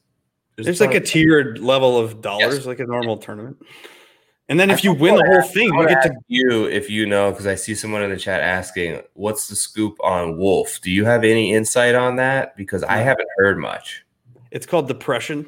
there's, 0.56 0.66
there's 0.66 0.80
like 0.80 0.94
a 0.94 1.00
tiered 1.00 1.58
level 1.58 1.98
of 1.98 2.20
dollars, 2.20 2.56
yes. 2.56 2.66
like 2.66 2.80
a 2.80 2.86
normal 2.86 3.18
tournament. 3.18 3.58
And 4.48 4.61
then 4.61 4.70
if 4.70 4.85
you 4.85 4.92
win 4.92 5.16
the 5.16 5.24
whole 5.26 5.42
thing, 5.42 5.74
you 5.74 5.88
get 5.88 6.02
to 6.02 6.14
you 6.28 6.66
if 6.66 6.88
you 6.88 7.04
know 7.04 7.32
because 7.32 7.48
I 7.48 7.56
see 7.56 7.74
someone 7.74 8.02
in 8.02 8.11
the 8.11 8.16
chat 8.16 8.40
asking, 8.40 9.02
"What's 9.14 9.48
the 9.48 9.56
scoop 9.56 9.96
on 10.04 10.38
Wolff? 10.38 10.80
Do 10.82 10.90
you 10.92 11.04
have 11.04 11.24
any 11.24 11.52
insight 11.52 11.96
on 11.96 12.16
that? 12.16 12.56
Because 12.56 12.85
I 12.85 12.98
haven't 12.98 13.28
heard 13.38 13.59
much. 13.59 14.04
It's 14.52 14.64
called 14.64 14.87
depression. 14.87 15.46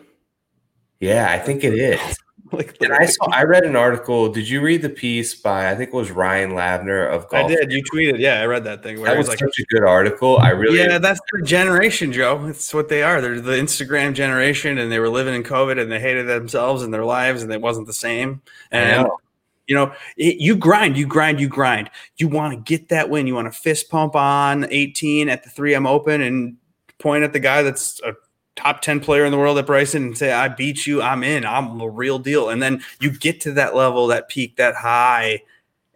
Yeah, 0.99 1.31
I 1.31 1.39
think 1.39 1.63
it 1.63 1.75
is. 1.75 2.19
like 2.53 2.77
and 2.81 2.93
I 2.93 3.07
saw 3.07 3.27
I 3.31 3.45
read 3.45 3.65
an 3.65 3.77
article. 3.77 4.31
Did 4.31 4.49
you 4.49 4.61
read 4.61 4.83
the 4.83 4.89
piece 4.89 5.35
by 5.35 5.71
I 5.71 5.75
think 5.75 5.89
it 5.89 5.95
was 5.95 6.11
Ryan 6.11 6.51
Lavner 6.51 7.11
of 7.11 7.29
Golf? 7.29 7.51
I 7.51 7.55
did. 7.55 7.73
You 7.73 7.83
tweeted. 7.93 8.19
Yeah, 8.19 8.41
I 8.41 8.47
read 8.47 8.65
that 8.65 8.83
thing. 8.83 9.01
Where 9.01 9.11
that 9.11 9.19
was, 9.19 9.29
was 9.29 9.41
like, 9.41 9.41
such 9.41 9.59
a 9.59 9.65
good 9.65 9.85
article. 9.85 10.39
I 10.39 10.51
really 10.51 10.79
Yeah, 10.79 10.99
that's 10.99 11.21
the 11.33 11.43
generation, 11.43 12.13
Joe. 12.13 12.47
It's 12.47 12.73
what 12.73 12.89
they 12.89 13.03
are. 13.03 13.21
They're 13.21 13.41
the 13.41 13.53
Instagram 13.53 14.15
generation 14.15 14.79
and 14.79 14.91
they 14.91 14.99
were 14.99 15.09
living 15.09 15.35
in 15.35 15.43
COVID 15.43 15.81
and 15.81 15.91
they 15.91 16.01
hated 16.01 16.27
themselves 16.27 16.83
and 16.83 16.93
their 16.93 17.05
lives 17.05 17.43
and 17.43 17.53
it 17.53 17.61
wasn't 17.61 17.87
the 17.87 17.93
same. 17.93 18.43
And 18.71 19.09
you 19.67 19.75
know, 19.75 19.93
it, 20.17 20.39
you 20.39 20.57
grind, 20.57 20.97
you 20.97 21.07
grind, 21.07 21.41
you 21.41 21.49
grind. 21.49 21.91
You 22.17 22.29
want 22.29 22.55
to 22.55 22.61
get 22.61 22.89
that 22.89 23.11
win. 23.11 23.27
You 23.27 23.35
want 23.35 23.53
to 23.53 23.59
fist 23.59 23.91
pump 23.91 24.17
on 24.17 24.67
18 24.71 25.29
at 25.29 25.45
the 25.45 25.51
3M 25.51 25.87
Open 25.87 26.23
and 26.23 26.57
point 26.99 27.23
at 27.23 27.33
the 27.33 27.41
guy 27.41 27.63
that's 27.63 28.01
a 28.01 28.15
top 28.59 28.83
10 28.83 29.01
player 29.01 29.25
in 29.25 29.31
the 29.31 29.39
world 29.39 29.59
at 29.59 29.67
Bryson 29.67 30.03
and 30.03 30.19
say, 30.19 30.33
I 30.33 30.49
beat 30.49 30.87
you, 30.87 31.01
I'm 31.01 31.23
in, 31.23 31.47
I'm 31.47 31.81
a 31.81 31.89
real 31.89 32.19
deal. 32.19 32.51
And 32.51 32.61
then 32.61 32.83
you 33.01 33.11
get 33.11 33.41
to 33.43 33.53
that 33.53 33.75
level, 33.75 34.09
that 34.09 34.29
peak, 34.29 34.57
that 34.57 34.75
high, 34.75 35.43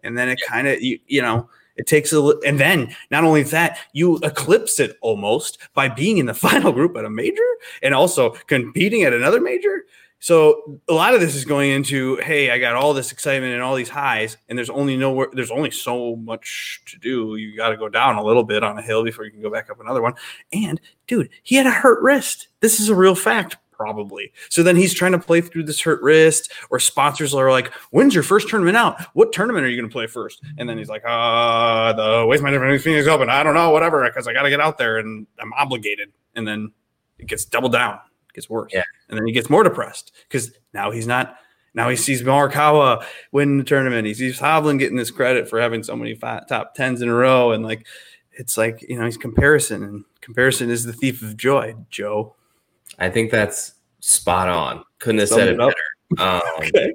and 0.03 0.17
then 0.17 0.29
it 0.29 0.39
kind 0.47 0.67
of, 0.67 0.81
you, 0.81 0.99
you 1.07 1.21
know, 1.21 1.49
it 1.75 1.87
takes 1.87 2.13
a 2.13 2.21
and 2.45 2.59
then 2.59 2.95
not 3.09 3.23
only 3.23 3.43
that, 3.43 3.79
you 3.93 4.17
eclipse 4.23 4.79
it 4.79 4.97
almost 5.01 5.57
by 5.73 5.89
being 5.89 6.17
in 6.17 6.25
the 6.25 6.33
final 6.47 6.71
group 6.71 6.95
at 6.95 7.05
a 7.05 7.09
major 7.09 7.41
and 7.81 7.93
also 7.93 8.31
competing 8.47 9.03
at 9.03 9.13
another 9.13 9.41
major. 9.41 9.85
So 10.23 10.79
a 10.87 10.93
lot 10.93 11.13
of 11.13 11.19
this 11.19 11.35
is 11.35 11.43
going 11.43 11.71
into, 11.71 12.15
hey, 12.15 12.49
I 12.49 12.57
got 12.57 12.75
all 12.75 12.93
this 12.93 13.11
excitement 13.11 13.55
and 13.55 13.61
all 13.61 13.75
these 13.75 13.89
highs, 13.89 14.37
and 14.47 14.57
there's 14.57 14.69
only 14.69 14.95
nowhere, 14.95 15.27
there's 15.33 15.51
only 15.51 15.69
so 15.69 16.15
much 16.15 16.81
to 16.85 16.97
do. 16.97 17.35
You 17.35 17.57
got 17.57 17.71
to 17.71 17.75
go 17.75 17.89
down 17.89 18.15
a 18.15 18.23
little 18.23 18.45
bit 18.45 18.63
on 18.63 18.77
a 18.77 18.81
hill 18.81 19.03
before 19.03 19.25
you 19.25 19.31
can 19.31 19.41
go 19.41 19.49
back 19.49 19.69
up 19.69 19.81
another 19.81 20.01
one. 20.01 20.13
And 20.53 20.79
dude, 21.07 21.29
he 21.43 21.55
had 21.55 21.65
a 21.65 21.71
hurt 21.71 22.01
wrist. 22.01 22.47
This 22.61 22.79
is 22.79 22.87
a 22.87 22.95
real 22.95 23.15
fact, 23.15 23.57
probably. 23.73 24.31
So 24.47 24.63
then 24.63 24.77
he's 24.77 24.93
trying 24.93 25.11
to 25.11 25.19
play 25.19 25.41
through 25.41 25.63
this 25.63 25.81
hurt 25.81 26.01
wrist, 26.01 26.53
or 26.69 26.79
sponsors 26.79 27.33
are 27.33 27.51
like, 27.51 27.73
"When's 27.91 28.13
your 28.13 28.23
first 28.23 28.47
tournament 28.47 28.77
out? 28.77 29.01
What 29.15 29.33
tournament 29.33 29.65
are 29.65 29.69
you 29.69 29.75
going 29.75 29.89
to 29.89 29.93
play 29.93 30.07
first? 30.07 30.41
And 30.57 30.69
then 30.69 30.77
he's 30.77 30.87
like, 30.87 31.03
"Uh, 31.05 31.91
the 31.91 32.25
Waste 32.25 32.41
My 32.41 32.77
Phoenix 32.77 33.09
Open. 33.09 33.29
I 33.29 33.43
don't 33.43 33.55
know, 33.55 33.71
whatever, 33.71 34.01
because 34.05 34.25
I 34.29 34.31
got 34.31 34.43
to 34.43 34.49
get 34.49 34.61
out 34.61 34.77
there 34.77 34.99
and 34.99 35.27
I'm 35.37 35.51
obligated." 35.51 36.13
And 36.33 36.47
then 36.47 36.71
it 37.19 37.27
gets 37.27 37.43
doubled 37.43 37.73
down 37.73 37.99
gets 38.33 38.49
worse. 38.49 38.71
Yeah. 38.73 38.83
And 39.09 39.17
then 39.17 39.25
he 39.25 39.33
gets 39.33 39.49
more 39.49 39.63
depressed 39.63 40.11
because 40.27 40.51
now 40.73 40.91
he's 40.91 41.07
not. 41.07 41.37
Now 41.75 41.89
he 41.89 41.95
sees 41.95 42.21
Morikawa 42.21 43.03
win 43.31 43.57
the 43.57 43.63
tournament. 43.63 44.05
He 44.05 44.13
sees 44.13 44.39
Hovland 44.39 44.77
getting 44.77 44.97
this 44.97 45.09
credit 45.09 45.49
for 45.49 45.59
having 45.59 45.81
so 45.81 45.95
many 45.95 46.13
five, 46.13 46.47
top 46.47 46.75
tens 46.75 47.01
in 47.01 47.09
a 47.09 47.13
row, 47.13 47.51
and 47.51 47.63
like 47.63 47.87
it's 48.31 48.57
like 48.57 48.85
you 48.87 48.97
know 48.97 49.05
he's 49.05 49.17
comparison, 49.17 49.83
and 49.83 50.05
comparison 50.21 50.69
is 50.69 50.83
the 50.83 50.93
thief 50.93 51.21
of 51.21 51.35
joy. 51.35 51.75
Joe, 51.89 52.35
I 52.99 53.09
think 53.09 53.31
that's 53.31 53.73
spot 53.99 54.49
on. 54.49 54.83
Couldn't 54.99 55.19
have 55.19 55.29
said 55.29 55.47
it, 55.47 55.53
it 55.53 55.57
better. 55.57 55.73
Um, 56.19 56.41
okay. 56.59 56.93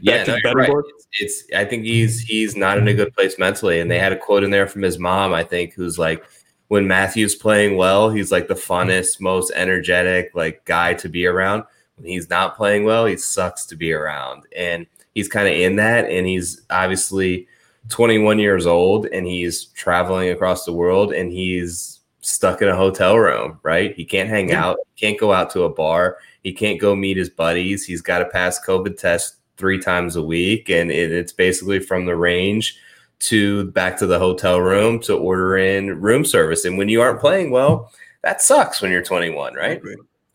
yeah, 0.00 0.24
no, 0.24 0.52
right. 0.52 0.70
it's, 0.70 1.06
it's. 1.20 1.44
I 1.54 1.64
think 1.64 1.84
he's 1.84 2.20
he's 2.20 2.56
not 2.56 2.78
in 2.78 2.88
a 2.88 2.94
good 2.94 3.14
place 3.14 3.38
mentally, 3.38 3.80
and 3.80 3.90
they 3.90 3.98
had 3.98 4.12
a 4.12 4.18
quote 4.18 4.42
in 4.42 4.50
there 4.50 4.66
from 4.66 4.82
his 4.82 4.98
mom. 4.98 5.32
I 5.32 5.44
think 5.44 5.74
who's 5.74 5.98
like 5.98 6.24
when 6.68 6.86
Matthew's 6.86 7.34
playing 7.34 7.76
well, 7.76 8.10
he's 8.10 8.30
like 8.30 8.48
the 8.48 8.54
funnest, 8.54 9.20
most 9.20 9.50
energetic 9.54 10.30
like 10.34 10.64
guy 10.64 10.94
to 10.94 11.08
be 11.08 11.26
around. 11.26 11.64
When 11.96 12.06
he's 12.06 12.30
not 12.30 12.56
playing 12.56 12.84
well, 12.84 13.06
he 13.06 13.16
sucks 13.16 13.66
to 13.66 13.76
be 13.76 13.92
around. 13.92 14.44
And 14.56 14.86
he's 15.14 15.28
kind 15.28 15.48
of 15.48 15.54
in 15.54 15.76
that 15.76 16.08
and 16.08 16.26
he's 16.26 16.62
obviously 16.70 17.48
21 17.88 18.38
years 18.38 18.66
old 18.66 19.06
and 19.06 19.26
he's 19.26 19.64
traveling 19.66 20.30
across 20.30 20.64
the 20.64 20.72
world 20.72 21.12
and 21.12 21.32
he's 21.32 22.00
stuck 22.20 22.60
in 22.62 22.68
a 22.68 22.76
hotel 22.76 23.18
room, 23.18 23.58
right? 23.62 23.94
He 23.94 24.04
can't 24.04 24.28
hang 24.28 24.50
yeah. 24.50 24.64
out, 24.64 24.76
can't 24.96 25.18
go 25.18 25.32
out 25.32 25.50
to 25.50 25.64
a 25.64 25.70
bar, 25.70 26.18
he 26.42 26.52
can't 26.52 26.80
go 26.80 26.94
meet 26.94 27.16
his 27.16 27.30
buddies. 27.30 27.84
He's 27.84 28.02
got 28.02 28.18
to 28.18 28.26
pass 28.26 28.64
COVID 28.64 28.98
test 28.98 29.36
three 29.56 29.80
times 29.80 30.16
a 30.16 30.22
week 30.22 30.68
and 30.68 30.90
it, 30.90 31.10
it's 31.10 31.32
basically 31.32 31.80
from 31.80 32.04
the 32.04 32.14
range 32.14 32.78
to 33.20 33.70
back 33.72 33.96
to 33.98 34.06
the 34.06 34.18
hotel 34.18 34.60
room 34.60 35.00
to 35.00 35.16
order 35.16 35.58
in 35.58 36.00
room 36.00 36.24
service. 36.24 36.64
And 36.64 36.78
when 36.78 36.88
you 36.88 37.00
aren't 37.00 37.20
playing 37.20 37.50
well, 37.50 37.92
that 38.22 38.42
sucks 38.42 38.80
when 38.80 38.90
you're 38.90 39.02
21, 39.02 39.54
right? 39.54 39.80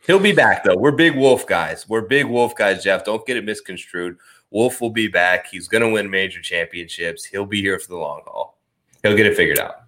He'll 0.06 0.20
be 0.20 0.34
back 0.34 0.64
though. 0.64 0.76
We're 0.76 0.92
big 0.92 1.16
Wolff 1.16 1.48
guys. 1.48 1.88
We're 1.88 2.02
big 2.02 2.26
Wolff 2.26 2.56
guys, 2.56 2.84
Jeff. 2.84 3.06
Don't 3.06 3.26
get 3.26 3.38
it 3.38 3.46
misconstrued. 3.46 4.18
Wolff 4.52 4.82
will 4.82 4.90
be 4.90 5.08
back. 5.08 5.48
He's 5.48 5.68
going 5.68 5.82
to 5.82 5.90
win 5.90 6.10
major 6.10 6.42
championships. 6.42 7.26
He'll 7.26 7.46
be 7.46 7.62
here 7.62 7.80
for 7.80 7.88
the 7.88 7.98
long 7.98 8.22
haul. 8.26 8.58
He'll 9.02 9.16
get 9.16 9.26
it 9.26 9.36
figured 9.36 9.60
out. 9.60 9.83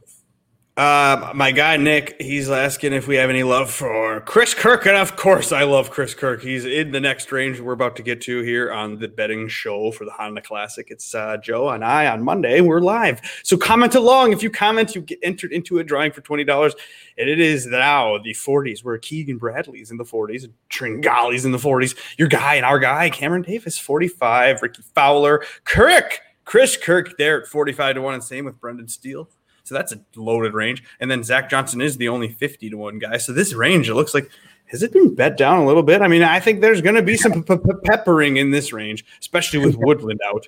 Uh, 0.78 1.32
my 1.34 1.54
guy 1.54 1.78
Nick, 1.78 2.22
he's 2.22 2.50
asking 2.50 2.92
if 2.92 3.08
we 3.08 3.16
have 3.16 3.30
any 3.30 3.44
love 3.44 3.72
for 3.72 4.20
Chris 4.20 4.54
Kirk, 4.54 4.86
and 4.86 4.98
of 4.98 5.16
course, 5.16 5.54
I 5.54 5.64
love 5.64 5.90
Chris 5.90 6.14
Kirk. 6.14 6.42
He's 6.42 6.66
in 6.66 6.92
the 6.92 7.00
next 7.00 7.32
range 7.32 7.62
we're 7.62 7.72
about 7.72 7.96
to 7.96 8.04
get 8.04 8.20
to 8.24 8.42
here 8.42 8.74
on 8.74 9.00
the 9.00 9.08
betting 9.08 9.48
show 9.48 9.92
for 9.92 10.04
the 10.04 10.12
Honda 10.12 10.42
Classic. 10.42 10.86
It's 10.92 11.16
uh, 11.16 11.38
Joe 11.38 11.70
and 11.70 11.86
I 11.86 12.08
on 12.08 12.22
Monday. 12.24 12.60
We're 12.60 12.82
live, 12.82 13.22
so 13.42 13.56
comment 13.56 13.96
along. 13.96 14.34
If 14.34 14.44
you 14.44 14.50
comment, 14.50 14.96
you 14.96 15.00
get 15.00 15.20
entered 15.24 15.54
into 15.54 15.80
a 15.80 15.84
drawing 15.86 16.12
for 16.12 16.20
twenty 16.20 16.44
dollars, 16.44 16.76
and 17.18 17.30
it 17.30 17.40
is 17.40 17.66
now 17.68 18.18
the 18.18 18.34
forties. 18.34 18.84
Where 18.84 18.98
Keegan 18.98 19.38
Bradley's 19.38 19.92
in 19.92 19.98
the 19.98 20.04
forties, 20.04 20.46
Tringale's 20.70 21.46
in 21.46 21.54
the 21.54 21.58
forties. 21.58 21.96
Your 22.18 22.28
guy 22.28 22.56
and 22.56 22.66
our 22.66 22.80
guy 22.80 23.10
Cameron 23.12 23.44
Davis, 23.44 23.78
forty-five. 23.78 24.62
Rickie 24.62 24.84
Fowler, 24.94 25.42
Kirk, 25.64 26.20
Chris 26.44 26.76
Kirk 26.76 27.18
there 27.18 27.44
at 27.44 27.48
forty-five 27.48 27.96
to 27.96 28.02
one, 28.02 28.14
and 28.14 28.22
same 28.22 28.44
with 28.44 28.60
Brendan 28.60 28.90
Steele. 28.90 29.30
So 29.66 29.74
that's 29.74 29.92
a 29.92 30.00
loaded 30.16 30.54
range. 30.54 30.84
And 31.00 31.10
then 31.10 31.24
Zach 31.24 31.50
Johnson 31.50 31.82
is 31.82 31.98
the 31.98 32.08
only 32.08 32.30
50 32.30 32.70
to 32.70 32.78
1 32.78 33.00
guy. 33.00 33.18
So 33.18 33.34
this 33.34 33.54
range, 33.54 33.90
it 33.90 33.96
looks 33.96 34.14
like, 34.14 34.30
has 34.68 34.84
it 34.84 34.94
been 34.94 35.14
bet 35.14 35.38
down 35.38 35.60
a 35.60 35.66
little 35.66 35.84
bit? 35.84 36.02
I 36.02 36.08
mean, 36.08 36.22
I 36.24 36.40
think 36.40 36.62
there's 36.62 36.82
going 36.82 36.96
to 36.96 37.02
be 37.02 37.18
some 37.18 37.44
peppering 37.84 38.38
in 38.38 38.52
this 38.52 38.72
range, 38.72 39.04
especially 39.20 39.60
with 39.60 39.76
Woodland 39.80 40.22
out. 40.26 40.48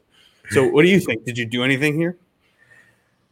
So 0.52 0.66
what 0.68 0.84
do 0.84 0.88
you 0.88 1.00
think? 1.00 1.26
Did 1.26 1.38
you 1.38 1.46
do 1.46 1.64
anything 1.64 1.96
here? 1.96 2.18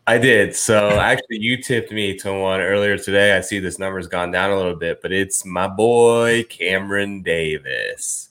I 0.08 0.18
did. 0.18 0.56
So 0.56 0.90
actually, 0.90 1.40
you 1.40 1.62
tipped 1.62 1.92
me 1.92 2.16
to 2.18 2.34
one 2.34 2.62
earlier 2.62 2.98
today. 2.98 3.38
I 3.38 3.42
see 3.42 3.60
this 3.60 3.80
number's 3.80 4.08
gone 4.08 4.32
down 4.32 4.52
a 4.52 4.58
little 4.58 4.76
bit, 4.76 5.02
but 5.02 5.12
it's 5.12 5.46
my 5.46 5.68
boy 5.68 6.46
Cameron 6.50 7.24
Davis. 7.24 8.30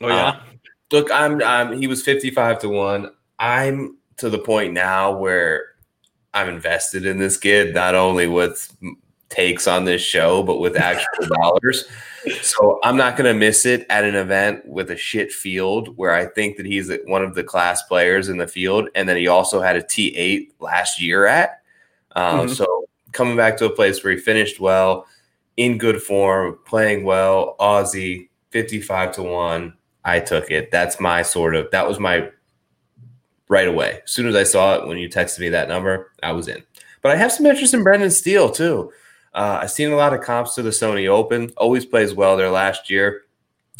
Oh 0.00 0.08
yeah. 0.08 0.26
Uh, 0.26 0.40
look, 0.90 1.10
I'm, 1.12 1.42
I'm. 1.42 1.80
He 1.80 1.86
was 1.86 2.02
55 2.02 2.60
to 2.60 2.68
one. 2.68 3.10
I'm 3.38 3.98
to 4.16 4.30
the 4.30 4.38
point 4.38 4.72
now 4.72 5.16
where 5.16 5.71
I'm 6.34 6.48
invested 6.48 7.06
in 7.06 7.18
this 7.18 7.36
kid, 7.36 7.74
not 7.74 7.94
only 7.94 8.26
with 8.26 8.74
takes 9.28 9.66
on 9.66 9.84
this 9.84 10.02
show, 10.02 10.42
but 10.42 10.58
with 10.58 10.76
actual 10.76 11.26
dollars. 11.42 11.86
So 12.42 12.78
I'm 12.84 12.96
not 12.96 13.16
going 13.16 13.32
to 13.32 13.38
miss 13.38 13.66
it 13.66 13.86
at 13.88 14.04
an 14.04 14.14
event 14.14 14.66
with 14.66 14.90
a 14.90 14.96
shit 14.96 15.32
field 15.32 15.96
where 15.96 16.14
I 16.14 16.26
think 16.26 16.56
that 16.56 16.66
he's 16.66 16.90
one 17.06 17.22
of 17.22 17.34
the 17.34 17.42
class 17.42 17.82
players 17.82 18.28
in 18.28 18.38
the 18.38 18.46
field, 18.46 18.88
and 18.94 19.08
then 19.08 19.16
he 19.16 19.26
also 19.26 19.60
had 19.60 19.76
a 19.76 19.82
T8 19.82 20.50
last 20.60 21.00
year 21.00 21.26
at. 21.26 21.62
Um, 22.14 22.40
mm-hmm. 22.40 22.52
So 22.52 22.86
coming 23.12 23.36
back 23.36 23.56
to 23.58 23.66
a 23.66 23.74
place 23.74 24.02
where 24.02 24.12
he 24.12 24.18
finished 24.18 24.60
well, 24.60 25.06
in 25.56 25.78
good 25.78 26.02
form, 26.02 26.58
playing 26.64 27.04
well, 27.04 27.56
Aussie, 27.58 28.28
55 28.50 29.12
to 29.12 29.22
one. 29.22 29.74
I 30.04 30.20
took 30.20 30.50
it. 30.50 30.70
That's 30.70 30.98
my 30.98 31.22
sort 31.22 31.54
of. 31.54 31.70
That 31.70 31.86
was 31.86 32.00
my 32.00 32.30
right 33.52 33.68
away. 33.68 34.00
As 34.02 34.10
soon 34.10 34.26
as 34.26 34.34
I 34.34 34.44
saw 34.44 34.76
it 34.76 34.86
when 34.86 34.96
you 34.96 35.10
texted 35.10 35.40
me 35.40 35.50
that 35.50 35.68
number, 35.68 36.10
I 36.22 36.32
was 36.32 36.48
in. 36.48 36.62
But 37.02 37.12
I 37.12 37.16
have 37.16 37.30
some 37.30 37.44
interest 37.44 37.74
in 37.74 37.82
Brendan 37.82 38.10
Steele 38.10 38.50
too. 38.50 38.90
Uh, 39.34 39.58
I've 39.62 39.70
seen 39.70 39.92
a 39.92 39.96
lot 39.96 40.14
of 40.14 40.22
comps 40.22 40.54
to 40.54 40.62
the 40.62 40.70
Sony 40.70 41.06
Open. 41.06 41.50
Always 41.58 41.84
plays 41.84 42.14
well 42.14 42.38
there 42.38 42.50
last 42.50 42.88
year. 42.88 43.22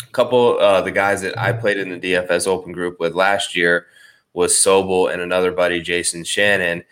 A 0.06 0.12
couple 0.12 0.58
uh, 0.58 0.82
the 0.82 0.90
guys 0.90 1.22
that 1.22 1.38
I 1.38 1.52
played 1.52 1.78
in 1.78 1.88
the 1.88 1.98
DFS 1.98 2.46
Open 2.46 2.72
group 2.72 3.00
with 3.00 3.14
last 3.14 3.56
year 3.56 3.86
was 4.34 4.52
Sobel 4.52 5.10
and 5.10 5.22
another 5.22 5.52
buddy, 5.52 5.80
Jason 5.80 6.22
Shannon, 6.22 6.84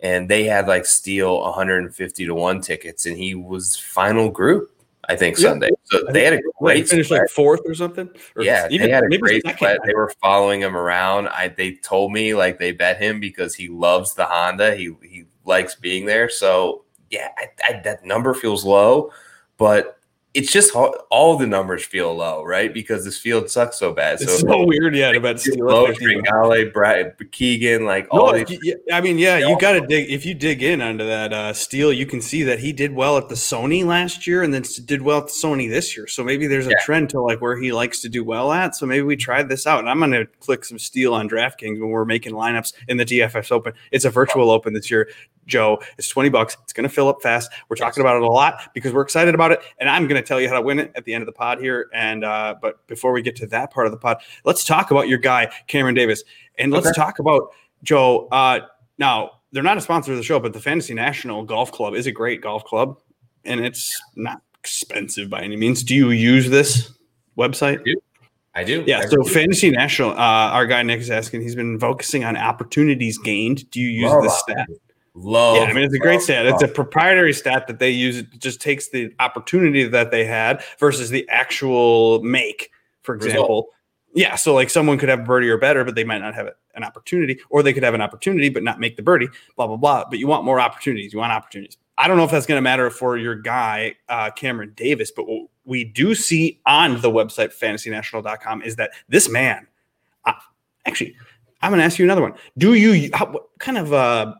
and 0.00 0.28
they 0.28 0.44
had 0.44 0.68
like 0.68 0.86
Steele 0.86 1.40
150 1.40 2.26
to 2.26 2.34
one 2.34 2.60
tickets, 2.60 3.04
and 3.04 3.16
he 3.16 3.34
was 3.34 3.76
final 3.76 4.30
group. 4.30 4.70
I 5.08 5.16
think 5.16 5.38
yeah. 5.38 5.48
Sunday. 5.48 5.70
So 5.84 6.06
I 6.08 6.12
they 6.12 6.24
had 6.24 6.34
a 6.34 6.40
great 6.60 6.82
they 6.82 6.86
finished 6.86 7.10
like 7.10 7.28
fourth 7.30 7.62
or 7.64 7.74
something. 7.74 8.08
Or 8.36 8.42
yeah, 8.42 8.68
even, 8.70 8.86
they 8.86 8.92
had 8.92 9.04
a 9.04 9.18
great 9.18 9.42
sweat. 9.56 9.78
They 9.86 9.94
were 9.94 10.12
following 10.20 10.60
him 10.60 10.76
around. 10.76 11.28
I 11.28 11.48
they 11.48 11.76
told 11.76 12.12
me 12.12 12.34
like 12.34 12.58
they 12.58 12.72
bet 12.72 13.00
him 13.00 13.18
because 13.18 13.54
he 13.54 13.68
loves 13.68 14.14
the 14.14 14.26
Honda. 14.26 14.74
He 14.76 14.94
he 15.02 15.24
likes 15.44 15.74
being 15.74 16.04
there. 16.04 16.28
So 16.28 16.84
yeah, 17.10 17.28
I, 17.38 17.48
I, 17.66 17.80
that 17.84 18.04
number 18.04 18.34
feels 18.34 18.64
low, 18.64 19.10
but 19.56 19.97
it's 20.34 20.52
just 20.52 20.74
all, 20.76 20.94
all, 21.10 21.38
the 21.38 21.46
numbers 21.46 21.84
feel 21.84 22.14
low, 22.14 22.44
right? 22.44 22.72
Because 22.72 23.04
this 23.04 23.18
field 23.18 23.48
sucks 23.48 23.78
so 23.78 23.92
bad. 23.92 24.20
It's 24.20 24.40
so, 24.40 24.46
so 24.46 24.66
weird, 24.66 24.94
yeah. 24.94 25.10
About 25.10 25.40
Steele, 25.40 25.88
Tringale, 25.88 26.72
Brad 26.72 27.16
Keegan, 27.32 27.86
like 27.86 28.06
all. 28.10 28.32
No, 28.32 28.44
these, 28.44 28.76
I 28.92 29.00
mean, 29.00 29.18
yeah, 29.18 29.38
you 29.38 29.58
got 29.58 29.72
to 29.72 29.80
dig. 29.80 30.10
If 30.10 30.26
you 30.26 30.34
dig 30.34 30.62
in 30.62 30.82
onto 30.82 31.06
that 31.06 31.32
uh, 31.32 31.52
Steele, 31.54 31.92
you 31.92 32.04
can 32.04 32.20
see 32.20 32.42
that 32.42 32.58
he 32.58 32.72
did 32.72 32.92
well 32.92 33.16
at 33.16 33.28
the 33.28 33.34
Sony 33.34 33.84
last 33.84 34.26
year, 34.26 34.42
and 34.42 34.52
then 34.52 34.64
did 34.84 35.00
well 35.00 35.18
at 35.18 35.26
the 35.26 35.32
Sony 35.32 35.68
this 35.68 35.96
year. 35.96 36.06
So 36.06 36.22
maybe 36.22 36.46
there's 36.46 36.66
a 36.66 36.70
yeah. 36.70 36.84
trend 36.84 37.08
to 37.10 37.20
like 37.20 37.40
where 37.40 37.56
he 37.56 37.72
likes 37.72 38.02
to 38.02 38.08
do 38.10 38.22
well 38.22 38.52
at. 38.52 38.76
So 38.76 38.84
maybe 38.84 39.02
we 39.02 39.16
tried 39.16 39.48
this 39.48 39.66
out, 39.66 39.80
and 39.80 39.88
I'm 39.88 39.98
going 39.98 40.12
to 40.12 40.26
click 40.40 40.64
some 40.64 40.78
Steele 40.78 41.14
on 41.14 41.28
DraftKings 41.28 41.80
when 41.80 41.88
we're 41.88 42.04
making 42.04 42.34
lineups 42.34 42.74
in 42.86 42.98
the 42.98 43.04
DFS 43.06 43.50
Open. 43.50 43.72
It's 43.92 44.04
a 44.04 44.10
virtual 44.10 44.50
Open 44.50 44.74
this 44.74 44.90
year. 44.90 45.08
Joe. 45.48 45.80
It's 45.96 46.08
20 46.08 46.28
bucks. 46.28 46.56
It's 46.62 46.72
going 46.72 46.88
to 46.88 46.94
fill 46.94 47.08
up 47.08 47.20
fast. 47.22 47.50
We're 47.68 47.76
talking 47.76 48.02
about 48.02 48.16
it 48.16 48.22
a 48.22 48.26
lot 48.26 48.70
because 48.74 48.92
we're 48.92 49.02
excited 49.02 49.34
about 49.34 49.50
it. 49.50 49.60
And 49.80 49.88
I'm 49.88 50.06
going 50.06 50.20
to 50.20 50.26
tell 50.28 50.40
you 50.40 50.48
how 50.48 50.54
to 50.54 50.62
win 50.62 50.78
it 50.78 50.92
at 50.94 51.04
the 51.04 51.14
end 51.14 51.22
of 51.22 51.26
the 51.26 51.32
pod 51.32 51.58
here. 51.58 51.88
And, 51.92 52.24
uh, 52.24 52.56
but 52.60 52.86
before 52.86 53.12
we 53.12 53.22
get 53.22 53.36
to 53.36 53.46
that 53.48 53.72
part 53.72 53.86
of 53.86 53.92
the 53.92 53.98
pod, 53.98 54.18
let's 54.44 54.64
talk 54.64 54.90
about 54.90 55.08
your 55.08 55.18
guy, 55.18 55.50
Cameron 55.66 55.94
Davis. 55.94 56.22
And 56.58 56.72
let's 56.72 56.86
okay. 56.86 56.94
talk 56.94 57.18
about 57.18 57.50
Joe. 57.82 58.28
Uh, 58.30 58.60
now, 58.98 59.32
they're 59.52 59.62
not 59.62 59.78
a 59.78 59.80
sponsor 59.80 60.12
of 60.12 60.18
the 60.18 60.24
show, 60.24 60.38
but 60.38 60.52
the 60.52 60.60
Fantasy 60.60 60.94
National 60.94 61.42
Golf 61.44 61.72
Club 61.72 61.94
is 61.94 62.06
a 62.06 62.12
great 62.12 62.42
golf 62.42 62.64
club 62.64 62.98
and 63.44 63.64
it's 63.64 63.96
not 64.14 64.42
expensive 64.60 65.30
by 65.30 65.40
any 65.40 65.56
means. 65.56 65.82
Do 65.82 65.94
you 65.94 66.10
use 66.10 66.50
this 66.50 66.92
website? 67.36 67.80
I 67.80 67.82
do. 67.84 67.94
I 68.54 68.64
do. 68.64 68.84
Yeah. 68.86 69.06
so 69.08 69.22
Fantasy 69.22 69.70
National, 69.70 70.10
uh, 70.10 70.14
our 70.14 70.66
guy 70.66 70.82
Nick 70.82 71.00
is 71.00 71.10
asking, 71.10 71.42
he's 71.42 71.54
been 71.54 71.78
focusing 71.78 72.24
on 72.24 72.36
opportunities 72.36 73.16
gained. 73.18 73.70
Do 73.70 73.80
you 73.80 73.88
use 73.88 74.12
this 74.22 74.38
stat? 74.40 74.68
Love. 75.20 75.56
Yeah, 75.56 75.62
I 75.64 75.72
mean 75.72 75.84
it's 75.84 75.94
a 75.94 75.98
great 75.98 76.20
stat. 76.20 76.46
It's 76.46 76.62
a 76.62 76.68
proprietary 76.68 77.32
stat 77.32 77.66
that 77.66 77.78
they 77.78 77.90
use. 77.90 78.18
It 78.18 78.38
just 78.38 78.60
takes 78.60 78.88
the 78.90 79.12
opportunity 79.18 79.84
that 79.84 80.10
they 80.10 80.24
had 80.24 80.62
versus 80.78 81.10
the 81.10 81.28
actual 81.28 82.22
make. 82.22 82.70
For 83.02 83.14
example, 83.14 83.42
Result. 83.42 83.66
yeah. 84.14 84.36
So 84.36 84.54
like 84.54 84.70
someone 84.70 84.98
could 84.98 85.08
have 85.08 85.24
birdie 85.24 85.48
or 85.48 85.58
better, 85.58 85.84
but 85.84 85.94
they 85.94 86.04
might 86.04 86.18
not 86.18 86.34
have 86.34 86.50
an 86.74 86.84
opportunity, 86.84 87.40
or 87.50 87.62
they 87.62 87.72
could 87.72 87.82
have 87.82 87.94
an 87.94 88.00
opportunity 88.00 88.48
but 88.48 88.62
not 88.62 88.78
make 88.78 88.96
the 88.96 89.02
birdie. 89.02 89.28
Blah 89.56 89.66
blah 89.66 89.76
blah. 89.76 90.04
But 90.08 90.18
you 90.18 90.26
want 90.26 90.44
more 90.44 90.60
opportunities. 90.60 91.12
You 91.12 91.18
want 91.18 91.32
opportunities. 91.32 91.78
I 91.98 92.06
don't 92.06 92.16
know 92.16 92.24
if 92.24 92.30
that's 92.30 92.46
going 92.46 92.58
to 92.58 92.62
matter 92.62 92.90
for 92.90 93.16
your 93.16 93.34
guy 93.34 93.96
uh, 94.08 94.30
Cameron 94.30 94.72
Davis, 94.76 95.10
but 95.10 95.26
what 95.26 95.48
we 95.64 95.82
do 95.82 96.14
see 96.14 96.60
on 96.64 97.00
the 97.00 97.10
website 97.10 97.52
fantasynational.com 97.52 98.62
is 98.62 98.76
that 98.76 98.92
this 99.08 99.28
man, 99.28 99.66
uh, 100.24 100.32
actually, 100.86 101.16
I'm 101.60 101.72
going 101.72 101.80
to 101.80 101.84
ask 101.84 101.98
you 101.98 102.04
another 102.04 102.22
one. 102.22 102.34
Do 102.56 102.74
you 102.74 103.10
how, 103.14 103.26
what 103.26 103.48
kind 103.58 103.78
of 103.78 103.92
uh, 103.92 104.34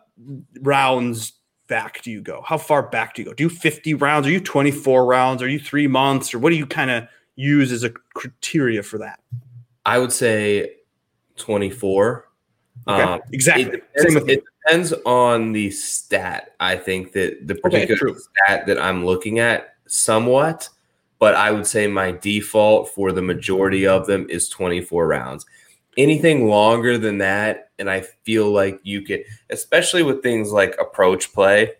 rounds 0.60 1.32
back 1.68 2.02
do 2.02 2.10
you 2.10 2.20
go? 2.20 2.42
How 2.44 2.58
far 2.58 2.82
back 2.82 3.14
do 3.14 3.22
you 3.22 3.28
go? 3.28 3.34
Do 3.34 3.44
you 3.44 3.50
50 3.50 3.94
rounds? 3.94 4.26
Are 4.26 4.30
you 4.30 4.40
24 4.40 5.04
rounds? 5.04 5.42
Are 5.42 5.48
you 5.48 5.60
three 5.60 5.86
months? 5.86 6.34
Or 6.34 6.38
what 6.38 6.50
do 6.50 6.56
you 6.56 6.66
kind 6.66 6.90
of 6.90 7.06
use 7.36 7.70
as 7.70 7.84
a 7.84 7.90
criteria 8.14 8.82
for 8.82 8.98
that? 8.98 9.20
I 9.86 9.98
would 9.98 10.12
say 10.12 10.76
24. 11.36 12.28
Okay. 12.86 13.02
Um, 13.02 13.20
exactly. 13.32 13.64
It 13.64 13.82
depends, 13.96 14.28
it 14.28 14.44
depends, 14.64 14.92
on 15.04 15.52
the 15.52 15.70
stat. 15.70 16.54
I 16.58 16.76
think 16.76 17.12
that 17.12 17.46
the 17.46 17.54
particular 17.54 18.10
okay, 18.10 18.18
stat 18.18 18.66
that 18.66 18.78
I'm 18.78 19.04
looking 19.04 19.38
at 19.38 19.74
somewhat, 19.86 20.68
but 21.18 21.34
I 21.34 21.50
would 21.50 21.66
say 21.66 21.86
my 21.86 22.12
default 22.12 22.90
for 22.90 23.12
the 23.12 23.22
majority 23.22 23.86
of 23.86 24.06
them 24.06 24.26
is 24.30 24.48
24 24.48 25.06
rounds 25.06 25.46
anything 25.98 26.46
longer 26.46 26.96
than 26.96 27.18
that, 27.18 27.70
and 27.78 27.90
I 27.90 28.02
feel 28.24 28.50
like 28.50 28.80
you 28.84 29.02
could, 29.02 29.24
especially 29.50 30.02
with 30.02 30.22
things 30.22 30.52
like 30.52 30.76
approach 30.80 31.32
play, 31.32 31.72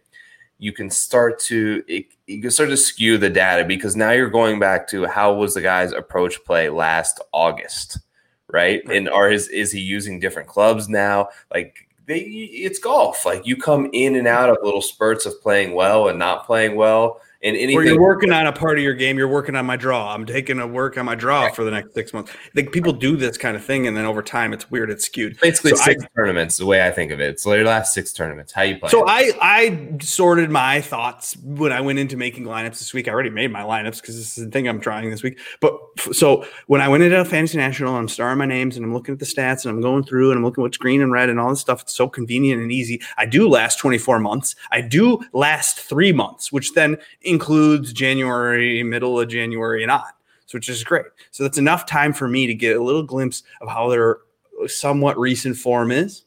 you 0.59 0.72
can 0.72 0.90
start 0.90 1.38
to 1.38 1.83
it, 1.87 2.07
you 2.26 2.42
can 2.42 2.50
start 2.50 2.68
to 2.70 2.76
skew 2.76 3.16
the 3.16 3.31
data 3.31 3.64
because 3.64 3.96
now 3.96 4.11
you're 4.11 4.28
going 4.28 4.59
back 4.59 4.88
to 4.88 5.07
how 5.07 5.33
was 5.33 5.54
the 5.54 5.62
guy's 5.62 5.92
approach 5.92 6.44
play 6.44 6.68
last 6.68 7.20
August, 7.33 8.00
right? 8.48 8.83
And 8.90 9.09
are 9.09 9.31
his 9.31 9.48
is 9.48 9.70
he 9.70 9.81
using 9.81 10.18
different 10.18 10.48
clubs 10.48 10.88
now? 10.88 11.28
Like 11.54 11.76
they, 12.07 12.18
it's 12.18 12.81
golf. 12.81 13.24
Like 13.24 13.46
you 13.46 13.57
come 13.57 13.88
in 13.92 14.16
and 14.16 14.26
out 14.26 14.50
of 14.50 14.59
little 14.62 14.83
spurts 14.83 15.26
of 15.26 15.40
playing 15.40 15.74
well 15.74 16.09
and 16.09 16.18
not 16.18 16.44
playing 16.44 16.74
well 16.74 17.20
and 17.42 17.57
anything. 17.57 17.77
Or 17.77 17.85
you're 17.85 18.01
working 18.01 18.33
on 18.33 18.46
a 18.46 18.53
part 18.53 18.79
of 18.79 18.85
your 18.85 18.94
game. 18.94 19.16
You're 19.16 19.29
working 19.29 19.55
on 19.55 19.66
my 19.66 19.77
draw. 19.77 20.12
I'm 20.12 20.27
taking 20.27 20.59
a 20.59 20.66
work 20.66 20.98
on 20.98 21.05
my 21.05 21.14
draw 21.14 21.44
right. 21.44 21.55
for 21.55 21.64
the 21.64 21.70
next 21.70 21.94
six 21.94 22.12
months. 22.12 22.33
I 22.33 22.51
think 22.55 22.72
people 22.72 22.92
do 22.92 23.16
this 23.16 23.38
kind 23.38 23.57
of 23.57 23.64
thing, 23.64 23.87
and 23.87 23.96
then 23.96 24.05
over 24.05 24.22
time, 24.22 24.53
it's 24.53 24.70
weird. 24.70 24.90
It's 24.90 25.05
skewed. 25.07 25.38
Basically, 25.40 25.70
so 25.70 25.77
six 25.77 26.05
I, 26.05 26.09
tournaments. 26.16 26.57
The 26.57 26.66
way 26.66 26.87
I 26.87 26.90
think 26.90 27.12
of 27.12 27.20
it, 27.20 27.31
it's 27.31 27.46
your 27.46 27.64
last 27.64 27.94
six 27.94 28.12
tournaments. 28.12 28.53
How 28.53 28.62
you 28.62 28.79
play? 28.79 28.90
So 28.90 29.07
I 29.07 29.31
I 29.40 29.98
sorted 30.01 30.51
my 30.51 30.81
thoughts 30.81 31.37
when 31.38 31.72
I 31.72 31.81
went 31.81 31.98
into 31.98 32.16
making 32.16 32.44
lineups 32.44 32.79
this 32.79 32.92
week. 32.92 33.09
I 33.09 33.12
already 33.12 33.31
made 33.31 33.53
my 33.53 33.62
lineups 33.62 34.01
because 34.01 34.16
this 34.16 34.37
is 34.37 34.44
the 34.44 34.51
thing 34.51 34.68
I'm 34.68 34.81
trying 34.81 35.11
this 35.11 35.22
week. 35.22 35.38
But 35.61 35.79
so 36.12 36.44
when 36.66 36.81
I 36.81 36.88
went 36.88 37.03
into 37.03 37.24
Fantasy 37.24 37.59
National, 37.59 37.94
I'm 37.94 38.09
starring 38.09 38.38
my 38.38 38.46
names 38.46 38.77
and 38.77 38.85
I'm 38.85 38.92
looking 38.92 39.12
at 39.12 39.18
the 39.18 39.27
stats 39.27 39.64
and 39.64 39.74
I'm 39.74 39.81
going 39.81 40.05
through 40.05 40.31
and 40.31 40.38
I'm 40.38 40.44
looking 40.44 40.62
what's 40.62 40.77
green 40.77 41.01
and 41.01 41.12
red 41.12 41.29
and 41.29 41.38
all 41.38 41.51
this 41.51 41.61
stuff. 41.61 41.83
It's 41.83 41.94
so 41.94 42.09
convenient 42.09 42.61
and 42.61 42.72
easy. 42.72 43.01
I 43.16 43.27
do 43.27 43.48
last 43.48 43.79
24 43.79 44.18
months. 44.18 44.57
I 44.70 44.81
do 44.81 45.20
last 45.33 45.81
three 45.81 46.12
months, 46.12 46.51
which 46.53 46.72
then 46.72 46.96
includes. 47.29 47.93
January 47.93 48.83
middle 48.83 49.21
of 49.21 49.29
January, 49.29 49.83
and 49.83 49.93
on. 49.93 50.05
So 50.47 50.57
which 50.57 50.69
is 50.69 50.83
great. 50.83 51.05
So 51.31 51.43
that's 51.43 51.59
enough 51.59 51.87
time 51.87 52.12
for 52.12 52.27
me 52.27 52.47
to 52.47 52.55
get 52.55 52.77
a 52.77 52.83
little 52.83 53.03
glimpse 53.03 53.43
of 53.61 53.69
how 53.69 53.88
their 53.88 54.19
somewhat 54.67 55.19
recent 55.19 55.57
form 55.57 55.91
is. 55.91 56.25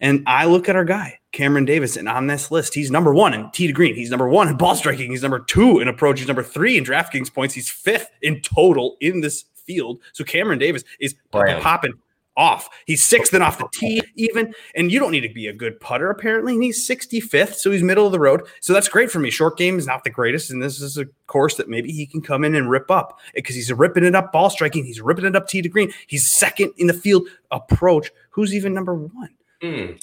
And 0.00 0.22
I 0.26 0.46
look 0.46 0.68
at 0.68 0.76
our 0.76 0.84
guy, 0.84 1.18
Cameron 1.32 1.64
Davis, 1.64 1.96
and 1.96 2.08
on 2.08 2.28
this 2.28 2.50
list, 2.50 2.72
he's 2.72 2.90
number 2.90 3.12
one 3.12 3.34
in 3.34 3.50
tee 3.50 3.66
to 3.66 3.72
green. 3.72 3.94
He's 3.94 4.10
number 4.10 4.28
one 4.28 4.48
in 4.48 4.56
ball 4.56 4.74
striking. 4.74 5.10
He's 5.10 5.22
number 5.22 5.40
two 5.40 5.80
in 5.80 5.88
approach. 5.88 6.18
He's 6.18 6.28
number 6.28 6.42
three 6.42 6.78
in 6.78 6.84
DraftKings 6.84 7.34
points. 7.34 7.54
He's 7.54 7.68
fifth 7.68 8.10
in 8.22 8.40
total 8.40 8.96
in 9.00 9.20
this 9.20 9.44
field. 9.54 10.00
So 10.12 10.24
Cameron 10.24 10.58
Davis 10.58 10.84
is 11.00 11.14
popping 11.30 11.94
off. 12.38 12.70
He's 12.86 13.04
sixth 13.04 13.34
and 13.34 13.42
off 13.42 13.58
the 13.58 13.68
tee, 13.72 14.00
even. 14.14 14.54
And 14.74 14.90
you 14.90 14.98
don't 14.98 15.10
need 15.10 15.22
to 15.22 15.28
be 15.28 15.48
a 15.48 15.52
good 15.52 15.78
putter, 15.80 16.08
apparently. 16.08 16.54
And 16.54 16.62
he's 16.62 16.88
65th, 16.88 17.56
so 17.56 17.70
he's 17.70 17.82
middle 17.82 18.06
of 18.06 18.12
the 18.12 18.20
road. 18.20 18.46
So 18.60 18.72
that's 18.72 18.88
great 18.88 19.10
for 19.10 19.18
me. 19.18 19.30
Short 19.30 19.58
game 19.58 19.78
is 19.78 19.86
not 19.86 20.04
the 20.04 20.10
greatest. 20.10 20.50
And 20.50 20.62
this 20.62 20.80
is 20.80 20.96
a 20.96 21.06
course 21.26 21.56
that 21.56 21.68
maybe 21.68 21.92
he 21.92 22.06
can 22.06 22.22
come 22.22 22.44
in 22.44 22.54
and 22.54 22.70
rip 22.70 22.90
up 22.90 23.18
because 23.34 23.56
he's 23.56 23.70
ripping 23.72 24.04
it 24.04 24.14
up 24.14 24.32
ball 24.32 24.48
striking. 24.48 24.84
He's 24.84 25.00
ripping 25.00 25.26
it 25.26 25.36
up 25.36 25.48
tee 25.48 25.60
to 25.60 25.68
green. 25.68 25.92
He's 26.06 26.26
second 26.26 26.72
in 26.78 26.86
the 26.86 26.94
field 26.94 27.28
approach. 27.50 28.10
Who's 28.30 28.54
even 28.54 28.72
number 28.72 28.94
one? 28.94 29.30
Mm. 29.62 30.00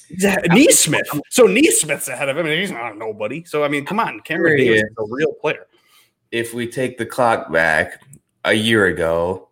Nesmith. 0.53 1.07
So 1.29 1.45
Nesmith's 1.45 2.09
ahead 2.09 2.27
of 2.27 2.37
him, 2.37 2.45
and 2.45 2.59
he's 2.59 2.71
not 2.71 2.97
nobody. 2.97 3.45
So 3.45 3.63
I 3.63 3.69
mean, 3.69 3.85
come 3.85 4.01
on, 4.01 4.19
Cameron 4.19 4.57
Davis 4.57 4.81
is 4.81 4.95
a 4.99 5.05
real 5.07 5.31
player. 5.33 5.65
If 6.31 6.53
we 6.53 6.67
take 6.67 6.97
the 6.97 7.05
clock 7.05 7.49
back 7.51 8.01
a 8.43 8.53
year 8.53 8.87
ago, 8.87 9.47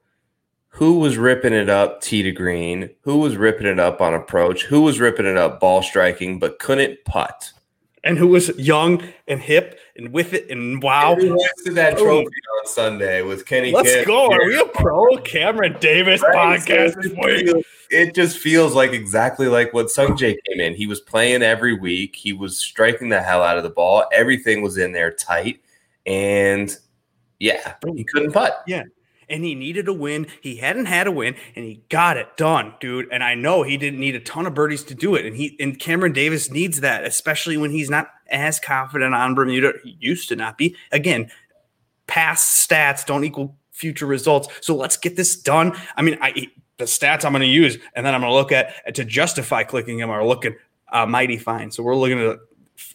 who 0.74 0.97
was 0.97 1.19
ripping 1.19 1.53
it 1.53 1.69
up 1.69 2.01
tee 2.01 2.24
to 2.24 2.32
green? 2.32 2.89
Who 3.01 3.19
was 3.19 3.38
ripping 3.38 3.67
it 3.67 3.80
up 3.80 4.01
on 4.01 4.15
approach? 4.15 4.63
Who 4.63 4.82
was 4.82 4.99
ripping 4.99 5.28
it 5.28 5.38
up 5.38 5.59
ball 5.59 5.84
striking 5.84 6.39
but 6.39 6.57
couldn't 6.57 7.05
putt? 7.05 7.51
And 8.03 8.17
who 8.17 8.28
was 8.28 8.49
young 8.57 9.03
and 9.28 9.39
hip 9.39 9.80
and 9.95 10.11
with 10.11 10.34
it 10.34 10.49
and 10.49 10.82
wow. 10.82 11.15
Who 11.15 11.34
hoisted 11.34 11.76
that 11.76 11.93
oh. 11.99 12.03
trophy 12.03 12.26
on 12.26 12.67
Sunday 12.67 13.21
with 13.21 13.45
Kenny 13.45 13.71
Let's 13.71 14.03
go. 14.07 14.32
Are 14.32 14.45
we 14.45 14.59
a 14.59 14.65
pro 14.65 15.15
Cameron 15.17 15.78
Davis 15.80 16.24
Right, 16.24 16.59
podcast 16.59 16.95
it 16.97 17.65
It 17.91 18.15
just 18.15 18.39
feels 18.39 18.74
like 18.74 18.93
exactly 18.93 19.47
like 19.47 19.74
what 19.74 19.91
Sung 19.91 20.17
Jae 20.17 20.38
came 20.49 20.59
in. 20.59 20.74
He 20.74 20.88
was 20.88 20.99
playing 20.99 21.43
every 21.43 21.76
week. 21.76 22.15
He 22.15 22.34
was 22.34 22.57
striking 22.57 23.09
the 23.09 23.21
hell 23.21 23.43
out 23.43 23.57
of 23.57 23.63
the 23.63 23.69
ball. 23.69 24.05
Everything 24.11 24.63
was 24.63 24.80
in 24.80 24.91
there 24.91 25.11
tight. 25.11 25.61
And 26.07 26.76
yeah, 27.39 27.76
he 27.95 28.03
couldn't 28.03 28.32
putt. 28.32 28.63
And 29.34 29.44
he 29.44 29.56
needed 29.56 29.88
a 29.88 29.94
win. 29.94 30.28
He 30.42 30.58
hadn't 30.58 30.86
had 30.86 31.08
a 31.08 31.12
win, 31.12 31.36
and 31.56 31.66
he 31.66 31.84
got 31.90 32.18
it 32.18 32.38
done, 32.38 32.76
dude. 32.80 33.08
And 33.12 33.24
I 33.24 33.34
know 33.34 33.64
he 33.64 33.78
didn't 33.78 34.00
need 34.00 34.16
a 34.16 34.20
ton 34.20 34.46
of 34.46 34.54
birdies 34.54 34.84
to 34.86 34.96
do 34.96 35.16
it, 35.16 35.26
and 35.26 35.36
he 35.36 35.58
and 35.60 35.78
Cameron 35.80 36.14
Davis 36.14 36.52
needs 36.52 36.82
that, 36.82 37.04
especially 37.04 37.58
when 37.58 37.72
he's 37.72 37.90
not 37.90 38.10
as 38.30 38.60
confident 38.60 39.16
on 39.16 39.34
Bermuda. 39.34 39.74
He 39.84 39.98
used 40.00 40.30
to 40.30 40.36
not 40.36 40.58
be. 40.58 40.76
Again, 40.92 41.32
past 42.06 42.70
stats 42.70 43.06
don't 43.06 43.24
equal 43.24 43.58
future 43.72 44.06
results. 44.06 44.48
So 44.62 44.76
let's 44.76 44.98
get 44.98 45.16
this 45.16 45.36
done. 45.36 45.76
I 45.98 46.04
mean, 46.04 46.18
I 46.22 46.48
the 46.78 46.86
stats 46.86 47.26
I'm 47.26 47.32
going 47.32 47.42
to 47.42 47.48
use, 47.48 47.78
and 47.96 48.06
then 48.06 48.14
I'm 48.14 48.22
going 48.22 48.32
to 48.32 48.36
look 48.36 48.52
at 48.52 48.94
to 48.96 49.04
justify 49.04 49.64
clicking 49.64 49.98
them 49.98 50.12
are 50.12 50.26
looking 50.26 50.56
uh, 50.92 51.08
mighty 51.08 51.38
fine. 51.38 51.72
So 51.72 51.82
we're 51.82 51.96
looking 51.96 52.20
at 52.20 52.38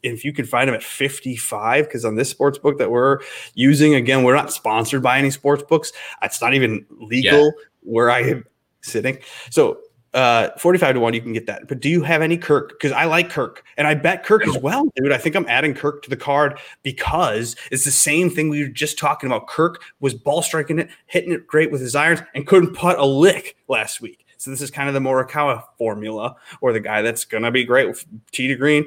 if 0.02 0.24
you 0.24 0.32
can 0.32 0.44
find 0.44 0.68
them 0.68 0.74
at 0.74 0.82
55, 0.82 1.84
because 1.84 2.04
on 2.04 2.16
this 2.16 2.30
sports 2.30 2.58
book 2.58 2.78
that 2.78 2.90
we're 2.90 3.18
using, 3.54 3.94
again, 3.94 4.22
we're 4.22 4.34
not 4.34 4.52
sponsored 4.52 5.02
by 5.02 5.18
any 5.18 5.30
sports 5.30 5.62
books. 5.62 5.92
It's 6.22 6.40
not 6.40 6.54
even 6.54 6.84
legal 6.90 7.52
where 7.82 8.10
I 8.10 8.20
am 8.20 8.44
sitting. 8.82 9.18
So 9.50 9.80
uh 10.14 10.48
45 10.56 10.94
to 10.94 11.00
1 11.00 11.12
you 11.12 11.20
can 11.20 11.34
get 11.34 11.46
that. 11.46 11.68
But 11.68 11.80
do 11.80 11.90
you 11.90 12.02
have 12.02 12.22
any 12.22 12.38
kirk? 12.38 12.70
Because 12.70 12.92
i 12.92 13.04
like 13.04 13.28
kirk 13.28 13.62
and 13.76 13.86
i 13.86 13.94
bet 13.94 14.24
kirk 14.24 14.46
as 14.48 14.56
well 14.56 14.86
dude. 14.96 15.12
I 15.12 15.18
think 15.18 15.36
i'm 15.36 15.46
adding 15.48 15.74
kirk 15.74 16.02
to 16.04 16.10
the 16.10 16.16
card 16.16 16.58
because 16.82 17.56
it's 17.70 17.84
the 17.84 17.90
same 17.90 18.30
thing 18.30 18.48
we 18.48 18.62
were 18.62 18.70
just 18.70 18.98
talking 18.98 19.28
about. 19.28 19.48
Kirk 19.48 19.82
was 20.00 20.14
ball 20.14 20.40
striking 20.40 20.78
it 20.78 20.88
hitting 21.06 21.32
it 21.32 21.46
great 21.46 21.70
with 21.70 21.82
his 21.82 21.94
irons 21.94 22.22
and 22.34 22.46
couldn't 22.46 22.74
putt 22.74 22.98
a 22.98 23.04
lick 23.04 23.56
last 23.68 24.00
week. 24.00 24.24
So 24.38 24.50
this 24.50 24.62
is 24.62 24.70
kind 24.70 24.88
of 24.88 24.94
the 24.94 25.00
morikawa 25.00 25.64
formula 25.76 26.36
or 26.62 26.72
the 26.72 26.80
guy 26.80 27.02
that's 27.02 27.26
gonna 27.26 27.50
be 27.50 27.64
great 27.64 27.86
with 27.86 28.06
tee 28.32 28.48
to 28.48 28.54
green 28.54 28.86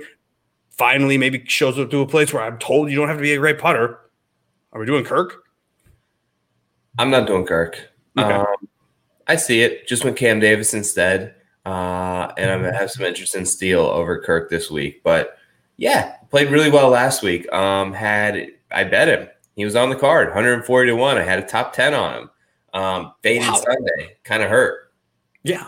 finally 0.82 1.16
maybe 1.16 1.44
shows 1.46 1.78
up 1.78 1.92
to 1.92 2.02
a 2.02 2.08
place 2.08 2.34
where 2.34 2.42
i'm 2.42 2.58
told 2.58 2.90
you 2.90 2.96
don't 2.96 3.08
have 3.08 3.18
to 3.18 3.22
be 3.22 3.34
a 3.34 3.38
great 3.38 3.60
putter 3.60 4.00
are 4.74 4.80
we 4.80 4.86
doing 4.88 5.04
kirk 5.04 5.44
I'm 6.98 7.10
not 7.10 7.28
doing 7.28 7.46
Kirk. 7.46 7.90
Okay. 8.18 8.34
Um, 8.34 8.68
I 9.28 9.38
see 9.38 9.62
it. 9.62 9.88
Just 9.88 10.04
went 10.04 10.18
Cam 10.18 10.40
Davis 10.40 10.74
instead. 10.74 11.36
Uh, 11.66 12.32
and 12.38 12.52
I'm 12.52 12.62
gonna 12.62 12.76
have 12.76 12.92
some 12.92 13.06
interest 13.06 13.34
in 13.36 13.46
Steele 13.46 13.82
over 13.82 14.20
Kirk 14.20 14.50
this 14.50 14.70
week. 14.70 15.02
But 15.04 15.38
yeah, 15.78 16.18
played 16.30 16.50
really 16.52 16.70
well 16.70 16.90
last 16.90 17.24
week. 17.24 17.52
Um, 17.54 17.94
had 17.94 18.48
I 18.72 18.84
bet 18.84 19.08
him. 19.08 19.30
He 19.56 19.64
was 19.64 19.76
on 19.76 19.90
the 19.90 19.96
card, 19.96 20.28
140 20.28 20.90
to 20.90 20.96
1. 20.96 21.18
I 21.18 21.24
had 21.24 21.40
a 21.40 21.46
top 21.46 21.74
10 21.74 21.94
on 21.94 22.14
him. 22.24 22.30
Um, 22.74 23.14
faded 23.22 23.48
Wow. 23.48 23.56
Sunday. 23.64 24.18
Kind 24.24 24.44
of 24.44 24.50
hurt. 24.50 24.92
Yeah. 25.44 25.68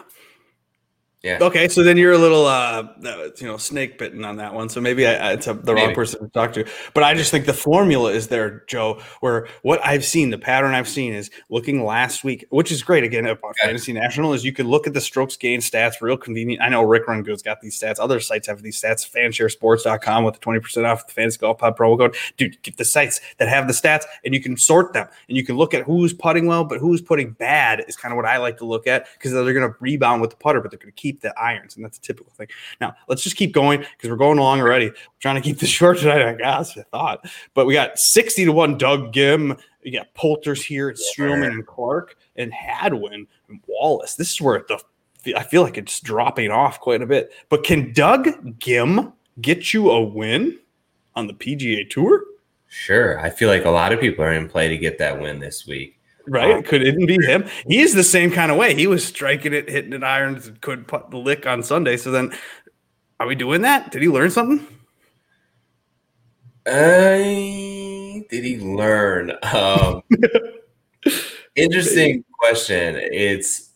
Yeah. 1.23 1.37
Okay, 1.39 1.69
so 1.69 1.83
then 1.83 1.95
you're 1.95 2.11
a 2.11 2.17
little, 2.17 2.45
uh, 2.45 2.85
uh, 3.05 3.29
you 3.37 3.47
know, 3.47 3.55
snake 3.55 3.97
bitten 3.97 4.25
on 4.25 4.35
that 4.37 4.53
one. 4.53 4.67
So 4.67 4.81
maybe 4.81 5.07
I, 5.07 5.31
it's 5.31 5.47
a, 5.47 5.53
the 5.53 5.73
wrong 5.73 5.95
person 5.95 6.19
to 6.19 6.27
talk 6.27 6.51
to. 6.53 6.65
But 6.93 7.03
I 7.03 7.13
just 7.13 7.31
think 7.31 7.45
the 7.45 7.53
formula 7.53 8.11
is 8.11 8.27
there, 8.27 8.65
Joe. 8.67 8.99
Where 9.21 9.47
what 9.61 9.79
I've 9.85 10.03
seen, 10.03 10.31
the 10.31 10.37
pattern 10.37 10.73
I've 10.73 10.87
seen 10.87 11.13
is 11.13 11.31
looking 11.49 11.85
last 11.85 12.25
week, 12.25 12.45
which 12.49 12.73
is 12.73 12.83
great. 12.83 13.05
Again, 13.05 13.25
about 13.25 13.51
Okay. 13.51 13.67
Fantasy 13.67 13.93
National 13.93 14.33
is 14.33 14.43
you 14.43 14.51
can 14.51 14.67
look 14.67 14.85
at 14.85 14.93
the 14.93 14.99
strokes 14.99 15.37
gain 15.37 15.61
stats, 15.61 16.01
real 16.01 16.17
convenient. 16.17 16.61
I 16.61 16.67
know 16.67 16.83
Rick 16.83 17.07
Run 17.07 17.23
Good's 17.23 17.41
got 17.41 17.61
these 17.61 17.79
stats. 17.79 17.99
Other 17.99 18.19
sites 18.19 18.47
have 18.47 18.61
these 18.61 18.81
stats. 18.81 19.09
Fansharesports.com 19.09 20.23
with 20.25 20.33
the 20.33 20.39
twenty 20.41 20.59
percent 20.59 20.85
off 20.85 21.07
the 21.07 21.13
Fantasy 21.13 21.37
Golf 21.37 21.57
Pod 21.57 21.77
promo 21.77 21.97
code. 21.97 22.15
Dude, 22.35 22.61
get 22.63 22.75
the 22.75 22.85
sites 22.85 23.21
that 23.37 23.47
have 23.47 23.67
the 23.67 23.73
stats, 23.73 24.03
and 24.25 24.33
you 24.33 24.41
can 24.41 24.57
sort 24.57 24.91
them, 24.91 25.07
and 25.29 25.37
you 25.37 25.45
can 25.45 25.55
look 25.55 25.73
at 25.73 25.83
who's 25.83 26.13
putting 26.13 26.47
well, 26.47 26.65
but 26.65 26.79
who's 26.79 27.01
putting 27.01 27.31
bad 27.31 27.85
is 27.87 27.95
kind 27.95 28.11
of 28.11 28.17
what 28.17 28.25
I 28.25 28.37
like 28.37 28.57
to 28.57 28.65
look 28.65 28.87
at 28.87 29.07
because 29.13 29.31
they're 29.31 29.53
going 29.53 29.71
to 29.71 29.75
rebound 29.79 30.21
with 30.21 30.31
the 30.31 30.35
putter, 30.37 30.59
but 30.59 30.71
they're 30.71 30.79
going 30.79 30.91
to 30.91 31.01
keep 31.01 31.12
the 31.21 31.37
irons, 31.39 31.75
and 31.75 31.83
that's 31.83 31.97
a 31.97 32.01
typical 32.01 32.31
thing. 32.33 32.47
Now 32.81 32.95
let's 33.07 33.23
just 33.23 33.35
keep 33.35 33.53
going 33.53 33.79
because 33.79 34.09
we're 34.09 34.15
going 34.15 34.37
along 34.37 34.61
already. 34.61 34.87
We're 34.87 34.95
trying 35.19 35.35
to 35.35 35.41
keep 35.41 35.59
this 35.59 35.69
short 35.69 35.99
tonight, 35.99 36.21
I 36.21 36.33
guess. 36.33 36.77
I 36.77 36.83
thought, 36.83 37.25
but 37.53 37.65
we 37.65 37.73
got 37.73 37.97
sixty 37.97 38.45
to 38.45 38.51
one. 38.51 38.77
Doug 38.77 39.13
Ghim. 39.13 39.59
You 39.83 39.91
got 39.91 40.13
Poulters 40.13 40.63
here, 40.63 40.87
it's 40.87 41.13
Streelman 41.13 41.51
and 41.51 41.67
Clark, 41.67 42.15
and 42.37 42.53
Hadwin 42.53 43.27
and 43.49 43.59
Wallace. 43.67 44.15
This 44.15 44.31
is 44.31 44.39
where 44.39 44.63
the 44.69 44.81
I 45.35 45.43
feel 45.43 45.61
like 45.61 45.77
it's 45.77 45.99
dropping 45.99 46.51
off 46.51 46.79
quite 46.79 47.01
a 47.01 47.05
bit. 47.05 47.31
But 47.49 47.63
can 47.63 47.93
Doug 47.93 48.59
Ghim 48.59 49.13
get 49.39 49.73
you 49.73 49.89
a 49.91 50.01
win 50.01 50.59
on 51.15 51.27
the 51.27 51.33
PGA 51.33 51.89
Tour? 51.89 52.23
Sure. 52.67 53.19
I 53.19 53.29
feel 53.29 53.49
like 53.49 53.65
a 53.65 53.69
lot 53.69 53.93
of 53.93 53.99
people 53.99 54.25
are 54.25 54.33
in 54.33 54.49
play 54.49 54.67
to 54.67 54.77
get 54.77 54.97
that 54.97 55.19
win 55.19 55.39
this 55.39 55.65
week. 55.67 55.99
Right? 56.27 56.55
Wow. 56.55 56.61
Could 56.61 56.83
it 56.83 56.97
be 57.05 57.15
him? 57.25 57.45
He's 57.67 57.93
the 57.93 58.03
same 58.03 58.31
kind 58.31 58.51
of 58.51 58.57
way. 58.57 58.73
He 58.75 58.87
was 58.87 59.05
striking 59.05 59.53
it, 59.53 59.69
hitting 59.69 59.93
it 59.93 60.03
irons, 60.03 60.47
and 60.47 60.59
couldn't 60.61 60.85
put 60.85 61.11
the 61.11 61.17
lick 61.17 61.45
on 61.45 61.63
Sunday. 61.63 61.97
So 61.97 62.11
then, 62.11 62.33
are 63.19 63.27
we 63.27 63.35
doing 63.35 63.61
that? 63.63 63.91
Did 63.91 64.01
he 64.01 64.07
learn 64.07 64.31
something? 64.31 64.65
I 66.65 68.23
did 68.29 68.43
he 68.43 68.57
learn? 68.59 69.33
Um, 69.53 70.01
interesting 71.55 72.23
question. 72.39 72.95
It's 72.97 73.71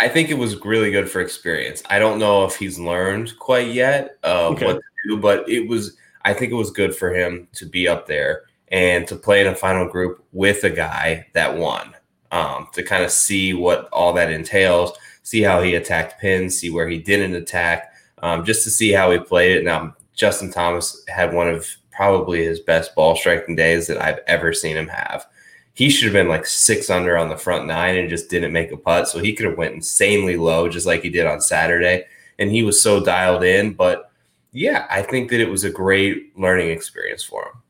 I 0.00 0.08
think 0.08 0.30
it 0.30 0.38
was 0.38 0.56
really 0.64 0.90
good 0.90 1.10
for 1.10 1.20
experience. 1.20 1.82
I 1.90 1.98
don't 1.98 2.18
know 2.18 2.44
if 2.44 2.56
he's 2.56 2.78
learned 2.78 3.36
quite 3.38 3.68
yet 3.72 4.18
uh, 4.24 4.48
Okay. 4.48 4.66
what 4.66 4.76
to 4.76 5.08
do, 5.08 5.16
but 5.16 5.48
it 5.48 5.68
was. 5.68 5.96
I 6.26 6.32
think 6.32 6.52
it 6.52 6.56
was 6.56 6.70
good 6.70 6.94
for 6.96 7.12
him 7.14 7.48
to 7.52 7.66
be 7.66 7.86
up 7.86 8.06
there 8.06 8.44
and 8.68 9.06
to 9.08 9.16
play 9.16 9.40
in 9.40 9.46
a 9.46 9.54
final 9.54 9.88
group 9.88 10.24
with 10.32 10.64
a 10.64 10.70
guy 10.70 11.26
that 11.32 11.56
won. 11.56 11.94
Um, 12.32 12.66
to 12.72 12.82
kind 12.82 13.04
of 13.04 13.12
see 13.12 13.54
what 13.54 13.88
all 13.92 14.12
that 14.14 14.30
entails, 14.30 14.92
see 15.22 15.40
how 15.42 15.62
he 15.62 15.76
attacked 15.76 16.20
pins, 16.20 16.58
see 16.58 16.68
where 16.68 16.88
he 16.88 16.98
didn't 16.98 17.36
attack, 17.36 17.92
um, 18.22 18.44
just 18.44 18.64
to 18.64 18.70
see 18.70 18.90
how 18.90 19.12
he 19.12 19.18
played 19.18 19.56
it. 19.56 19.64
Now, 19.64 19.94
Justin 20.14 20.50
Thomas 20.50 21.04
had 21.08 21.32
one 21.32 21.48
of 21.48 21.68
probably 21.92 22.44
his 22.44 22.60
best 22.60 22.94
ball 22.94 23.14
striking 23.14 23.54
days 23.54 23.86
that 23.86 24.02
I've 24.02 24.18
ever 24.26 24.52
seen 24.52 24.76
him 24.76 24.88
have. 24.88 25.26
He 25.74 25.90
should 25.90 26.04
have 26.04 26.12
been 26.12 26.28
like 26.28 26.46
six 26.46 26.90
under 26.90 27.16
on 27.16 27.28
the 27.28 27.36
front 27.36 27.66
nine 27.66 27.96
and 27.96 28.08
just 28.08 28.30
didn't 28.30 28.52
make 28.52 28.72
a 28.72 28.76
putt. 28.76 29.08
So 29.08 29.18
he 29.18 29.32
could 29.32 29.46
have 29.46 29.58
went 29.58 29.74
insanely 29.74 30.36
low, 30.36 30.68
just 30.68 30.86
like 30.86 31.02
he 31.02 31.10
did 31.10 31.26
on 31.26 31.40
Saturday. 31.40 32.06
And 32.38 32.50
he 32.50 32.62
was 32.62 32.80
so 32.80 33.04
dialed 33.04 33.44
in. 33.44 33.74
But 33.74 34.10
yeah, 34.52 34.86
I 34.90 35.02
think 35.02 35.30
that 35.30 35.40
it 35.40 35.48
was 35.48 35.64
a 35.64 35.70
great 35.70 36.36
learning 36.38 36.70
experience 36.70 37.22
for 37.24 37.44
him. 37.44 37.62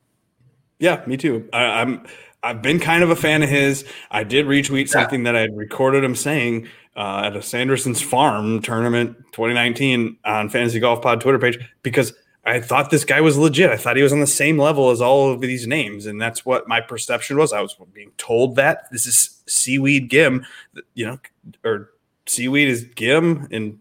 Yeah, 0.79 1.03
me 1.07 1.17
too. 1.17 1.49
I, 1.53 1.65
I'm. 1.83 2.07
I've 2.43 2.61
been 2.61 2.79
kind 2.79 3.03
of 3.03 3.09
a 3.09 3.17
fan 3.17 3.43
of 3.43 3.49
his. 3.49 3.87
I 4.11 4.23
did 4.23 4.45
retweet 4.45 4.89
something 4.91 5.23
that 5.23 5.35
I 5.35 5.41
had 5.41 5.57
recorded 5.57 6.05
him 6.05 6.15
saying 6.15 6.69
uh, 6.95 7.23
at 7.25 7.37
a 7.37 7.41
Sanderson's 7.41 8.03
Farm 8.03 8.61
tournament 8.61 9.17
2019 9.33 10.19
on 10.27 10.51
Fantasy 10.51 10.79
Golf 10.79 11.01
Pod 11.01 11.23
Twitter 11.23 11.39
page 11.39 11.59
because 11.83 12.13
I 12.45 12.61
thought 12.61 12.91
this 12.91 13.05
guy 13.05 13.21
was 13.21 13.39
legit. 13.39 13.71
I 13.71 13.77
thought 13.77 13.97
he 13.97 14.03
was 14.03 14.13
on 14.13 14.21
the 14.21 14.27
same 14.27 14.59
level 14.59 14.91
as 14.91 15.01
all 15.01 15.33
of 15.33 15.41
these 15.41 15.67
names, 15.67 16.05
and 16.05 16.21
that's 16.21 16.45
what 16.45 16.69
my 16.69 16.81
perception 16.81 17.39
was. 17.39 17.53
I 17.53 17.63
was 17.63 17.77
being 17.93 18.13
told 18.19 18.57
that 18.57 18.91
this 18.93 19.07
is 19.07 19.43
Seaweed 19.47 20.11
Gim, 20.11 20.45
you 20.93 21.07
know, 21.07 21.19
or 21.65 21.91
Seaweed 22.27 22.69
is 22.69 22.85
Gim, 22.95 23.49
and 23.51 23.79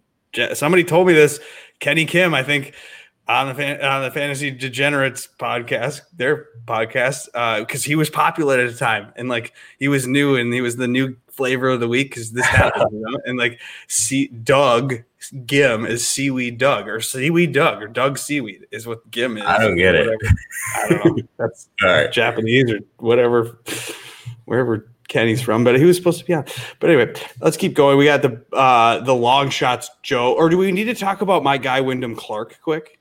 somebody 0.54 0.84
told 0.84 1.08
me 1.08 1.14
this. 1.14 1.40
Kenny 1.80 2.06
Kim, 2.06 2.34
I 2.34 2.44
think, 2.44 2.74
on 3.28 3.48
the 3.48 3.56
fan, 3.56 3.82
on 3.82 4.04
the 4.04 4.12
Fantasy 4.12 4.52
Degenerates 4.52 5.28
podcast, 5.40 6.02
their 6.16 6.48
podcast, 6.66 7.28
because 7.60 7.84
he 7.84 7.96
was 7.96 8.10
popular 8.10 8.60
at 8.60 8.72
the 8.72 8.78
time, 8.78 9.14
and 9.16 9.30
like 9.30 9.54
he 9.80 9.88
was 9.88 10.08
new, 10.08 10.36
and 10.36 10.54
he 10.54 10.62
was 10.62 10.76
the 10.76 10.88
new 10.88 11.16
flavor 11.34 11.70
of 11.70 11.80
the 11.80 11.88
week 11.88 12.12
because 12.12 12.32
this 12.32 12.46
happened, 12.48 12.92
you 12.92 13.00
know? 13.00 13.20
and 13.26 13.38
like 13.38 13.60
see 13.88 14.28
Doug 14.28 15.04
Ghim 15.32 15.88
is 15.88 16.08
seaweed 16.08 16.58
Doug 16.58 16.88
or 16.88 17.00
seaweed 17.00 17.54
Doug 17.54 17.82
or 17.82 17.88
Doug 17.88 18.18
seaweed 18.18 18.68
is 18.72 18.86
what 18.86 19.10
Gim 19.10 19.38
is. 19.38 19.44
I 19.44 19.60
don't 19.60 19.76
get 19.76 19.96
it. 19.96 20.08
I 20.76 20.90
don't 20.90 21.18
know. 21.18 21.24
That's 21.38 21.70
All 21.84 21.90
right. 21.90 22.12
Japanese 22.12 22.72
or 22.72 22.80
whatever, 22.98 23.60
wherever 24.46 24.90
Kenny's 25.08 25.42
from, 25.42 25.64
but 25.64 25.78
he 25.78 25.86
was 25.86 25.98
supposed 25.98 26.20
to 26.20 26.26
be 26.26 26.34
on. 26.34 26.46
But 26.80 26.90
anyway, 26.90 27.14
let's 27.40 27.58
keep 27.58 27.74
going. 27.74 27.98
We 27.98 28.06
got 28.06 28.22
the 28.22 28.44
uh 28.54 29.00
the 29.00 29.16
long 29.16 29.50
shots, 29.50 29.90
Joe. 30.02 30.34
Or 30.34 30.50
do 30.50 30.58
we 30.58 30.72
need 30.72 30.86
to 30.86 30.96
talk 30.96 31.22
about 31.22 31.44
my 31.44 31.58
guy 31.58 31.82
Wyndham 31.82 32.16
Clark 32.16 32.60
quick? 32.62 33.00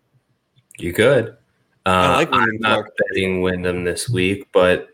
You 0.79 0.93
could. 0.93 1.37
Uh, 1.85 1.89
I 1.89 2.17
like 2.17 2.31
Wyndham 2.31 2.51
I'm 2.51 2.61
not 2.61 2.75
Clark. 2.75 2.91
betting 3.09 3.43
Wyndham 3.43 3.85
this 3.85 4.09
week, 4.09 4.49
but 4.53 4.89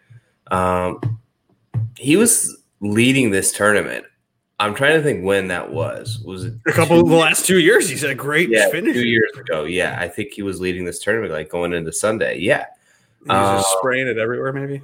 um, 0.50 1.20
he 1.98 2.16
was 2.16 2.56
leading 2.80 3.30
this 3.30 3.52
tournament 3.52 4.04
I'm 4.60 4.74
trying 4.74 4.94
to 4.96 5.02
think 5.02 5.24
when 5.24 5.48
that 5.48 5.70
was. 5.70 6.18
Was 6.24 6.44
it 6.44 6.54
a 6.66 6.72
couple 6.72 6.98
of 6.98 7.08
the 7.08 7.14
last 7.14 7.46
two 7.46 7.60
years? 7.60 7.88
He's 7.88 8.00
had 8.00 8.10
a 8.10 8.14
great 8.14 8.48
yeah, 8.48 8.68
finish. 8.70 8.94
two 8.94 9.06
years 9.06 9.30
ago. 9.38 9.64
Yeah, 9.64 9.96
I 10.00 10.08
think 10.08 10.32
he 10.32 10.42
was 10.42 10.60
leading 10.60 10.84
this 10.84 10.98
tournament, 10.98 11.32
like 11.32 11.48
going 11.48 11.72
into 11.72 11.92
Sunday. 11.92 12.38
Yeah, 12.38 12.66
He's 13.20 13.28
just 13.28 13.74
Uh, 13.74 13.78
spraying 13.78 14.08
it 14.08 14.18
everywhere, 14.18 14.52
maybe. 14.52 14.82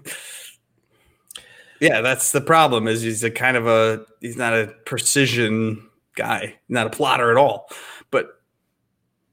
Yeah, 1.81 2.03
that's 2.03 2.31
the 2.31 2.41
problem. 2.41 2.87
Is 2.87 3.03
he's 3.03 3.25
a 3.25 3.33
kind 3.33 3.57
of 3.57 3.67
a 3.67 4.07
he's 4.21 4.37
not 4.37 4.53
a 4.55 4.69
precision 4.87 5.89
guy, 6.15 6.55
not 6.69 6.87
a 6.87 6.91
plotter 6.91 7.33
at 7.33 7.37
all. 7.37 7.69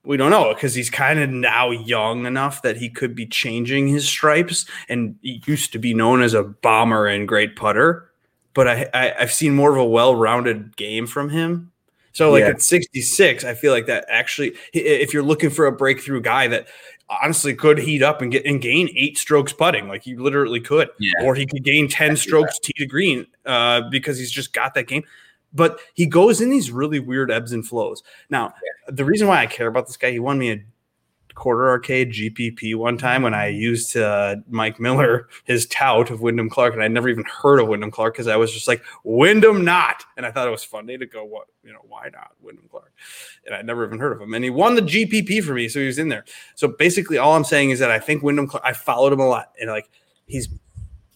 We 0.03 0.17
don't 0.17 0.31
know 0.31 0.53
because 0.53 0.73
he's 0.73 0.89
kind 0.89 1.19
of 1.19 1.29
now 1.29 1.69
young 1.69 2.25
enough 2.25 2.63
that 2.63 2.77
he 2.77 2.89
could 2.89 3.13
be 3.15 3.27
changing 3.27 3.87
his 3.87 4.07
stripes. 4.07 4.65
And 4.89 5.15
he 5.21 5.43
used 5.45 5.71
to 5.73 5.79
be 5.79 5.93
known 5.93 6.21
as 6.23 6.33
a 6.33 6.43
bomber 6.43 7.05
and 7.05 7.27
great 7.27 7.55
putter, 7.55 8.09
but 8.55 8.67
I, 8.67 8.89
I 8.93 9.13
I've 9.19 9.31
seen 9.33 9.53
more 9.55 9.71
of 9.71 9.77
a 9.77 9.85
well-rounded 9.85 10.75
game 10.75 11.05
from 11.05 11.29
him. 11.29 11.71
So 12.13 12.31
like 12.31 12.41
Yeah. 12.41 12.49
at 12.49 12.61
66, 12.61 13.43
I 13.43 13.53
feel 13.53 13.71
like 13.71 13.85
that 13.85 14.05
actually, 14.09 14.53
if 14.73 15.13
you're 15.13 15.23
looking 15.23 15.49
for 15.51 15.65
a 15.67 15.71
breakthrough 15.71 16.21
guy 16.21 16.47
that 16.47 16.67
honestly 17.21 17.53
could 17.53 17.77
heat 17.77 18.01
up 18.01 18.21
and 18.21 18.31
get 18.31 18.45
and 18.45 18.59
gain 18.61 18.89
eight 18.95 19.17
strokes 19.19 19.53
putting, 19.53 19.87
like 19.87 20.01
he 20.03 20.15
literally 20.15 20.59
could, 20.61 20.89
Yeah. 20.99 21.13
or 21.23 21.35
he 21.35 21.45
could 21.45 21.63
gain 21.63 21.87
10 21.87 22.15
strokes 22.17 22.57
tee 22.59 22.73
to 22.77 22.85
green 22.87 23.27
uh, 23.45 23.81
because 23.91 24.17
he's 24.17 24.31
just 24.31 24.51
got 24.51 24.73
that 24.73 24.87
game. 24.87 25.03
But 25.53 25.79
he 25.93 26.05
goes 26.05 26.41
in 26.41 26.49
these 26.49 26.71
really 26.71 26.99
weird 26.99 27.31
ebbs 27.31 27.51
and 27.51 27.65
flows. 27.67 28.03
Now, 28.29 28.53
the 28.87 29.05
reason 29.05 29.27
why 29.27 29.41
I 29.41 29.47
care 29.47 29.67
about 29.67 29.87
this 29.87 29.97
guy, 29.97 30.11
he 30.11 30.19
won 30.19 30.37
me 30.37 30.51
a 30.51 30.63
quarter 31.35 31.69
arcade 31.69 32.11
GPP 32.11 32.75
one 32.75 32.97
time 32.97 33.23
when 33.23 33.33
I 33.33 33.47
used 33.47 33.95
uh, 33.97 34.37
Mike 34.49 34.79
Miller, 34.79 35.27
his 35.45 35.65
tout 35.67 36.09
of 36.09 36.21
Wyndham 36.21 36.49
Clark, 36.49 36.73
and 36.73 36.83
I'd 36.83 36.91
never 36.91 37.09
even 37.09 37.23
heard 37.23 37.59
of 37.59 37.67
Wyndham 37.67 37.91
Clark 37.91 38.13
because 38.13 38.27
I 38.27 38.35
was 38.35 38.51
just 38.51 38.67
like 38.67 38.83
Wyndham 39.03 39.63
not, 39.63 40.03
and 40.17 40.25
I 40.25 40.31
thought 40.31 40.47
it 40.47 40.51
was 40.51 40.63
funny 40.63 40.97
to 40.97 41.05
go, 41.05 41.23
what 41.23 41.47
you 41.63 41.73
know, 41.73 41.79
why 41.87 42.09
not 42.13 42.31
Wyndham 42.41 42.67
Clark? 42.69 42.93
And 43.45 43.55
I'd 43.55 43.65
never 43.65 43.85
even 43.85 43.99
heard 43.99 44.13
of 44.13 44.21
him, 44.21 44.33
and 44.33 44.43
he 44.43 44.49
won 44.49 44.75
the 44.75 44.81
GPP 44.81 45.43
for 45.43 45.53
me, 45.53 45.67
so 45.67 45.79
he 45.79 45.87
was 45.87 45.99
in 45.99 46.09
there. 46.09 46.25
So 46.55 46.67
basically, 46.67 47.17
all 47.17 47.35
I'm 47.35 47.43
saying 47.43 47.71
is 47.71 47.79
that 47.79 47.91
I 47.91 47.99
think 47.99 48.23
Wyndham 48.23 48.47
Clark, 48.47 48.63
I 48.65 48.73
followed 48.73 49.13
him 49.13 49.19
a 49.19 49.27
lot, 49.27 49.51
and 49.59 49.69
like 49.69 49.89
he's 50.27 50.47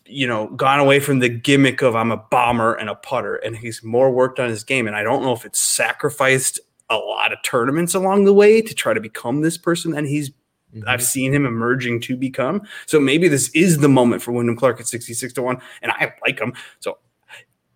you 0.05 0.27
know, 0.27 0.47
gone 0.49 0.79
away 0.79 0.99
from 0.99 1.19
the 1.19 1.29
gimmick 1.29 1.81
of 1.81 1.95
I'm 1.95 2.11
a 2.11 2.17
bomber 2.17 2.75
and 2.75 2.89
a 2.89 2.95
putter, 2.95 3.35
and 3.37 3.55
he's 3.55 3.83
more 3.83 4.11
worked 4.11 4.39
on 4.39 4.49
his 4.49 4.63
game. 4.63 4.87
And 4.87 4.95
I 4.95 5.03
don't 5.03 5.23
know 5.23 5.33
if 5.33 5.45
it's 5.45 5.59
sacrificed 5.59 6.59
a 6.89 6.97
lot 6.97 7.33
of 7.33 7.39
tournaments 7.43 7.95
along 7.95 8.25
the 8.25 8.33
way 8.33 8.61
to 8.61 8.73
try 8.73 8.93
to 8.93 8.99
become 8.99 9.41
this 9.41 9.57
person 9.57 9.91
that 9.91 10.05
he's 10.05 10.29
mm-hmm. 10.29 10.83
I've 10.87 11.03
seen 11.03 11.33
him 11.33 11.45
emerging 11.45 12.01
to 12.01 12.15
become. 12.15 12.61
So 12.85 12.99
maybe 12.99 13.27
this 13.27 13.49
is 13.49 13.79
the 13.79 13.89
moment 13.89 14.21
for 14.21 14.31
Wyndham 14.31 14.55
Clark 14.55 14.79
at 14.79 14.87
66 14.87 15.33
to 15.33 15.41
1, 15.41 15.61
and 15.81 15.91
I 15.91 16.13
like 16.25 16.39
him. 16.39 16.53
So 16.79 16.99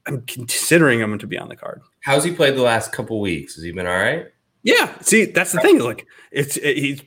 I'm 0.05 0.21
considering 0.23 0.99
him 0.99 1.17
to 1.17 1.27
be 1.27 1.37
on 1.37 1.49
the 1.49 1.55
card. 1.55 1.81
How's 2.01 2.23
he 2.23 2.31
played 2.31 2.55
the 2.55 2.61
last 2.61 2.91
couple 2.91 3.19
weeks? 3.19 3.55
Has 3.55 3.63
he 3.63 3.71
been 3.71 3.87
all 3.87 3.93
right? 3.93 4.27
Yeah. 4.63 4.93
See, 5.01 5.25
that's 5.25 5.51
the 5.51 5.61
thing. 5.61 5.79
Like, 5.79 6.05
it's 6.31 6.57
it, 6.57 6.77
he's 6.77 7.01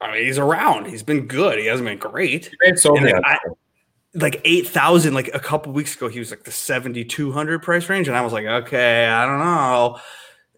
I 0.00 0.12
mean, 0.12 0.26
he's 0.26 0.38
around. 0.38 0.86
He's 0.86 1.02
been 1.02 1.26
good. 1.26 1.58
He 1.58 1.66
hasn't 1.66 1.88
been 1.88 1.98
great. 1.98 2.50
He 2.62 2.76
so 2.76 2.96
And 2.96 3.06
like, 3.06 3.22
I- 3.24 3.38
like 4.16 4.40
8,000, 4.44 5.14
like 5.14 5.30
a 5.34 5.38
couple 5.38 5.72
weeks 5.72 5.94
ago, 5.94 6.08
he 6.08 6.18
was 6.18 6.30
like 6.30 6.44
the 6.44 6.50
7,200 6.50 7.62
price 7.62 7.88
range. 7.88 8.08
And 8.08 8.16
I 8.16 8.22
was 8.22 8.32
like, 8.32 8.46
okay, 8.46 9.06
I 9.06 9.26
don't 9.26 9.38
know. 9.38 9.98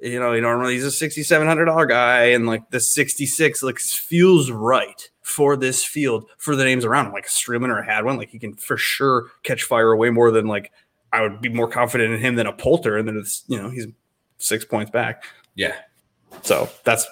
You 0.00 0.20
know, 0.20 0.32
he 0.32 0.40
normally 0.40 0.74
he's 0.74 0.84
a 0.84 1.06
$6,700 1.08 1.88
guy. 1.88 2.26
And 2.26 2.46
like 2.46 2.70
the 2.70 2.80
66 2.80 3.62
like 3.62 3.78
feels 3.78 4.50
right 4.50 5.08
for 5.22 5.56
this 5.56 5.84
field 5.84 6.24
for 6.38 6.56
the 6.56 6.64
names 6.64 6.84
around 6.84 7.06
him. 7.06 7.12
Like 7.12 7.26
a 7.26 7.28
Streelman 7.28 7.68
or 7.68 7.80
a 7.80 7.84
Hadwin, 7.84 8.16
like 8.16 8.30
he 8.30 8.38
can 8.38 8.54
for 8.54 8.76
sure 8.76 9.26
catch 9.42 9.64
fire 9.64 9.94
way 9.96 10.10
more 10.10 10.30
than 10.30 10.46
like 10.46 10.72
I 11.12 11.22
would 11.22 11.40
be 11.40 11.48
more 11.48 11.68
confident 11.68 12.14
in 12.14 12.20
him 12.20 12.36
than 12.36 12.46
a 12.46 12.52
Poulter. 12.52 12.96
And 12.96 13.08
then 13.08 13.16
it's, 13.16 13.44
you 13.48 13.60
know, 13.60 13.70
he's 13.70 13.86
six 14.38 14.64
points 14.64 14.90
back. 14.90 15.24
yeah. 15.54 15.74
So 16.42 16.68
that's 16.84 17.06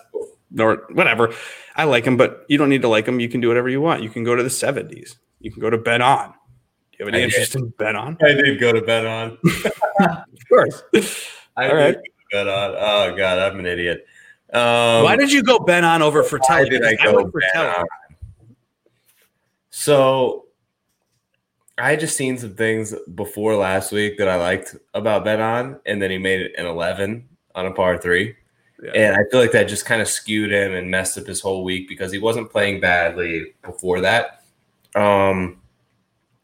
or 0.59 0.87
whatever. 0.93 1.35
I 1.75 1.85
like 1.85 2.05
him, 2.05 2.17
but 2.17 2.45
you 2.49 2.59
don't 2.59 2.69
need 2.69 2.83
to 2.83 2.89
like 2.89 3.07
him. 3.07 3.21
You 3.21 3.29
can 3.29 3.41
do 3.41 3.49
whatever 3.49 3.69
you 3.69 3.81
want. 3.81 4.03
You 4.03 4.09
can 4.11 4.25
go 4.25 4.35
to 4.35 4.43
the 4.43 4.49
70s. 4.49 5.17
You 5.41 5.51
can 5.51 5.61
go 5.61 5.71
to 5.71 5.79
Ben 5.79 6.01
An. 6.01 6.33
Do 6.99 7.05
you 7.05 7.07
have 7.07 7.15
any 7.15 7.23
I 7.23 7.27
interest 7.27 7.55
in 7.57 7.69
Ben 7.71 7.95
An? 7.97 8.17
I 8.23 8.33
did 8.33 8.59
go 8.59 8.73
to 8.73 8.81
bet 8.83 9.07
on. 9.07 9.39
Of 10.01 10.49
course. 10.49 10.83
I 11.57 11.65
All 11.65 11.71
did 11.71 11.75
right. 11.77 11.95
go 11.97 12.01
to 12.03 12.11
bet 12.33 12.49
on. 12.49 12.75
Oh 12.77 13.17
god, 13.17 13.39
I'm 13.39 13.59
an 13.59 13.67
idiot. 13.67 14.07
Um, 14.53 15.03
Why 15.05 15.17
did 15.17 15.33
you 15.33 15.43
go 15.43 15.59
bet 15.59 15.85
On 15.85 16.03
over 16.03 16.23
for 16.23 16.39
why 16.39 16.63
Frittelli? 16.65 16.71
did 16.71 16.85
I 16.85 16.95
go 17.05 17.15
went 17.17 17.33
bet 17.35 17.43
Frittelli. 17.55 17.79
on? 17.81 17.87
So 19.71 20.47
I 21.79 21.91
had 21.91 22.01
just 22.01 22.17
seen 22.17 22.39
some 22.39 22.55
things 22.55 22.95
before 23.15 23.55
last 23.57 23.93
week 23.93 24.17
that 24.19 24.29
I 24.29 24.37
liked 24.37 24.77
about 24.95 25.25
Ben 25.25 25.41
An, 25.41 25.79
and 25.85 26.01
then 26.01 26.11
he 26.11 26.19
made 26.19 26.41
it 26.41 26.53
an 26.57 26.65
11 26.67 27.29
on 27.55 27.67
a 27.67 27.73
par 27.73 27.99
three. 27.99 28.35
Yeah. 28.83 28.93
And 28.95 29.17
I 29.17 29.21
feel 29.31 29.41
like 29.41 29.53
that 29.53 29.65
just 29.65 29.85
kind 29.87 30.01
of 30.03 30.09
skewed 30.09 30.53
him 30.53 30.73
and 30.73 30.91
messed 30.91 31.19
up 31.19 31.27
his 31.27 31.41
whole 31.41 31.65
week 31.65 31.89
because 31.89 32.13
he 32.13 32.19
wasn't 32.19 32.51
playing 32.51 32.81
badly 32.81 33.55
before 33.63 34.01
that. 34.03 34.43
Um, 34.95 35.61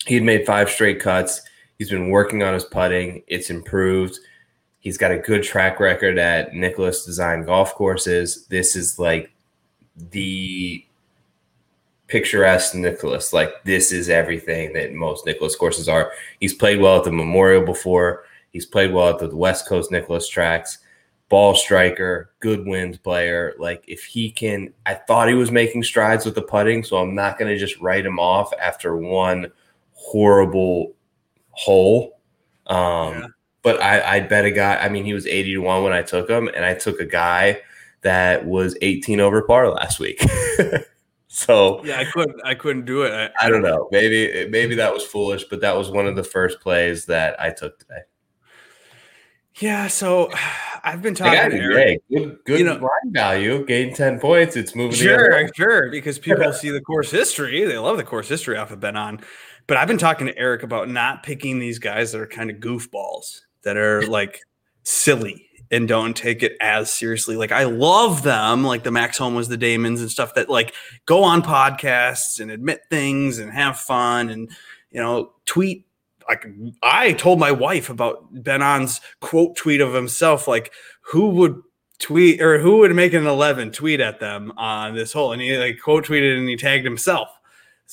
he 0.06 0.14
had 0.14 0.24
made 0.24 0.46
five 0.46 0.70
straight 0.70 1.00
cuts. 1.00 1.42
He's 1.78 1.90
been 1.90 2.10
working 2.10 2.42
on 2.42 2.54
his 2.54 2.64
putting. 2.64 3.22
It's 3.26 3.50
improved. 3.50 4.18
He's 4.80 4.98
got 4.98 5.12
a 5.12 5.18
good 5.18 5.42
track 5.42 5.78
record 5.80 6.18
at 6.18 6.54
Nicklaus 6.54 7.04
Design 7.04 7.44
golf 7.44 7.74
courses. 7.74 8.46
This 8.46 8.74
is 8.74 8.98
like 8.98 9.32
the 10.10 10.84
picturesque 12.08 12.74
Nicklaus. 12.74 13.32
Like 13.32 13.62
this 13.64 13.92
is 13.92 14.08
everything 14.08 14.72
that 14.74 14.92
most 14.92 15.24
Nicklaus 15.24 15.56
courses 15.56 15.88
are. 15.88 16.12
He's 16.40 16.54
played 16.54 16.80
well 16.80 16.98
at 16.98 17.04
the 17.04 17.12
Memorial 17.12 17.64
before. 17.64 18.24
He's 18.52 18.66
played 18.66 18.92
well 18.92 19.08
at 19.08 19.18
the 19.18 19.34
West 19.34 19.66
Coast 19.66 19.90
Nicklaus 19.90 20.28
tracks. 20.28 20.78
Ball 21.28 21.54
striker, 21.54 22.30
good 22.40 22.66
wind 22.66 23.02
player. 23.02 23.54
Like 23.58 23.82
if 23.86 24.04
he 24.04 24.30
can, 24.30 24.74
I 24.84 24.94
thought 24.94 25.28
he 25.28 25.34
was 25.34 25.50
making 25.50 25.84
strides 25.84 26.26
with 26.26 26.34
the 26.34 26.42
putting, 26.42 26.84
so 26.84 26.98
I'm 26.98 27.14
not 27.14 27.38
going 27.38 27.50
to 27.50 27.58
just 27.58 27.80
write 27.80 28.04
him 28.04 28.18
off 28.18 28.52
after 28.60 28.96
one 28.96 29.50
horrible 30.02 30.94
hole. 31.50 32.18
Um, 32.66 32.76
Yeah. 33.14 33.26
But 33.62 33.80
I, 33.80 34.16
I 34.16 34.20
bet 34.20 34.44
a 34.44 34.50
guy. 34.50 34.74
I 34.76 34.88
mean, 34.88 35.04
he 35.04 35.14
was 35.14 35.24
80 35.24 35.52
to 35.54 35.58
one 35.58 35.84
when 35.84 35.92
I 35.92 36.02
took 36.02 36.28
him, 36.28 36.48
and 36.48 36.64
I 36.64 36.74
took 36.74 36.98
a 36.98 37.04
guy 37.04 37.60
that 38.00 38.44
was 38.44 38.76
18 38.82 39.20
over 39.20 39.40
par 39.42 39.70
last 39.70 40.00
week. 40.00 40.20
so 41.28 41.84
Yeah, 41.84 42.00
I 42.00 42.04
couldn't. 42.06 42.40
I 42.44 42.54
couldn't 42.56 42.86
do 42.86 43.02
it. 43.02 43.30
I 43.40 43.48
don't 43.48 43.62
know. 43.62 43.88
Maybe 43.92 44.48
maybe 44.50 44.74
that 44.74 44.92
was 44.92 45.04
foolish, 45.04 45.44
but 45.44 45.60
that 45.60 45.76
was 45.76 45.90
one 45.90 46.08
of 46.08 46.16
the 46.16 46.24
first 46.24 46.58
plays 46.60 47.06
that 47.06 47.40
I 47.40 47.50
took 47.50 47.78
today. 47.78 48.00
Yeah. 49.60 49.86
So 49.86 50.30
I've 50.84 51.00
been 51.02 51.14
talking 51.14 51.50
to. 51.50 51.56
Eric. 51.56 52.00
Good 52.10 52.38
good 52.44 52.58
You 52.58 52.64
know- 52.64 52.72
line 52.74 53.12
value. 53.12 53.64
Gain 53.64 53.94
10 53.94 54.18
points. 54.18 54.56
It's 54.56 54.74
moving. 54.74 54.96
Sure, 54.96 55.48
sure. 55.54 55.88
Because 55.90 56.18
people 56.18 56.52
see 56.52 56.70
the 56.70 56.80
course 56.80 57.10
history. 57.12 57.64
They 57.64 57.78
love 57.78 57.96
the 57.96 58.02
course 58.04 58.28
history 58.28 58.56
off 58.56 58.72
of 58.72 58.80
Ben 58.80 58.96
An. 58.96 59.20
But 59.66 59.76
I've 59.76 59.88
been 59.88 59.98
talking 59.98 60.26
to 60.26 60.36
Eric 60.36 60.62
about 60.62 60.88
not 60.88 61.22
picking 61.22 61.58
these 61.58 61.78
guys 61.78 62.12
that 62.12 62.20
are 62.20 62.26
kind 62.26 62.50
of 62.50 62.56
goofballs, 62.56 63.40
that 63.64 63.76
are 63.76 64.06
like 64.06 64.40
silly 64.82 65.46
and 65.70 65.88
don't 65.88 66.14
take 66.14 66.42
it 66.42 66.56
as 66.60 66.92
seriously. 66.92 67.34
Like 67.36 67.50
I 67.50 67.64
love 67.64 68.22
them, 68.22 68.62
like 68.62 68.84
the 68.84 68.90
Max 68.90 69.18
Homa 69.18 69.36
was 69.36 69.48
the 69.48 69.56
Dahmens 69.56 70.00
and 70.00 70.10
stuff 70.10 70.34
that 70.34 70.50
like 70.50 70.74
go 71.06 71.24
on 71.24 71.42
podcasts 71.42 72.38
and 72.40 72.50
admit 72.50 72.82
things 72.90 73.38
and 73.38 73.50
have 73.50 73.78
fun 73.78 74.28
and 74.28 74.50
you 74.90 75.00
know 75.00 75.32
tweet. 75.46 75.86
Like 76.28 76.46
I 76.82 77.14
told 77.14 77.40
my 77.40 77.50
wife 77.50 77.90
about 77.90 78.28
Ben 78.30 78.62
An's 78.62 79.00
quote 79.20 79.56
tweet 79.56 79.80
of 79.80 79.94
himself, 79.94 80.46
like 80.46 80.72
who 81.00 81.30
would 81.30 81.60
tweet 81.98 82.40
or 82.42 82.58
who 82.58 82.78
would 82.78 82.94
make 82.94 83.12
an 83.12 83.26
11 83.26 83.72
tweet 83.72 84.00
at 84.00 84.20
them 84.20 84.52
on 84.56 84.94
this 84.94 85.12
hole 85.12 85.32
and 85.32 85.40
he 85.40 85.56
like 85.56 85.78
quote 85.80 86.04
tweeted 86.04 86.36
and 86.36 86.48
he 86.48 86.56
tagged 86.56 86.84
himself 86.84 87.28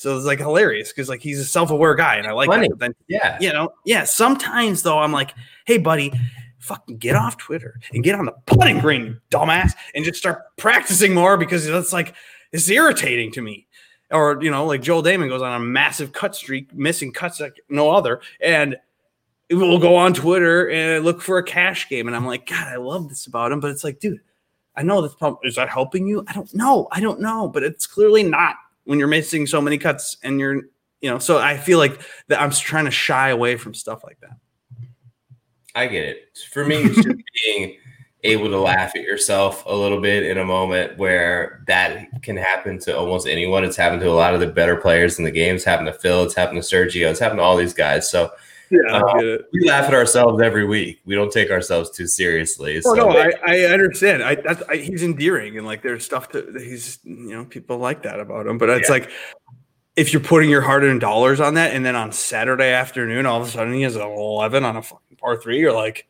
so 0.00 0.16
it's 0.16 0.24
like 0.24 0.38
hilarious 0.38 0.88
because 0.90 1.08
like 1.08 1.20
he's 1.20 1.38
a 1.38 1.44
self-aware 1.44 1.94
guy 1.94 2.16
and 2.16 2.26
i 2.26 2.32
like 2.32 2.48
Funny. 2.48 2.68
that 2.68 2.70
but 2.70 2.78
then 2.78 2.94
Yeah. 3.08 3.36
you 3.40 3.52
know 3.52 3.72
yeah 3.84 4.04
sometimes 4.04 4.82
though 4.82 4.98
i'm 4.98 5.12
like 5.12 5.34
hey 5.66 5.78
buddy 5.78 6.12
fucking 6.58 6.96
get 6.98 7.16
off 7.16 7.36
twitter 7.36 7.78
and 7.92 8.02
get 8.02 8.14
on 8.14 8.24
the 8.26 8.32
putting 8.46 8.78
green 8.80 9.04
you 9.04 9.16
dumbass 9.30 9.72
and 9.94 10.04
just 10.04 10.18
start 10.18 10.42
practicing 10.56 11.14
more 11.14 11.36
because 11.36 11.66
that's 11.66 11.92
like 11.92 12.14
it's 12.52 12.68
irritating 12.68 13.30
to 13.32 13.42
me 13.42 13.66
or 14.10 14.42
you 14.42 14.50
know 14.50 14.64
like 14.66 14.82
joel 14.82 15.02
dahmen 15.02 15.28
goes 15.28 15.42
on 15.42 15.52
a 15.52 15.64
massive 15.64 16.12
cut 16.12 16.34
streak 16.34 16.72
missing 16.74 17.12
cuts 17.12 17.40
like 17.40 17.60
no 17.68 17.90
other 17.90 18.20
and 18.40 18.76
it 19.50 19.56
will 19.56 19.80
go 19.80 19.96
on 19.96 20.14
Twitter 20.14 20.70
and 20.70 21.04
look 21.04 21.20
for 21.20 21.36
a 21.38 21.42
cash 21.42 21.88
game. 21.88 22.06
And 22.06 22.14
I'm 22.14 22.24
like, 22.24 22.46
God, 22.46 22.68
I 22.68 22.76
love 22.76 23.08
this 23.08 23.26
about 23.26 23.50
him. 23.50 23.58
But 23.58 23.72
it's 23.72 23.82
like, 23.82 23.98
dude, 23.98 24.20
I 24.76 24.84
know 24.84 25.02
this 25.02 25.12
probably, 25.16 25.48
is 25.48 25.56
that 25.56 25.68
helping 25.68 26.06
you? 26.06 26.22
I 26.28 26.32
don't 26.34 26.54
know. 26.54 26.86
I 26.92 27.00
don't 27.00 27.20
know. 27.20 27.48
But 27.48 27.64
it's 27.64 27.84
clearly 27.84 28.22
not 28.22 28.54
when 28.90 28.98
you're 28.98 29.06
missing 29.06 29.46
so 29.46 29.60
many 29.60 29.78
cuts 29.78 30.16
and 30.24 30.40
you're, 30.40 30.56
you 31.00 31.08
know, 31.08 31.20
so 31.20 31.38
I 31.38 31.56
feel 31.56 31.78
like 31.78 32.00
that 32.26 32.40
I'm 32.40 32.50
trying 32.50 32.86
to 32.86 32.90
shy 32.90 33.28
away 33.28 33.54
from 33.54 33.72
stuff 33.72 34.02
like 34.02 34.18
that. 34.18 34.36
I 35.76 35.86
get 35.86 36.06
it. 36.06 36.38
For 36.50 36.64
me, 36.64 36.78
it's 36.78 36.96
just 36.96 37.06
being 37.44 37.76
able 38.24 38.48
to 38.48 38.58
laugh 38.58 38.96
at 38.96 39.02
yourself 39.02 39.62
a 39.66 39.72
little 39.72 40.00
bit 40.00 40.24
in 40.24 40.38
a 40.38 40.44
moment 40.44 40.98
where 40.98 41.62
that 41.68 42.20
can 42.22 42.36
happen 42.36 42.80
to 42.80 42.98
almost 42.98 43.28
anyone. 43.28 43.62
It's 43.62 43.76
happened 43.76 44.00
to 44.00 44.10
a 44.10 44.12
lot 44.12 44.34
of 44.34 44.40
the 44.40 44.48
better 44.48 44.74
players 44.74 45.20
in 45.20 45.24
the 45.24 45.30
games. 45.30 45.58
It's 45.58 45.64
happened 45.66 45.86
to 45.86 45.92
Phil. 45.92 46.24
It's 46.24 46.34
happened 46.34 46.60
to 46.60 46.68
Sergio. 46.68 47.12
It's 47.12 47.20
happened 47.20 47.38
to 47.38 47.44
all 47.44 47.56
these 47.56 47.72
guys. 47.72 48.10
So 48.10 48.32
Yeah, 48.70 48.80
Uh, 48.92 49.04
I 49.06 49.12
get 49.18 49.24
it. 49.26 49.46
we 49.52 49.68
laugh 49.68 49.86
at 49.88 49.94
ourselves 49.94 50.40
every 50.40 50.64
week. 50.64 51.00
We 51.04 51.14
don't 51.16 51.32
take 51.32 51.50
ourselves 51.50 51.90
too 51.90 52.06
seriously. 52.06 52.76
Oh 52.78 52.94
So 52.94 52.94
no, 52.94 53.08
I, 53.10 53.32
I 53.44 53.58
understand. 53.64 54.22
I, 54.22 54.36
that's, 54.36 54.62
I 54.68 54.76
he's 54.76 55.02
endearing 55.02 55.56
and 55.58 55.66
like 55.66 55.82
there's 55.82 56.04
stuff 56.04 56.28
to 56.30 56.46
he's 56.58 56.98
you 57.02 57.30
know 57.34 57.44
people 57.44 57.78
like 57.78 58.02
that 58.04 58.20
about 58.20 58.46
him. 58.46 58.58
But 58.58 58.68
it's 58.70 58.88
Yeah. 58.88 58.94
like 58.94 59.10
if 59.96 60.12
you're 60.12 60.22
putting 60.22 60.48
your 60.48 60.60
hard 60.60 60.84
earned 60.84 61.00
dollars 61.00 61.40
on 61.40 61.54
that, 61.54 61.74
and 61.74 61.84
then 61.84 61.96
on 61.96 62.12
Saturday 62.12 62.70
afternoon, 62.72 63.26
all 63.26 63.40
of 63.42 63.48
a 63.48 63.50
sudden 63.50 63.72
he 63.74 63.82
has 63.82 63.96
an 63.96 64.02
eleven 64.02 64.64
on 64.64 64.76
a 64.76 64.82
fucking 64.82 65.16
par 65.16 65.36
three, 65.36 65.58
you're 65.58 65.72
like, 65.72 66.06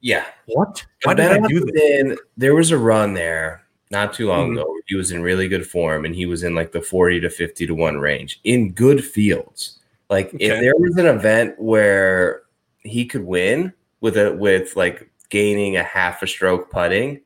yeah, 0.00 0.24
what? 0.46 0.86
Why 1.02 1.14
But 1.14 1.16
did 1.34 1.44
I 1.44 1.46
do 1.48 1.60
this? 1.60 1.70
Upton, 1.82 2.18
there 2.36 2.54
was 2.54 2.70
a 2.70 2.78
run 2.78 3.14
there 3.14 3.62
not 3.90 4.12
too 4.12 4.28
long 4.28 4.50
Mhm. 4.50 4.60
ago. 4.60 4.74
He 4.86 4.94
was 4.94 5.10
in 5.10 5.22
really 5.22 5.48
good 5.48 5.66
form, 5.66 6.04
and 6.04 6.14
he 6.14 6.24
was 6.26 6.44
in 6.44 6.54
like 6.54 6.70
the 6.70 6.80
forty 6.80 7.18
to 7.20 7.28
fifty 7.30 7.66
to 7.66 7.74
one 7.74 7.98
range 7.98 8.38
in 8.44 8.70
good 8.70 9.04
fields. 9.04 9.75
Like 10.08 10.30
if 10.38 10.60
there 10.60 10.76
was 10.76 10.96
an 10.96 11.06
event 11.06 11.58
where 11.58 12.42
he 12.80 13.04
could 13.06 13.24
win 13.24 13.72
with 14.00 14.16
a 14.16 14.34
with 14.34 14.76
like 14.76 15.10
gaining 15.30 15.76
a 15.76 15.82
half 15.82 16.22
a 16.22 16.26
stroke 16.26 16.70
putting, 16.70 17.20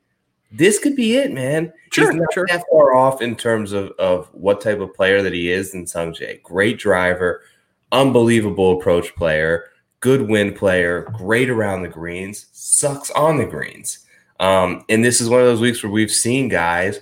this 0.51 0.79
could 0.79 0.95
be 0.95 1.15
it, 1.17 1.31
man. 1.31 1.71
Sure, 1.91 2.11
He's 2.11 2.19
not 2.19 2.33
sure. 2.33 2.45
that 2.49 2.63
far 2.71 2.95
off 2.95 3.21
in 3.21 3.35
terms 3.35 3.71
of 3.71 3.91
of 3.99 4.27
what 4.33 4.61
type 4.61 4.79
of 4.79 4.93
player 4.93 5.21
that 5.21 5.33
he 5.33 5.51
is 5.51 5.73
in 5.73 5.85
Sung 5.85 6.13
Jae. 6.13 6.41
Great 6.41 6.79
driver, 6.79 7.43
unbelievable 7.91 8.79
approach 8.79 9.13
player, 9.15 9.65
good 9.99 10.27
wind 10.27 10.55
player, 10.55 11.03
great 11.13 11.49
around 11.49 11.83
the 11.83 11.87
greens, 11.87 12.47
sucks 12.51 13.11
on 13.11 13.37
the 13.37 13.45
greens. 13.45 13.99
Um, 14.39 14.83
and 14.89 15.05
this 15.05 15.21
is 15.21 15.29
one 15.29 15.39
of 15.39 15.45
those 15.45 15.61
weeks 15.61 15.83
where 15.83 15.91
we've 15.91 16.11
seen 16.11 16.47
guys 16.47 16.99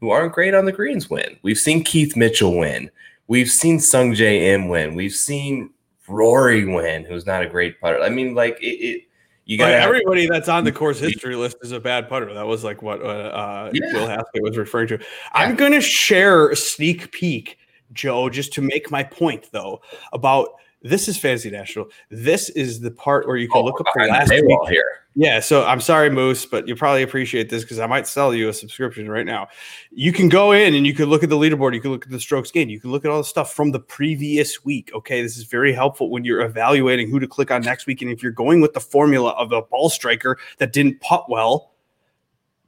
who 0.00 0.10
aren't 0.10 0.32
great 0.32 0.54
on 0.54 0.64
the 0.64 0.72
greens 0.72 1.08
win. 1.08 1.38
We've 1.42 1.58
seen 1.58 1.84
Keith 1.84 2.16
Mitchell 2.16 2.58
win. 2.58 2.90
We've 3.30 3.48
seen 3.48 3.78
Sung 3.78 4.12
Jae 4.12 4.40
Im 4.52 4.66
win. 4.66 4.96
We've 4.96 5.14
seen 5.14 5.70
Rory 6.08 6.64
win, 6.64 7.04
who's 7.04 7.26
not 7.26 7.44
a 7.44 7.46
great 7.46 7.80
putter. 7.80 8.02
I 8.02 8.08
mean, 8.08 8.34
like 8.34 8.60
it. 8.60 8.66
it 8.66 9.02
you 9.44 9.56
got 9.56 9.70
Like 9.70 9.82
everybody 9.82 10.26
that's 10.26 10.48
on 10.48 10.64
the 10.64 10.72
course 10.80 10.98
history 10.98 11.36
list 11.36 11.58
is 11.62 11.70
a 11.70 11.78
bad 11.78 12.08
putter. 12.08 12.34
That 12.34 12.48
was 12.48 12.64
like 12.64 12.82
what 12.82 13.00
uh, 13.00 13.04
uh, 13.04 13.70
Yeah. 13.72 13.92
Will 13.92 14.08
Haskett 14.08 14.42
was 14.42 14.58
referring 14.58 14.88
to. 14.88 14.98
I'm 15.30 15.54
going 15.54 15.70
to 15.70 15.80
share 15.80 16.48
a 16.48 16.56
sneak 16.56 17.12
peek, 17.12 17.58
Joe, 17.92 18.28
just 18.30 18.52
to 18.54 18.62
make 18.62 18.90
my 18.90 19.04
point 19.04 19.48
though 19.52 19.80
about 20.12 20.48
this 20.82 21.08
is 21.08 21.18
Fantasy 21.18 21.50
National. 21.50 21.88
This 22.10 22.48
is 22.50 22.80
the 22.80 22.90
part 22.90 23.26
where 23.26 23.36
you 23.36 23.48
can 23.48 23.62
look 23.62 23.80
up 23.80 23.86
the 23.94 24.04
last 24.04 24.28
the 24.28 24.42
week. 24.44 24.68
here. 24.68 24.84
Yeah, 25.16 25.40
so 25.40 25.66
I'm 25.66 25.80
sorry, 25.80 26.08
Moose, 26.08 26.46
but 26.46 26.68
you 26.68 26.76
probably 26.76 27.02
appreciate 27.02 27.50
this 27.50 27.62
because 27.62 27.80
I 27.80 27.86
might 27.86 28.06
sell 28.06 28.32
you 28.32 28.48
a 28.48 28.52
subscription 28.52 29.10
right 29.10 29.26
now. 29.26 29.48
You 29.90 30.12
can 30.12 30.28
go 30.28 30.52
in 30.52 30.74
and 30.74 30.86
you 30.86 30.94
can 30.94 31.06
look 31.06 31.24
at 31.24 31.28
the 31.28 31.36
leaderboard, 31.36 31.74
you 31.74 31.80
can 31.80 31.90
look 31.90 32.06
at 32.06 32.12
the 32.12 32.20
strokes 32.20 32.50
gained, 32.50 32.70
you 32.70 32.80
can 32.80 32.92
look 32.92 33.04
at 33.04 33.10
all 33.10 33.18
the 33.18 33.24
stuff 33.24 33.52
from 33.52 33.72
the 33.72 33.80
previous 33.80 34.64
week. 34.64 34.90
Okay, 34.94 35.20
this 35.20 35.36
is 35.36 35.44
very 35.44 35.72
helpful 35.72 36.10
when 36.10 36.24
you're 36.24 36.42
evaluating 36.42 37.10
who 37.10 37.18
to 37.18 37.26
click 37.26 37.50
on 37.50 37.60
next 37.62 37.86
week. 37.86 38.02
And 38.02 38.10
if 38.10 38.22
you're 38.22 38.32
going 38.32 38.60
with 38.60 38.72
the 38.72 38.80
formula 38.80 39.30
of 39.32 39.50
a 39.50 39.62
ball 39.62 39.90
striker 39.90 40.38
that 40.58 40.72
didn't 40.72 41.00
putt 41.00 41.28
well, 41.28 41.72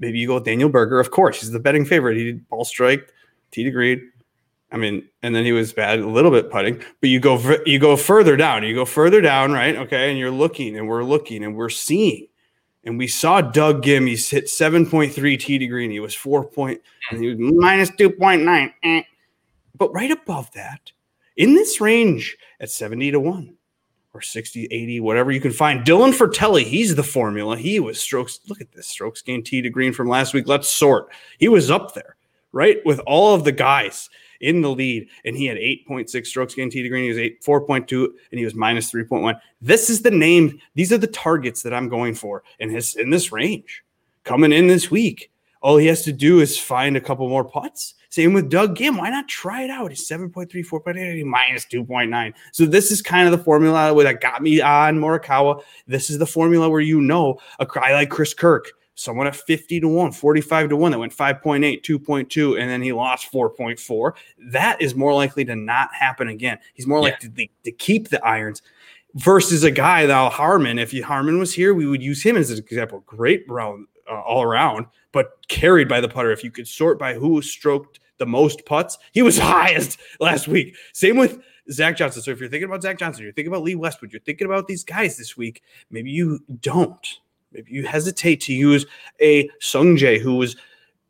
maybe 0.00 0.18
you 0.18 0.26
go 0.26 0.34
with 0.34 0.44
Daniel 0.44 0.68
Berger. 0.68 0.98
Of 0.98 1.12
course, 1.12 1.40
he's 1.40 1.52
the 1.52 1.60
betting 1.60 1.84
favorite. 1.84 2.16
He 2.16 2.24
did 2.24 2.48
ball 2.48 2.64
strike, 2.64 3.12
green. 3.52 4.12
I 4.72 4.78
mean, 4.78 5.06
and 5.22 5.34
then 5.34 5.44
he 5.44 5.52
was 5.52 5.72
bad 5.74 5.98
a 5.98 6.06
little 6.06 6.30
bit 6.30 6.50
putting, 6.50 6.82
but 7.00 7.10
you 7.10 7.20
go 7.20 7.38
you 7.66 7.78
go 7.78 7.94
further 7.96 8.36
down, 8.36 8.64
you 8.64 8.74
go 8.74 8.86
further 8.86 9.20
down, 9.20 9.52
right? 9.52 9.76
Okay, 9.76 10.08
and 10.10 10.18
you're 10.18 10.30
looking, 10.30 10.78
and 10.78 10.88
we're 10.88 11.04
looking, 11.04 11.44
and 11.44 11.54
we're 11.54 11.68
seeing, 11.68 12.26
and 12.84 12.96
we 12.96 13.06
saw 13.06 13.42
Doug 13.42 13.82
Gimmies 13.82 14.30
hit 14.30 14.46
7.3 14.46 15.38
tee 15.38 15.58
to 15.58 15.66
green. 15.66 15.90
He 15.90 16.00
was 16.00 16.14
four 16.14 16.42
point, 16.44 16.80
and 17.10 17.22
he 17.22 17.28
was 17.28 17.38
minus 17.38 17.90
2.9. 17.90 18.72
eh. 18.82 19.02
But 19.76 19.92
right 19.92 20.10
above 20.10 20.50
that, 20.52 20.92
in 21.36 21.54
this 21.54 21.80
range 21.80 22.36
at 22.58 22.70
70 22.70 23.10
to 23.12 23.20
1 23.20 23.54
or 24.14 24.22
60, 24.22 24.68
80, 24.70 25.00
whatever 25.00 25.32
you 25.32 25.40
can 25.40 25.52
find, 25.52 25.84
Dylan 25.84 26.12
Frittelli, 26.12 26.64
he's 26.64 26.94
the 26.94 27.02
formula. 27.02 27.56
He 27.56 27.78
was 27.78 28.00
strokes. 28.00 28.40
Look 28.48 28.60
at 28.60 28.72
this 28.72 28.88
strokes 28.88 29.20
gain 29.22 29.42
tee 29.42 29.60
to 29.60 29.70
green 29.70 29.92
from 29.92 30.08
last 30.08 30.32
week. 30.32 30.46
Let's 30.46 30.68
sort. 30.68 31.08
He 31.38 31.48
was 31.48 31.70
up 31.70 31.94
there, 31.94 32.16
right? 32.52 32.78
With 32.86 33.00
all 33.00 33.34
of 33.34 33.44
the 33.44 33.52
guys 33.52 34.08
in 34.42 34.60
the 34.60 34.70
lead, 34.70 35.08
and 35.24 35.36
he 35.36 35.46
had 35.46 35.56
8.6 35.56 36.26
strokes 36.26 36.54
gained 36.54 36.72
tee 36.72 36.82
to 36.82 36.88
green. 36.88 37.04
He 37.04 37.08
was 37.08 37.18
8, 37.18 37.42
4.2, 37.42 38.04
and 38.30 38.38
he 38.38 38.44
was 38.44 38.54
minus 38.54 38.92
3.1. 38.92 39.40
This 39.60 39.88
is 39.88 40.02
the 40.02 40.10
name. 40.10 40.60
These 40.74 40.92
are 40.92 40.98
the 40.98 41.06
targets 41.06 41.62
that 41.62 41.72
I'm 41.72 41.88
going 41.88 42.14
for 42.14 42.42
in 42.58 42.68
his 42.68 42.96
in 42.96 43.10
this 43.10 43.32
range 43.32 43.82
coming 44.24 44.52
in 44.52 44.66
this 44.66 44.90
week. 44.90 45.30
All 45.62 45.76
he 45.76 45.86
has 45.86 46.02
to 46.02 46.12
do 46.12 46.40
is 46.40 46.58
find 46.58 46.96
a 46.96 47.00
couple 47.00 47.28
more 47.28 47.44
putts. 47.44 47.94
Same 48.08 48.34
with 48.34 48.50
Doug 48.50 48.76
Ghim. 48.76 48.98
Why 48.98 49.08
not 49.08 49.28
try 49.28 49.62
it 49.62 49.70
out? 49.70 49.90
He's 49.90 50.06
7.3, 50.06 50.50
4.8, 50.50 51.24
minus 51.24 51.64
2.9. 51.66 52.34
So 52.52 52.66
this 52.66 52.90
is 52.90 53.00
kind 53.00 53.26
of 53.26 53.32
the 53.32 53.42
formula 53.42 53.94
that 54.02 54.20
got 54.20 54.42
me 54.42 54.60
on 54.60 54.98
Morikawa. 54.98 55.62
This 55.86 56.10
is 56.10 56.18
the 56.18 56.26
formula 56.26 56.68
where 56.68 56.80
you 56.80 57.00
know 57.00 57.38
a 57.58 57.64
guy 57.64 57.94
like 57.94 58.10
Chris 58.10 58.34
Kirk, 58.34 58.72
someone 58.94 59.26
at 59.26 59.34
50 59.36 59.80
to 59.80 59.88
1, 59.88 60.12
45 60.12 60.68
to 60.70 60.76
1 60.76 60.92
that 60.92 60.98
went 60.98 61.16
5.8, 61.16 61.82
2.2, 61.82 62.60
and 62.60 62.68
then 62.70 62.82
he 62.82 62.92
lost 62.92 63.32
4.4. 63.32 64.12
That 64.50 64.80
is 64.82 64.94
more 64.94 65.14
likely 65.14 65.44
to 65.46 65.56
not 65.56 65.94
happen 65.94 66.28
again. 66.28 66.58
He's 66.74 66.86
more 66.86 66.98
Yeah. 66.98 67.12
likely 67.12 67.28
to, 67.30 67.48
to 67.64 67.72
keep 67.72 68.08
the 68.08 68.24
irons 68.24 68.62
versus 69.14 69.64
a 69.64 69.70
guy 69.70 70.06
now 70.06 70.28
Harman. 70.30 70.78
If 70.78 70.92
you, 70.92 71.04
Harman 71.04 71.38
was 71.38 71.54
here, 71.54 71.74
we 71.74 71.86
would 71.86 72.02
use 72.02 72.22
him 72.22 72.36
as 72.36 72.50
an 72.50 72.58
example. 72.58 73.02
Great 73.06 73.44
round 73.48 73.86
uh, 74.10 74.20
all 74.20 74.42
around, 74.42 74.86
but 75.12 75.32
carried 75.48 75.88
by 75.88 76.00
the 76.00 76.08
putter. 76.08 76.30
If 76.32 76.44
you 76.44 76.50
could 76.50 76.68
sort 76.68 76.98
by 76.98 77.14
who 77.14 77.40
stroked 77.42 78.00
the 78.18 78.26
most 78.26 78.64
putts, 78.66 78.98
he 79.12 79.22
was 79.22 79.38
highest 79.38 79.98
last 80.20 80.48
week. 80.48 80.76
Same 80.92 81.16
with 81.16 81.40
Zach 81.70 81.96
Johnson. 81.96 82.22
So 82.22 82.30
if 82.30 82.40
you're 82.40 82.48
thinking 82.48 82.68
about 82.68 82.82
Zach 82.82 82.98
Johnson, 82.98 83.22
you're 83.24 83.32
thinking 83.32 83.52
about 83.52 83.62
Lee 83.62 83.74
Westwood, 83.74 84.12
you're 84.12 84.20
thinking 84.20 84.46
about 84.46 84.66
these 84.66 84.84
guys 84.84 85.16
this 85.16 85.36
week, 85.36 85.62
maybe 85.90 86.10
you 86.10 86.40
don't. 86.60 87.18
Maybe 87.52 87.72
you 87.72 87.86
hesitate 87.86 88.40
to 88.42 88.52
use 88.52 88.86
a 89.20 89.48
Sung 89.60 89.96
Jae 89.96 90.20
who 90.20 90.36
was 90.36 90.56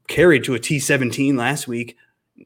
carried 0.09 0.45
to 0.45 0.55
a 0.55 0.59
T17 0.59 1.37
last 1.37 1.69
week. 1.69 1.97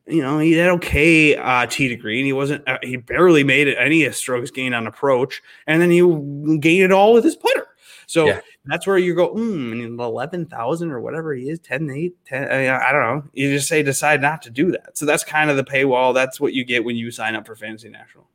You 0.07 0.22
know, 0.22 0.38
he 0.38 0.53
had 0.53 0.68
okay 0.70 1.36
uh, 1.36 1.66
tee 1.66 1.88
to 1.88 1.97
green. 1.97 2.24
He 2.24 2.32
wasn't, 2.32 2.66
uh, 2.68 2.78
he 2.82 2.97
barely 2.97 3.44
made 3.44 3.68
any 3.68 4.11
strokes 4.12 4.51
gained 4.51 4.74
on 4.74 4.86
approach, 4.86 5.42
and 5.66 5.80
then 5.80 5.90
he 5.90 6.01
gained 6.59 6.84
it 6.84 6.92
all 6.92 7.14
with 7.14 7.24
his 7.24 7.36
putter. 7.36 7.66
So 8.09 8.26
Yeah. 8.26 8.40
that's 8.66 8.86
where 8.86 8.99
you 8.99 9.14
go, 9.14 9.34
mm, 9.34 9.72
and 9.84 9.99
11,000 9.99 10.90
or 10.92 11.01
whatever 11.01 11.34
he 11.34 11.49
is, 11.49 11.59
10, 11.61 11.90
8, 11.90 12.14
10, 12.24 12.44
uh, 12.44 12.80
I 12.80 12.92
don't 12.92 13.03
know. 13.03 13.24
You 13.32 13.53
just 13.53 13.68
say 13.68 13.82
decide 13.82 14.20
not 14.20 14.42
to 14.42 14.51
do 14.51 14.70
that. 14.72 14.97
So 14.97 15.07
that's 15.07 15.24
kind 15.24 15.51
of 15.51 15.57
the 15.57 15.64
paywall. 15.64 16.14
That's 16.14 16.40
what 16.40 16.53
you 16.53 16.64
get 16.64 16.84
when 16.84 16.97
you 16.97 17.11
sign 17.11 17.34
up 17.34 17.47
for 17.47 17.57
Fantasy 17.57 17.88
National. 17.88 18.28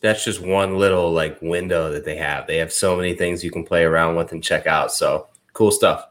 That's 0.00 0.24
just 0.24 0.40
one 0.40 0.78
little 0.78 1.12
like 1.12 1.40
window 1.42 1.90
that 1.92 2.04
they 2.04 2.16
have. 2.16 2.46
They 2.46 2.56
have 2.58 2.72
so 2.72 2.96
many 2.96 3.14
things 3.14 3.44
you 3.44 3.50
can 3.50 3.64
play 3.64 3.84
around 3.84 4.16
with 4.16 4.32
and 4.32 4.42
check 4.42 4.66
out. 4.66 4.92
So 4.92 5.28
cool 5.52 5.70
stuff. 5.70 6.06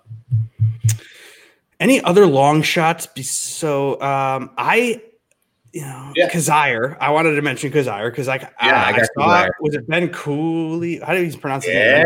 Any 1.79 2.01
other 2.03 2.25
long 2.25 2.61
shots? 2.61 3.05
Be- 3.07 3.23
So 3.23 3.93
um, 4.01 4.51
I, 4.57 5.01
you 5.71 5.81
know, 5.81 6.11
Yeah. 6.15 6.29
Kizzire. 6.29 6.97
I 6.99 7.09
wanted 7.11 7.35
to 7.35 7.41
mention 7.41 7.71
Kizzire 7.71 8.11
because 8.11 8.27
like 8.27 8.41
Yeah, 8.41 8.83
I 8.83 8.89
I, 8.89 8.91
got 8.91 9.05
saw 9.15 9.27
Kizzire. 9.45 9.49
was 9.61 9.75
it 9.75 9.87
Ben 9.87 10.09
Cooley? 10.09 10.99
How 10.99 11.13
do 11.13 11.23
you 11.23 11.37
pronounce 11.37 11.65
his 11.65 11.73
Yeah, 11.75 12.03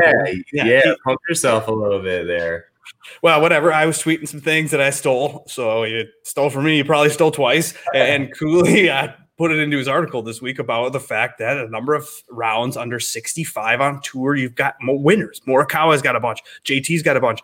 yeah, 0.53 0.65
Yeah, 0.65 0.81
he- 0.83 0.95
pump 1.03 1.19
yourself 1.27 1.67
a 1.67 1.71
little 1.71 2.01
bit 2.01 2.27
there. 2.27 2.65
Well, 3.21 3.41
whatever. 3.41 3.71
I 3.73 3.85
was 3.85 3.97
tweeting 4.01 4.27
some 4.27 4.41
things 4.41 4.71
that 4.71 4.79
I 4.81 4.89
stole. 4.89 5.43
So 5.47 5.83
you 5.83 6.05
stole 6.23 6.49
from 6.49 6.65
me. 6.65 6.77
You 6.77 6.85
probably 6.85 7.09
stole 7.09 7.31
twice. 7.31 7.73
And 7.95 8.31
Cooley 8.37 8.89
uh, 8.89 9.09
put 9.43 9.51
it 9.51 9.59
into 9.59 9.77
his 9.77 9.89
article 9.89 10.21
this 10.21 10.41
week 10.41 10.57
about 10.57 10.93
the 10.93 11.01
fact 11.01 11.37
that 11.37 11.57
a 11.57 11.67
number 11.67 11.93
of 11.93 12.07
rounds 12.29 12.77
under 12.77 12.97
65 12.97 13.81
on 13.81 13.99
tour, 14.01 14.35
you've 14.35 14.55
got 14.55 14.75
more 14.81 14.97
winners. 14.97 15.41
Morikawa's 15.45 16.01
got 16.01 16.15
a 16.15 16.19
bunch. 16.21 16.39
JT's 16.63 17.03
got 17.03 17.17
a 17.17 17.19
bunch. 17.19 17.41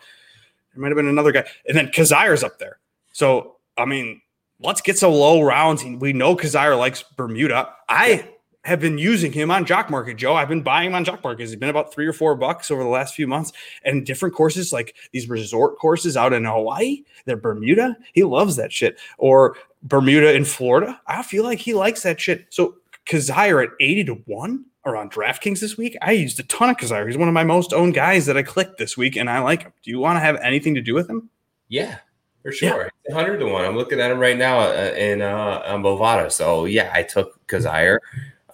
There 0.73 0.81
might 0.81 0.87
have 0.87 0.95
been 0.95 1.09
another 1.09 1.33
guy. 1.33 1.43
And 1.67 1.77
then 1.77 1.87
Kizzire's 1.87 2.41
up 2.41 2.57
there. 2.57 2.79
So, 3.11 3.57
I 3.77 3.83
mean, 3.83 4.21
let's 4.61 4.79
get 4.79 4.97
some 4.97 5.11
low 5.11 5.41
rounds. 5.41 5.83
We 5.83 6.13
know 6.13 6.37
Kizzire 6.37 6.79
likes 6.79 7.03
Bermuda. 7.17 7.67
I 7.89 8.29
have 8.63 8.79
been 8.79 8.97
using 8.97 9.33
him 9.33 9.51
on 9.51 9.65
Jock 9.65 9.89
Market, 9.89 10.15
Joe. 10.15 10.35
I've 10.35 10.47
been 10.47 10.61
buying 10.61 10.87
him 10.87 10.95
on 10.95 11.03
Jock 11.03 11.21
Market. 11.21 11.41
He's 11.41 11.55
been 11.57 11.67
about 11.67 11.93
three 11.93 12.07
or 12.07 12.13
four 12.13 12.33
bucks 12.35 12.71
over 12.71 12.81
the 12.81 12.89
last 12.89 13.13
few 13.13 13.27
months. 13.27 13.51
And 13.83 14.05
different 14.05 14.35
courses, 14.35 14.71
like 14.71 14.95
these 15.11 15.27
resort 15.27 15.77
courses 15.77 16.15
out 16.15 16.31
in 16.31 16.45
Hawaii, 16.45 17.03
they're 17.25 17.35
Bermuda. 17.35 17.97
He 18.13 18.23
loves 18.23 18.55
that 18.55 18.71
shit. 18.71 18.97
Or 19.17 19.57
Bermuda 19.83 20.33
in 20.33 20.45
Florida. 20.45 20.99
I 21.07 21.23
feel 21.23 21.43
like 21.43 21.59
he 21.59 21.73
likes 21.73 22.03
that 22.03 22.19
shit. 22.19 22.47
So 22.49 22.75
Kizzire 23.05 23.63
at 23.63 23.69
80 23.79 24.03
to 24.05 24.13
1 24.25 24.65
or 24.85 24.95
on 24.95 25.09
DraftKings 25.09 25.59
this 25.59 25.77
week. 25.77 25.97
I 26.01 26.11
used 26.11 26.39
a 26.39 26.43
ton 26.43 26.69
of 26.69 26.77
Kizzire. 26.77 27.07
He's 27.07 27.17
one 27.17 27.27
of 27.27 27.33
my 27.33 27.43
most 27.43 27.73
owned 27.73 27.93
guys 27.93 28.25
that 28.25 28.37
I 28.37 28.43
clicked 28.43 28.77
this 28.77 28.95
week, 28.97 29.15
and 29.15 29.29
I 29.29 29.39
like 29.39 29.63
him. 29.63 29.73
Do 29.83 29.91
you 29.91 29.99
want 29.99 30.17
to 30.17 30.21
have 30.21 30.37
anything 30.37 30.75
to 30.75 30.81
do 30.81 30.93
with 30.93 31.09
him? 31.09 31.29
Yeah, 31.67 31.97
for 32.43 32.51
sure. 32.51 32.89
It's 33.03 33.15
100 33.15 33.37
to 33.39 33.45
1. 33.45 33.65
I'm 33.65 33.75
looking 33.75 33.99
at 33.99 34.11
him 34.11 34.19
right 34.19 34.37
now 34.37 34.59
uh, 34.59 34.93
in 34.97 35.21
uh, 35.21 35.63
on 35.65 35.83
Bovada. 35.83 36.31
So, 36.31 36.65
yeah, 36.65 36.91
I 36.93 37.03
took 37.03 37.45
Kizzire. 37.47 37.99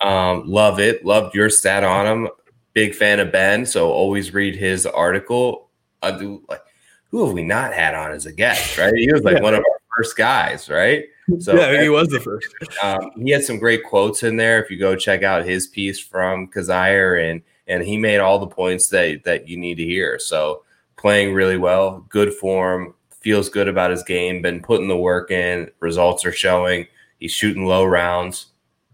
Um, 0.02 0.44
love 0.48 0.80
it. 0.80 1.06
Loved 1.06 1.36
your 1.36 1.50
stat 1.50 1.84
on 1.84 2.06
him. 2.06 2.30
Big 2.74 2.94
fan 2.96 3.20
of 3.20 3.32
Ben. 3.32 3.66
So, 3.66 3.90
always 3.92 4.34
read 4.34 4.56
his 4.56 4.86
article. 4.86 5.70
I 6.02 6.12
do 6.18 6.44
like, 6.50 6.62
who 7.10 7.26
have 7.26 7.34
we 7.34 7.44
not 7.44 7.74
had 7.74 7.94
on 7.96 8.12
as 8.12 8.26
a 8.26 8.34
guest, 8.34 8.78
right? 8.78 8.94
He 8.96 9.12
was 9.12 9.24
like 9.24 9.38
Yeah. 9.38 9.44
one 9.44 9.54
of 9.54 9.60
our 9.60 9.80
first 9.98 10.18
guys, 10.18 10.70
right? 10.70 11.06
So, 11.40 11.56
yeah, 11.56 11.82
he 11.82 11.90
was 11.90 12.08
the 12.10 12.20
first. 12.20 12.48
um, 12.84 13.10
he 13.18 13.32
had 13.32 13.44
some 13.44 13.58
great 13.58 13.84
quotes 13.84 14.24
in 14.24 14.38
there. 14.38 14.64
If 14.64 14.70
you 14.70 14.78
go 14.78 14.96
check 14.96 15.24
out 15.24 15.46
his 15.46 15.68
piece 15.68 16.00
from 16.00 16.48
Kizzire 16.48 17.32
and 17.32 17.42
and 17.68 17.84
he 17.84 17.98
made 17.98 18.20
all 18.20 18.38
the 18.40 18.48
points 18.48 18.90
that 18.90 19.24
that 19.24 19.48
you 19.48 19.58
need 19.58 19.76
to 19.76 19.84
hear. 19.84 20.20
So 20.20 20.64
playing 20.98 21.34
really 21.34 21.58
well, 21.58 22.06
good 22.10 22.34
form, 22.34 22.94
feels 23.22 23.50
good 23.50 23.68
about 23.68 23.92
his 23.92 24.04
game, 24.04 24.42
been 24.42 24.62
putting 24.62 24.88
the 24.88 24.98
work 24.98 25.32
in, 25.32 25.72
results 25.80 26.26
are 26.26 26.32
showing. 26.32 26.88
He's 27.20 27.32
shooting 27.32 27.66
low 27.66 27.84
rounds, 27.86 28.48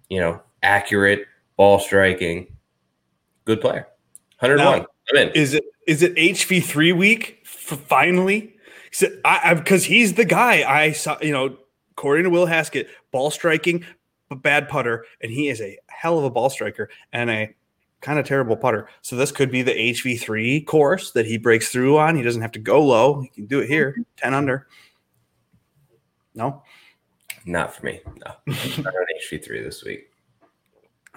you 0.09 0.19
know, 0.19 0.41
accurate 0.63 1.25
ball 1.57 1.79
striking. 1.79 2.47
Good 3.45 3.59
player. 3.59 3.88
101. 4.39 4.79
Now, 4.79 4.86
I'm 5.11 5.17
in. 5.17 5.34
Is 5.34 5.53
it 5.53 5.65
is 5.88 6.01
it 6.01 6.15
HV 6.15 6.63
three 6.63 6.93
week 6.93 7.39
f- 7.43 7.79
finally? 7.88 8.55
Because 8.99 9.86
he's 9.86 10.13
the 10.13 10.25
guy 10.25 10.63
I 10.69 10.91
saw. 10.91 11.17
You 11.21 11.34
know, 11.34 11.57
according 11.91 12.23
to 12.23 12.29
Will 12.29 12.45
Haskett, 12.45 12.87
ball 13.11 13.31
striking, 13.31 13.85
but 14.29 14.41
bad 14.41 14.69
putter, 14.69 15.05
and 15.21 15.31
he 15.31 15.49
is 15.49 15.61
a 15.61 15.77
hell 15.87 16.17
of 16.17 16.23
a 16.23 16.29
ball 16.29 16.49
striker 16.49 16.89
and 17.13 17.29
a 17.29 17.53
kind 18.01 18.19
of 18.19 18.25
terrible 18.25 18.55
putter. 18.55 18.87
So 19.01 19.15
this 19.15 19.31
could 19.31 19.51
be 19.51 19.61
the 19.61 19.73
HV 19.73 20.19
three 20.19 20.61
course 20.61 21.11
that 21.11 21.25
he 21.25 21.37
breaks 21.37 21.69
through 21.69 21.97
on. 21.97 22.15
He 22.15 22.23
doesn't 22.23 22.41
have 22.41 22.53
to 22.53 22.59
go 22.59 22.83
low. 22.83 23.21
He 23.21 23.29
can 23.29 23.45
do 23.45 23.59
it 23.59 23.67
here, 23.67 23.91
mm-hmm. 23.91 24.01
ten 24.17 24.33
under. 24.33 24.67
No, 26.33 26.63
not 27.45 27.75
for 27.75 27.85
me. 27.85 28.01
No, 28.25 28.33
I'm 28.47 28.85
on 28.85 29.05
HV 29.21 29.43
three 29.43 29.61
this 29.61 29.83
week. 29.83 30.11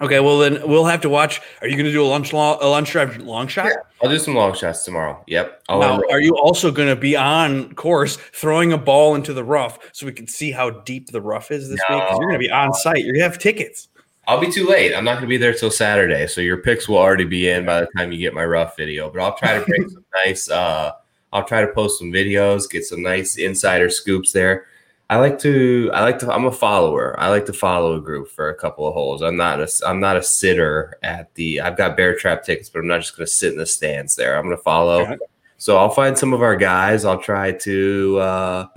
Okay, 0.01 0.19
well 0.19 0.39
then 0.39 0.59
we'll 0.67 0.85
have 0.85 1.01
to 1.01 1.09
watch. 1.09 1.41
Are 1.61 1.67
you 1.67 1.75
going 1.75 1.85
to 1.85 1.91
do 1.91 2.03
a 2.03 2.07
lunch 2.07 2.33
long, 2.33 2.57
a 2.59 2.67
lunch 2.67 2.91
drive 2.91 3.17
long 3.17 3.47
shot? 3.47 3.67
Yeah, 3.67 3.75
I'll 4.03 4.09
do 4.09 4.19
some 4.19 4.35
long 4.35 4.53
shots 4.53 4.83
tomorrow. 4.83 5.23
Yep. 5.27 5.63
I'll 5.69 5.79
now, 5.79 6.01
are 6.11 6.19
you 6.19 6.37
also 6.37 6.69
going 6.69 6.89
to 6.89 6.97
be 6.97 7.15
on 7.15 7.73
course 7.75 8.17
throwing 8.33 8.73
a 8.73 8.77
ball 8.77 9.15
into 9.15 9.33
the 9.33 9.43
rough 9.43 9.79
so 9.93 10.05
we 10.05 10.11
can 10.11 10.27
see 10.27 10.51
how 10.51 10.69
deep 10.69 11.11
the 11.11 11.21
rough 11.21 11.49
is 11.49 11.69
this 11.69 11.79
no. 11.89 11.95
week? 11.95 12.03
Because 12.03 12.19
you're 12.19 12.29
going 12.29 12.41
to 12.41 12.47
be 12.47 12.51
on 12.51 12.73
site. 12.73 13.05
You're 13.05 13.13
going 13.13 13.23
to 13.23 13.29
have 13.29 13.39
tickets. 13.39 13.87
I'll 14.27 14.41
be 14.41 14.51
too 14.51 14.67
late. 14.67 14.93
I'm 14.93 15.05
not 15.05 15.13
going 15.13 15.25
to 15.25 15.27
be 15.27 15.37
there 15.37 15.53
till 15.53 15.71
Saturday, 15.71 16.27
so 16.27 16.41
your 16.41 16.57
picks 16.57 16.89
will 16.89 16.97
already 16.97 17.25
be 17.25 17.47
in 17.47 17.63
by 17.65 17.81
the 17.81 17.87
time 17.95 18.11
you 18.11 18.17
get 18.17 18.33
my 18.33 18.45
rough 18.45 18.75
video. 18.75 19.09
But 19.09 19.21
I'll 19.21 19.37
try 19.37 19.57
to 19.57 19.65
bring 19.65 19.87
some 19.89 20.03
nice. 20.25 20.49
uh 20.49 20.91
I'll 21.31 21.43
try 21.43 21.61
to 21.61 21.67
post 21.67 21.99
some 21.99 22.13
videos, 22.13 22.69
get 22.69 22.85
some 22.85 23.01
nice 23.01 23.37
insider 23.37 23.89
scoops 23.89 24.31
there. 24.31 24.67
I 25.09 25.17
like 25.17 25.37
to 25.39 25.91
I 25.93 26.01
like 26.01 26.17
to 26.19 26.33
I'm 26.33 26.45
a 26.45 26.51
follower. 26.51 27.19
I 27.19 27.29
like 27.29 27.45
to 27.45 27.53
follow 27.53 27.95
a 27.95 28.01
group 28.01 28.27
for 28.27 28.49
a 28.49 28.55
couple 28.55 28.87
of 28.87 28.93
holes. 28.93 29.21
I'm 29.21 29.37
not 29.37 29.59
a 29.59 29.67
I'm 29.85 29.99
not 29.99 30.17
a 30.17 30.23
sitter 30.23 30.97
at 31.03 31.33
the 31.35 31.61
I've 31.61 31.77
got 31.77 31.95
bear 31.95 32.15
trap 32.15 32.43
tickets, 32.43 32.69
but 32.69 32.79
I'm 32.79 32.87
not 32.87 33.01
just 33.01 33.15
gonna 33.15 33.27
sit 33.27 33.53
in 33.53 33.59
the 33.59 33.67
stands 33.67 34.15
there. 34.15 34.35
I'm 34.35 34.45
gonna 34.45 34.57
follow. 34.57 35.01
Okay. 35.01 35.17
So 35.57 35.77
I'll 35.77 35.91
find 35.91 36.17
some 36.17 36.33
of 36.33 36.41
our 36.41 36.55
guys. 36.55 37.05
I'll 37.05 37.19
try 37.19 37.51
to 37.51 38.17
uh 38.19 38.67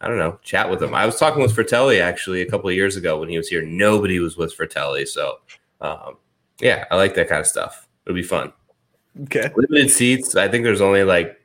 I 0.00 0.08
don't 0.08 0.18
know, 0.18 0.40
chat 0.42 0.68
with 0.68 0.80
them. 0.80 0.94
I 0.94 1.06
was 1.06 1.18
talking 1.18 1.42
with 1.42 1.54
Frittelli 1.54 2.00
actually 2.00 2.40
a 2.40 2.50
couple 2.50 2.68
of 2.68 2.74
years 2.74 2.96
ago 2.96 3.20
when 3.20 3.28
he 3.28 3.36
was 3.36 3.48
here. 3.48 3.62
Nobody 3.62 4.18
was 4.18 4.36
with 4.36 4.56
Frittelli. 4.56 5.06
So 5.06 5.38
um 5.80 6.16
yeah, 6.60 6.84
I 6.90 6.96
like 6.96 7.14
that 7.14 7.28
kind 7.28 7.40
of 7.40 7.46
stuff. 7.46 7.86
It'll 8.04 8.16
be 8.16 8.22
fun. 8.24 8.52
Okay. 9.22 9.48
Limited 9.54 9.90
seats. 9.90 10.34
I 10.34 10.48
think 10.48 10.64
there's 10.64 10.80
only 10.80 11.04
like 11.04 11.40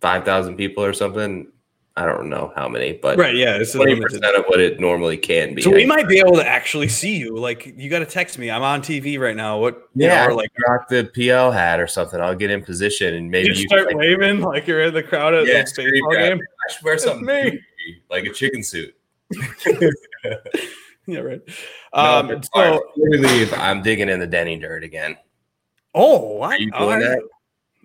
five 0.00 0.24
thousand 0.24 0.56
people 0.56 0.82
or 0.82 0.92
something 0.92 1.52
I 1.98 2.04
don't 2.04 2.28
know 2.28 2.52
how 2.54 2.68
many, 2.68 2.92
but 2.92 3.16
right, 3.16 3.34
yeah, 3.34 3.56
it's 3.56 3.72
twenty 3.72 3.98
percent 3.98 4.24
of 4.24 4.44
what 4.46 4.60
it 4.60 4.78
normally 4.78 5.16
can 5.16 5.54
be. 5.54 5.62
So 5.62 5.70
we 5.70 5.86
might 5.86 6.06
be 6.06 6.18
able 6.18 6.34
to 6.34 6.46
actually 6.46 6.88
see 6.88 7.16
you. 7.16 7.38
Like, 7.38 7.64
you 7.74 7.88
got 7.88 8.00
to 8.00 8.06
text 8.06 8.38
me. 8.38 8.50
I'm 8.50 8.62
on 8.62 8.82
TV 8.82 9.18
right 9.18 9.34
now. 9.34 9.58
What? 9.58 9.88
Yeah, 9.94 10.26
know, 10.26 10.32
or 10.32 10.34
like 10.36 10.50
rock 10.68 10.88
the 10.88 11.10
PL 11.14 11.52
hat 11.52 11.80
or 11.80 11.86
something. 11.86 12.20
I'll 12.20 12.34
get 12.34 12.50
in 12.50 12.62
position 12.62 13.14
and 13.14 13.30
maybe 13.30 13.48
you, 13.48 13.54
you 13.54 13.68
start 13.68 13.86
like, 13.86 13.96
waving 13.96 14.42
like 14.42 14.66
you're 14.66 14.82
in 14.82 14.92
the 14.92 15.02
crowd 15.02 15.32
at 15.32 15.46
yeah, 15.46 15.62
the 15.62 15.90
baseball 15.90 16.12
game. 16.12 16.38
I 16.38 16.72
should 16.72 16.84
wear 16.84 16.98
something 16.98 17.24
me. 17.24 17.60
like 18.10 18.24
a 18.24 18.32
chicken 18.32 18.62
suit. 18.62 18.94
yeah, 21.06 21.20
right. 21.20 21.40
Um, 21.94 22.28
no, 22.28 22.40
so 22.54 22.82
leave. 22.96 23.54
I'm 23.54 23.82
digging 23.82 24.10
in 24.10 24.20
the 24.20 24.26
Denny 24.26 24.58
dirt 24.58 24.84
again. 24.84 25.16
Oh, 25.94 26.36
what? 26.36 26.56
Are 26.56 26.58
you 26.58 26.70
doing 26.72 26.98
oh, 26.98 27.00
that? 27.00 27.22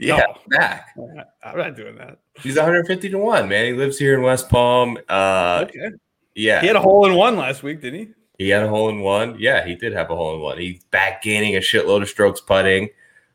Yeah, 0.02 0.18
no. 0.18 0.58
back. 0.58 0.96
I'm 1.44 1.58
not 1.58 1.76
doing 1.76 1.96
that. 1.98 2.18
He's 2.42 2.56
150 2.56 3.10
to 3.10 3.18
one, 3.18 3.48
man. 3.48 3.66
He 3.68 3.74
lives 3.74 4.00
here 4.00 4.16
in 4.16 4.24
West 4.24 4.50
Palm. 4.50 4.98
Uh, 5.08 5.66
okay. 5.68 5.92
Yeah, 6.34 6.62
he 6.62 6.68
had 6.68 6.76
a 6.76 6.82
hole 6.82 7.06
in 7.06 7.16
one 7.16 7.38
last 7.38 7.62
week, 7.62 7.82
didn't 7.82 8.00
he? 8.00 8.08
He 8.38 8.50
had 8.50 8.64
a 8.64 8.68
hole 8.68 8.90
in 8.90 9.02
one. 9.02 9.36
Yeah, 9.38 9.64
he 9.66 9.76
did 9.76 9.94
have 9.94 10.10
a 10.10 10.16
hole 10.16 10.34
in 10.34 10.42
one. 10.42 10.58
He's 10.58 10.84
back 10.86 11.22
gaining 11.22 11.56
a 11.56 11.60
shitload 11.60 12.02
of 12.02 12.10
strokes 12.10 12.42
putting, 12.42 12.90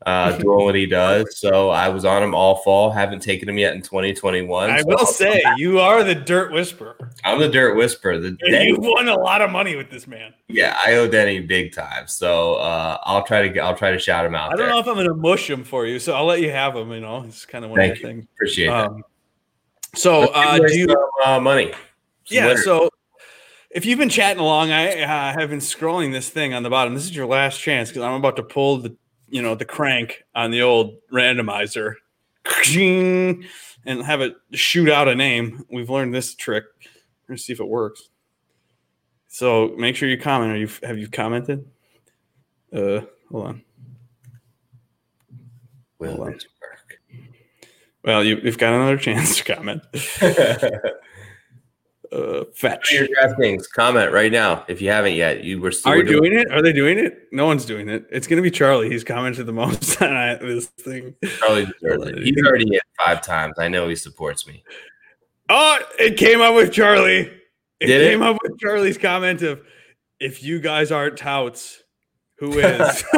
uh, 0.07 0.39
doing 0.39 0.65
what 0.65 0.75
he 0.75 0.87
does. 0.87 1.39
So 1.39 1.69
I 1.71 1.89
was 1.89 2.05
on 2.05 2.23
him 2.23 2.35
all 2.35 2.57
fall. 2.57 2.91
Haven't 2.91 3.21
taken 3.21 3.49
him 3.49 3.59
yet 3.59 3.75
in 3.75 3.83
2021. 3.83 4.71
I 4.71 4.81
so 4.81 4.87
will 4.87 5.07
say 5.07 5.43
you 5.57 5.81
are 5.81 6.03
the 6.05 6.15
dirt 6.15 6.53
whisperer. 6.53 7.11
I'm 7.25 7.41
the 7.41 7.49
dirt 7.49 7.77
whisperer. 7.77 8.19
The 8.19 8.37
you 8.43 8.77
won 8.79 9.09
a 9.09 9.19
lot 9.19 9.43
of 9.43 9.51
money 9.51 9.77
with 9.77 9.91
this 9.91 10.07
man. 10.07 10.33
Yeah, 10.49 10.79
I 10.85 10.95
owe 10.95 11.09
Denny 11.09 11.41
big 11.41 11.75
time. 11.75 12.07
So 12.07 12.55
uh, 12.55 12.99
I'll 13.03 13.25
try 13.25 13.43
to 13.43 13.49
get. 13.49 13.65
I'll 13.65 13.77
try 13.77 13.91
to 13.91 13.99
shout 13.99 14.25
him 14.25 14.35
out. 14.35 14.53
I 14.53 14.57
don't 14.57 14.59
there. 14.59 14.69
know 14.71 14.79
if 14.79 14.87
I'm 14.87 14.95
going 14.95 15.09
to 15.09 15.15
mush 15.15 15.51
him 15.51 15.65
for 15.65 15.87
you, 15.87 15.99
so 15.99 16.15
I'll 16.15 16.27
let 16.27 16.41
you 16.41 16.51
have 16.53 16.75
him. 16.77 16.93
You 16.93 17.01
know, 17.01 17.25
it's 17.25 17.45
kind 17.45 17.65
of 17.65 17.73
one 17.73 17.81
Thank 17.81 17.97
of 17.97 18.03
the 18.03 18.09
things. 18.09 18.25
Appreciate 18.37 18.69
um, 18.69 19.03
So 19.95 20.29
uh, 20.33 20.59
do 20.59 20.79
you 20.79 20.87
some, 20.87 21.09
uh, 21.25 21.41
money? 21.41 21.73
Some 21.73 22.37
yeah. 22.37 22.55
So 22.55 22.91
if 23.71 23.85
you've 23.85 23.99
been 23.99 24.09
chatting 24.09 24.41
along, 24.41 24.71
I 24.71 25.03
uh, 25.03 25.39
have 25.39 25.51
been 25.51 25.59
scrolling 25.59 26.13
this 26.13 26.31
thing 26.31 26.55
on 26.55 26.63
the 26.63 26.71
bottom. 26.71 26.95
This 26.95 27.05
is 27.05 27.17
your 27.17 27.27
last 27.27 27.61
chance 27.61 27.89
because 27.89 28.03
I'm 28.05 28.15
about 28.15 28.37
to 28.37 28.43
pull 28.45 28.79
the 28.79 28.97
you 29.29 29.43
know 29.43 29.55
the 29.55 29.65
crank 29.65 30.25
on 30.35 30.51
the 30.51 30.63
old 30.63 30.97
randomizer 31.13 31.95
and 33.85 34.03
have 34.03 34.21
it 34.21 34.35
shoot 34.53 34.89
out 34.89 35.09
a 35.09 35.15
name. 35.15 35.65
We've 35.71 35.91
learned 35.91 36.15
this 36.15 36.35
trick. 36.35 36.65
Let's 37.29 37.45
see 37.45 37.53
if 37.53 37.61
it 37.61 37.69
works. 37.69 38.09
So 39.29 39.75
make 39.77 39.97
sure 39.97 40.09
you 40.09 40.19
comment. 40.19 40.53
Are 40.53 40.57
you 40.57 40.69
have 40.83 40.99
you 40.99 41.09
commented? 41.09 41.67
Uh, 42.73 43.01
hold 43.31 43.47
on. 43.47 43.63
Will 45.99 46.17
hold 46.17 46.29
on. 46.29 46.39
Well, 48.05 48.23
you, 48.23 48.37
have 48.37 48.59
got 48.59 48.73
another 48.73 48.97
chance 48.99 49.37
to 49.39 49.45
comment. 49.45 49.83
uh, 52.13 52.45
fetch. 52.55 52.93
Your 52.93 53.07
DraftKings 53.09 53.71
comment 53.71 54.13
right 54.13 54.33
now 54.33 54.65
if 54.69 54.81
you 54.81 54.91
haven't 54.91 55.15
yet. 55.15 55.45
You 55.45 55.61
were 55.61 55.73
still. 55.73 55.93
Are 55.93 55.97
you 55.97 56.05
doing, 56.05 56.33
doing 56.33 56.39
it? 56.41 56.53
Are 56.53 56.63
they 56.63 56.73
doing 56.73 56.99
it? 56.99 57.29
No 57.33 57.47
one's 57.47 57.65
doing 57.65 57.89
it. 57.89 58.07
It's 58.11 58.27
going 58.27 58.37
to 58.37 58.43
be 58.43 58.51
Charlie. 58.51 58.91
He's 58.91 59.05
commented 59.05 59.47
the 59.47 59.53
most 59.53 60.01
on 60.03 60.39
this 60.41 60.67
thing. 60.67 61.15
Charlie 61.39 61.67
deserves 61.67 62.07
it. 62.07 62.23
He's 62.23 62.45
already 62.45 62.69
hit 62.71 62.83
five 63.05 63.23
times. 63.23 63.59
I 63.59 63.69
know 63.69 63.89
he 63.89 63.97
supports 63.97 64.47
me. 64.47 64.63
Oh, 65.49 65.79
it 65.99 66.17
came 66.17 66.41
up 66.41 66.55
with 66.55 66.73
Charlie. 66.73 67.31
It 67.81 67.87
Did 67.87 68.11
came 68.11 68.23
it? 68.23 68.27
up 68.27 68.39
with 68.43 68.59
Charlie's 68.59 68.99
comment 68.99 69.43
of, 69.43 69.63
"If 70.19 70.43
you 70.43 70.61
guys 70.61 70.91
aren't 70.91 71.17
touts, 71.17 71.83
who 72.39 72.59
is?" 72.59 73.05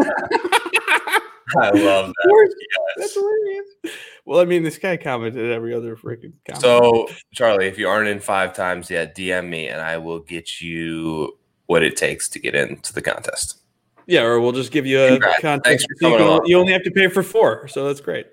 I 1.56 1.70
love 1.70 2.08
that. 2.08 2.14
Yes. 2.28 2.84
That's 2.96 3.14
hilarious. 3.14 3.96
Well, 4.28 4.40
I 4.40 4.44
mean, 4.44 4.62
this 4.62 4.76
guy 4.76 4.98
commented 4.98 5.50
every 5.50 5.72
other 5.72 5.96
freaking 5.96 6.34
comment. 6.46 6.60
So, 6.60 7.08
Charlie, 7.32 7.66
if 7.66 7.78
you 7.78 7.88
aren't 7.88 8.08
in 8.08 8.20
five 8.20 8.52
times 8.52 8.90
yet, 8.90 9.16
DM 9.16 9.48
me 9.48 9.68
and 9.68 9.80
I 9.80 9.96
will 9.96 10.18
get 10.20 10.60
you 10.60 11.38
what 11.64 11.82
it 11.82 11.96
takes 11.96 12.28
to 12.30 12.38
get 12.38 12.54
into 12.54 12.92
the 12.92 13.00
contest. 13.00 13.62
Yeah, 14.06 14.24
or 14.24 14.38
we'll 14.38 14.52
just 14.52 14.70
give 14.70 14.84
you 14.84 15.02
a 15.02 15.08
Congrats. 15.12 15.40
contest. 15.40 15.86
You, 15.88 16.10
can, 16.10 16.40
you 16.44 16.58
only 16.58 16.74
have 16.74 16.82
to 16.82 16.90
pay 16.90 17.08
for 17.08 17.22
four, 17.22 17.68
so 17.68 17.86
that's 17.86 18.02
great. 18.02 18.26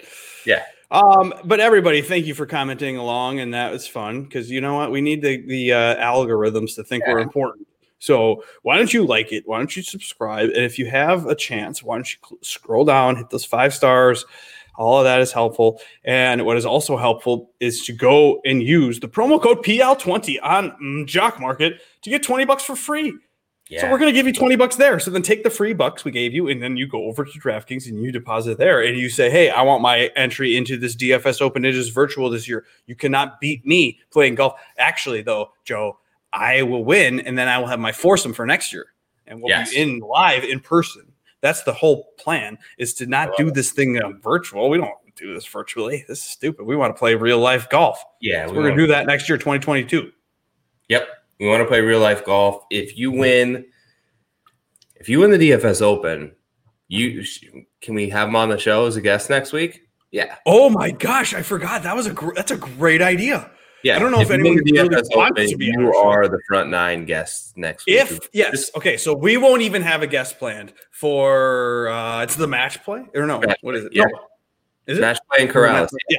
Yeah. 0.45 0.65
Um, 0.91 1.33
but 1.45 1.61
everybody, 1.61 2.01
thank 2.01 2.25
you 2.25 2.33
for 2.33 2.45
commenting 2.45 2.97
along, 2.97 3.39
and 3.39 3.53
that 3.53 3.71
was 3.71 3.87
fun 3.87 4.23
because 4.23 4.51
you 4.51 4.59
know 4.59 4.75
what, 4.75 4.91
we 4.91 4.99
need 4.99 5.21
the 5.21 5.47
the 5.47 5.71
uh, 5.71 5.95
algorithms 5.95 6.75
to 6.75 6.83
think 6.83 7.05
yeah. 7.07 7.13
we're 7.13 7.19
important. 7.19 7.69
So 7.99 8.43
why 8.63 8.75
don't 8.75 8.93
you 8.93 9.05
like 9.05 9.31
it? 9.31 9.43
Why 9.47 9.59
don't 9.59 9.73
you 9.73 9.81
subscribe? 9.81 10.49
And 10.49 10.65
if 10.65 10.77
you 10.77 10.87
have 10.87 11.25
a 11.27 11.35
chance, 11.35 11.81
why 11.81 11.95
don't 11.95 12.11
you 12.11 12.19
cl- 12.27 12.39
scroll 12.41 12.83
down, 12.83 13.15
hit 13.15 13.29
those 13.29 13.45
five 13.45 13.73
stars. 13.73 14.25
All 14.77 14.97
of 14.97 15.05
that 15.05 15.21
is 15.21 15.31
helpful. 15.31 15.79
And 16.03 16.45
what 16.45 16.57
is 16.57 16.65
also 16.65 16.97
helpful 16.97 17.51
is 17.59 17.85
to 17.85 17.93
go 17.93 18.41
and 18.45 18.61
use 18.61 18.99
the 18.99 19.07
promo 19.07 19.41
code 19.41 19.63
PL20 19.63 20.37
on 20.43 20.71
mm, 20.81 21.05
Jock 21.07 21.39
Market 21.39 21.81
to 22.01 22.09
get 22.09 22.23
20 22.23 22.45
bucks 22.45 22.63
for 22.63 22.75
free. 22.75 23.13
Yeah. 23.69 23.81
So 23.81 23.91
we're 23.91 23.97
going 23.97 24.13
to 24.13 24.17
give 24.17 24.27
you 24.27 24.33
20 24.33 24.55
bucks 24.57 24.75
there. 24.75 24.99
So 24.99 25.09
then 25.09 25.23
take 25.23 25.43
the 25.43 25.49
free 25.49 25.73
bucks 25.73 26.05
we 26.05 26.11
gave 26.11 26.33
you 26.33 26.47
and 26.47 26.61
then 26.61 26.77
you 26.77 26.87
go 26.87 27.05
over 27.05 27.25
to 27.25 27.39
DraftKings 27.39 27.87
and 27.87 28.01
you 28.01 28.11
deposit 28.11 28.59
there 28.59 28.83
and 28.83 28.95
you 28.95 29.09
say, 29.09 29.29
"Hey, 29.31 29.49
I 29.49 29.63
want 29.63 29.81
my 29.81 30.11
entry 30.15 30.55
into 30.55 30.77
this 30.77 30.95
DFS 30.95 31.41
Open 31.41 31.63
Ninjas 31.63 31.91
virtual 31.91 32.29
this 32.29 32.47
year. 32.47 32.65
You 32.85 32.95
cannot 32.95 33.41
beat 33.41 33.65
me 33.65 33.99
playing 34.11 34.35
golf." 34.35 34.59
Actually, 34.77 35.23
though, 35.23 35.49
Joe, 35.63 35.97
I 36.31 36.61
will 36.61 36.85
win, 36.85 37.21
and 37.21 37.37
then 37.37 37.47
I 37.47 37.57
will 37.57 37.65
have 37.65 37.79
my 37.79 37.91
foursome 37.91 38.33
for 38.33 38.45
next 38.45 38.71
year, 38.71 38.85
and 39.25 39.41
we'll 39.41 39.49
yes. 39.49 39.71
be 39.71 39.81
in 39.81 39.99
live 39.99 40.43
in 40.43 40.59
person. 40.59 41.11
That's 41.45 41.61
the 41.61 41.73
whole 41.73 42.05
plan: 42.17 42.57
is 42.79 42.95
to 42.95 43.05
not 43.05 43.29
do 43.37 43.51
this 43.51 43.71
thing 43.71 44.01
uh, 44.01 44.13
virtual. 44.19 44.67
We 44.67 44.79
don't 44.79 44.89
do 45.15 45.35
this 45.35 45.45
virtually. 45.45 46.03
This 46.07 46.17
is 46.17 46.23
stupid. 46.23 46.65
We 46.65 46.75
want 46.75 46.95
to 46.95 46.97
play 46.97 47.13
real 47.13 47.37
life 47.37 47.69
golf. 47.69 48.03
Yeah, 48.19 48.47
so 48.47 48.53
we 48.53 48.57
are 48.57 48.63
gonna 48.63 48.75
do 48.75 48.87
that 48.87 49.05
next 49.05 49.29
year, 49.29 49.37
2022. 49.37 50.11
Yep, 50.89 51.07
we 51.39 51.47
want 51.47 51.61
to 51.61 51.67
play 51.67 51.81
real 51.81 51.99
life 51.99 52.25
golf. 52.25 52.63
If 52.71 52.97
you 52.97 53.11
win, 53.11 53.63
if 54.95 55.07
you 55.07 55.19
win 55.19 55.29
the 55.29 55.37
DFS 55.37 55.83
Open, 55.83 56.31
you 56.87 57.23
can 57.79 57.93
we 57.93 58.09
have 58.09 58.27
him 58.27 58.35
on 58.35 58.49
the 58.49 58.57
show 58.57 58.87
as 58.87 58.95
a 58.95 59.01
guest 59.01 59.29
next 59.29 59.53
week? 59.53 59.87
Yeah. 60.09 60.37
Oh 60.47 60.71
my 60.71 60.89
gosh, 60.89 61.35
I 61.35 61.43
forgot. 61.43 61.83
That 61.83 61.95
was 61.95 62.07
a 62.07 62.13
gr- 62.13 62.33
that's 62.33 62.49
a 62.49 62.57
great 62.57 63.03
idea. 63.03 63.51
Yeah, 63.85 63.97
I 63.97 63.99
don't 63.99 64.11
know 64.11 64.19
if 64.19 64.29
you 64.29 64.33
anyone 64.33 64.55
really 64.65 64.89
wants 64.89 65.51
to 65.51 65.57
be 65.57 65.67
You 65.67 65.93
are 65.93 66.27
the 66.27 66.39
front 66.47 66.71
nine 66.71 67.05
guests 67.05 67.53
next 67.55 67.85
week. 67.85 67.97
If 67.97 68.19
yes, 68.33 68.71
okay, 68.75 68.97
so 68.97 69.13
we 69.13 69.37
won't 69.37 69.61
even 69.61 69.83
have 69.83 70.01
a 70.01 70.07
guest 70.07 70.39
planned 70.39 70.73
for 70.89 71.87
uh 71.89 72.23
it's 72.23 72.35
the 72.35 72.47
match 72.47 72.83
play 72.83 73.05
or 73.13 73.27
no? 73.27 73.39
Match 73.41 73.59
what 73.61 73.75
is 73.75 73.85
it? 73.85 73.93
yeah. 73.93 74.05
No. 74.05 74.19
Is 74.87 74.97
it? 74.97 75.01
Match 75.01 75.19
playing 75.31 75.49
Corales. 75.49 75.89
Yeah. 76.09 76.17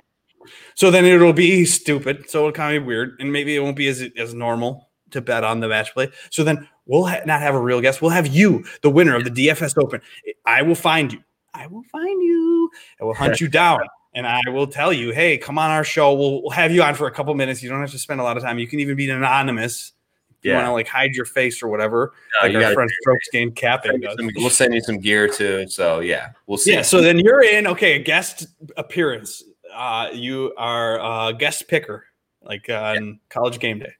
So 0.77 0.93
then 0.93 1.05
it'll 1.05 1.33
be 1.33 1.65
stupid. 1.65 2.31
So 2.31 2.39
it'll 2.39 2.53
kind 2.53 2.77
of 2.77 2.85
be 2.85 2.87
weird, 2.87 3.17
and 3.19 3.33
maybe 3.33 3.57
it 3.57 3.59
won't 3.59 3.77
be 3.77 3.89
as 3.89 4.01
as 4.17 4.33
normal 4.33 4.89
to 5.11 5.21
bet 5.21 5.43
on 5.43 5.59
the 5.59 5.67
match 5.67 5.93
play. 5.93 6.13
So 6.31 6.45
then 6.45 6.69
we'll 6.87 7.07
ha- 7.07 7.23
not 7.27 7.41
have 7.41 7.57
a 7.57 7.61
real 7.61 7.81
guest. 7.81 8.01
We'll 8.01 8.13
have 8.13 8.29
you, 8.29 8.65
the 8.83 8.91
winner 8.91 9.17
of 9.17 9.25
the 9.25 9.31
DFS 9.31 9.77
Open. 9.77 10.01
I 10.45 10.63
will 10.63 10.77
find 10.77 11.13
you. 11.13 11.25
I 11.53 11.67
will 11.67 11.83
find 11.91 12.23
you. 12.23 12.71
I 13.01 13.05
will 13.05 13.15
hunt 13.15 13.41
you 13.41 13.49
down. 13.49 13.81
And 14.17 14.27
I 14.27 14.41
will 14.49 14.67
tell 14.67 14.95
you, 14.95 15.13
hey, 15.13 15.37
come 15.37 15.59
on 15.59 15.71
our 15.71 15.85
show. 15.85 16.15
We'll, 16.15 16.41
we'll 16.43 16.51
have 16.51 16.73
you 16.73 16.83
on 16.83 16.95
for 16.95 17.07
a 17.07 17.11
couple 17.13 17.35
minutes. 17.35 17.63
You 17.63 17.69
don't 17.69 17.83
have 17.83 17.91
to 17.91 17.99
spend 17.99 18.19
a 18.19 18.25
lot 18.25 18.39
of 18.39 18.43
time. 18.43 18.59
You 18.59 18.67
can 18.67 18.81
even 18.81 18.97
be 18.97 19.09
anonymous. 19.11 19.93
If 20.39 20.45
you 20.45 20.55
want 20.55 20.67
to 20.67 20.73
like 20.73 20.89
hide 20.89 21.15
your 21.15 21.27
face 21.27 21.63
or 21.63 21.69
whatever, 21.69 22.13
No, 22.43 22.49
like 22.49 22.65
our 22.65 22.73
friend 22.73 22.91
Strokes 23.01 23.29
Game 23.31 23.55
Send 23.57 24.03
does. 24.03 24.17
some- 24.19 24.31
we'll 24.37 24.51
send 24.51 24.75
you 24.75 24.81
some 24.81 24.99
gear 24.99 25.29
too. 25.29 25.67
So 25.69 26.01
yeah, 26.01 26.31
we'll 26.47 26.57
see. 26.59 26.73
Yeah, 26.73 26.83
so 26.83 27.01
then 27.03 27.19
you're 27.19 27.43
in. 27.43 27.67
Okay, 27.67 27.95
a 27.97 27.99
guest 27.99 28.47
appearance. 28.77 29.43
Uh, 29.75 30.09
you 30.13 30.55
are 30.57 31.29
a 31.29 31.35
guest 31.35 31.69
picker, 31.69 32.05
like 32.43 32.71
on 32.71 33.19
college 33.29 33.59
game 33.59 33.79
day. 33.81 33.93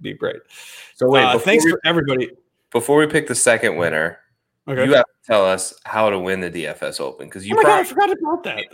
Be 0.00 0.14
great. 0.14 0.36
So 0.94 1.08
wait, 1.10 1.24
uh, 1.24 1.38
thanks 1.38 1.64
we, 1.64 1.72
for 1.72 1.80
everybody. 1.84 2.30
before 2.70 2.98
we 2.98 3.06
pick 3.06 3.26
the 3.26 3.34
second 3.34 3.76
winner, 3.76 4.20
Okay. 4.68 4.84
you 4.86 4.94
have 4.94 5.04
to 5.04 5.26
tell 5.26 5.44
us 5.44 5.74
how 5.84 6.08
to 6.08 6.18
win 6.18 6.40
the 6.40 6.50
DFS 6.50 7.00
Open 7.00 7.26
because 7.26 7.46
you 7.46 7.54
oh 7.54 7.56
my 7.56 7.62
god, 7.62 7.80
I 7.80 7.84
forgot 7.84 8.10
about 8.10 8.44
that. 8.44 8.64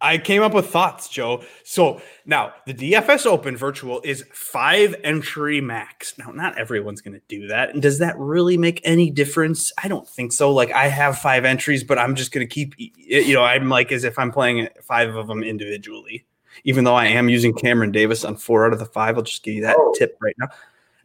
I 0.00 0.18
came 0.18 0.42
up 0.42 0.52
with 0.52 0.68
thoughts, 0.68 1.08
Joe. 1.08 1.42
So 1.64 2.02
now 2.26 2.52
the 2.66 2.74
DFS 2.74 3.24
Open 3.24 3.56
virtual 3.56 4.00
is 4.04 4.24
five 4.32 4.94
entry 5.02 5.60
max. 5.62 6.18
Now, 6.18 6.30
not 6.32 6.58
everyone's 6.58 7.00
going 7.00 7.14
to 7.14 7.22
do 7.28 7.46
that. 7.48 7.70
And 7.70 7.80
does 7.80 7.98
that 8.00 8.14
really 8.18 8.58
make 8.58 8.80
any 8.84 9.10
difference? 9.10 9.72
I 9.82 9.88
don't 9.88 10.06
think 10.06 10.32
so. 10.32 10.52
Like, 10.52 10.70
I 10.70 10.88
have 10.88 11.18
five 11.18 11.46
entries, 11.46 11.82
but 11.82 11.98
I'm 11.98 12.14
just 12.14 12.30
going 12.30 12.46
to 12.46 12.54
keep, 12.54 12.74
you 12.78 13.32
know, 13.34 13.42
I'm 13.42 13.70
like 13.70 13.90
as 13.90 14.04
if 14.04 14.18
I'm 14.18 14.30
playing 14.30 14.68
five 14.82 15.14
of 15.16 15.28
them 15.28 15.42
individually. 15.42 16.26
Even 16.64 16.84
though 16.84 16.94
I 16.94 17.06
am 17.06 17.28
using 17.30 17.54
Cameron 17.54 17.90
Davis 17.92 18.24
on 18.24 18.36
four 18.36 18.66
out 18.66 18.72
of 18.74 18.78
the 18.78 18.86
five, 18.86 19.16
I'll 19.16 19.22
just 19.22 19.42
give 19.42 19.54
you 19.54 19.62
that 19.62 19.76
Oh. 19.78 19.94
tip 19.96 20.18
right 20.20 20.34
now. 20.38 20.48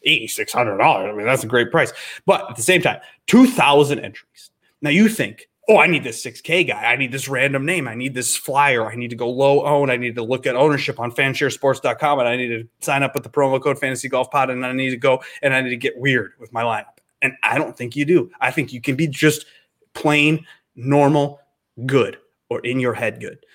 $8,600. 0.06 0.82
I 0.82 1.14
mean, 1.16 1.26
that's 1.26 1.44
a 1.44 1.48
great 1.48 1.72
price. 1.72 1.94
But 2.26 2.50
at 2.50 2.56
the 2.56 2.62
same 2.62 2.82
time, 2.82 3.00
2,000 3.28 4.00
entries. 4.00 4.52
Now 4.82 4.90
you 4.90 5.08
think, 5.08 5.48
oh, 5.70 5.78
I 5.78 5.88
need 5.88 6.04
this 6.04 6.24
6K 6.26 6.68
guy. 6.68 6.84
I 6.84 6.96
need 6.96 7.12
this 7.12 7.28
random 7.28 7.66
name. 7.66 7.88
I 7.88 7.96
need 7.96 8.14
this 8.14 8.36
flyer. 8.36 8.92
I 8.92 8.96
need 8.96 9.10
to 9.12 9.16
go 9.16 9.30
low 9.30 9.64
own. 9.64 9.90
I 9.90 9.98
need 9.98 10.16
to 10.16 10.24
look 10.24 10.46
at 10.46 10.56
ownership 10.56 11.00
on 11.00 11.12
fansharesports.com 11.12 12.20
and 12.20 12.28
I 12.28 12.36
need 12.36 12.48
to 12.48 12.68
sign 12.80 13.04
up 13.04 13.14
with 13.14 13.24
the 13.24 13.30
promo 13.30 13.62
code 13.62 13.80
fantasy 13.80 14.10
golf 14.10 14.32
pod 14.32 14.50
and 14.50 14.66
I 14.66 14.74
need 14.74 14.90
to 14.90 14.98
go 14.98 15.22
and 15.42 15.54
I 15.54 15.62
need 15.62 15.70
to 15.70 15.78
get 15.78 15.98
weird 15.98 16.34
with 16.40 16.52
my 16.52 16.64
lineup. 16.64 16.98
And 17.22 17.34
I 17.44 17.58
don't 17.58 17.78
think 17.78 17.96
you 17.96 18.06
do. 18.06 18.32
I 18.42 18.52
think 18.52 18.74
you 18.74 18.82
can 18.82 18.96
be 18.96 19.08
just 19.08 19.46
plain, 19.94 20.46
normal, 20.76 21.40
good, 21.86 22.18
or 22.50 22.60
in 22.62 22.80
your 22.80 22.94
head 22.94 23.20
good. 23.20 23.46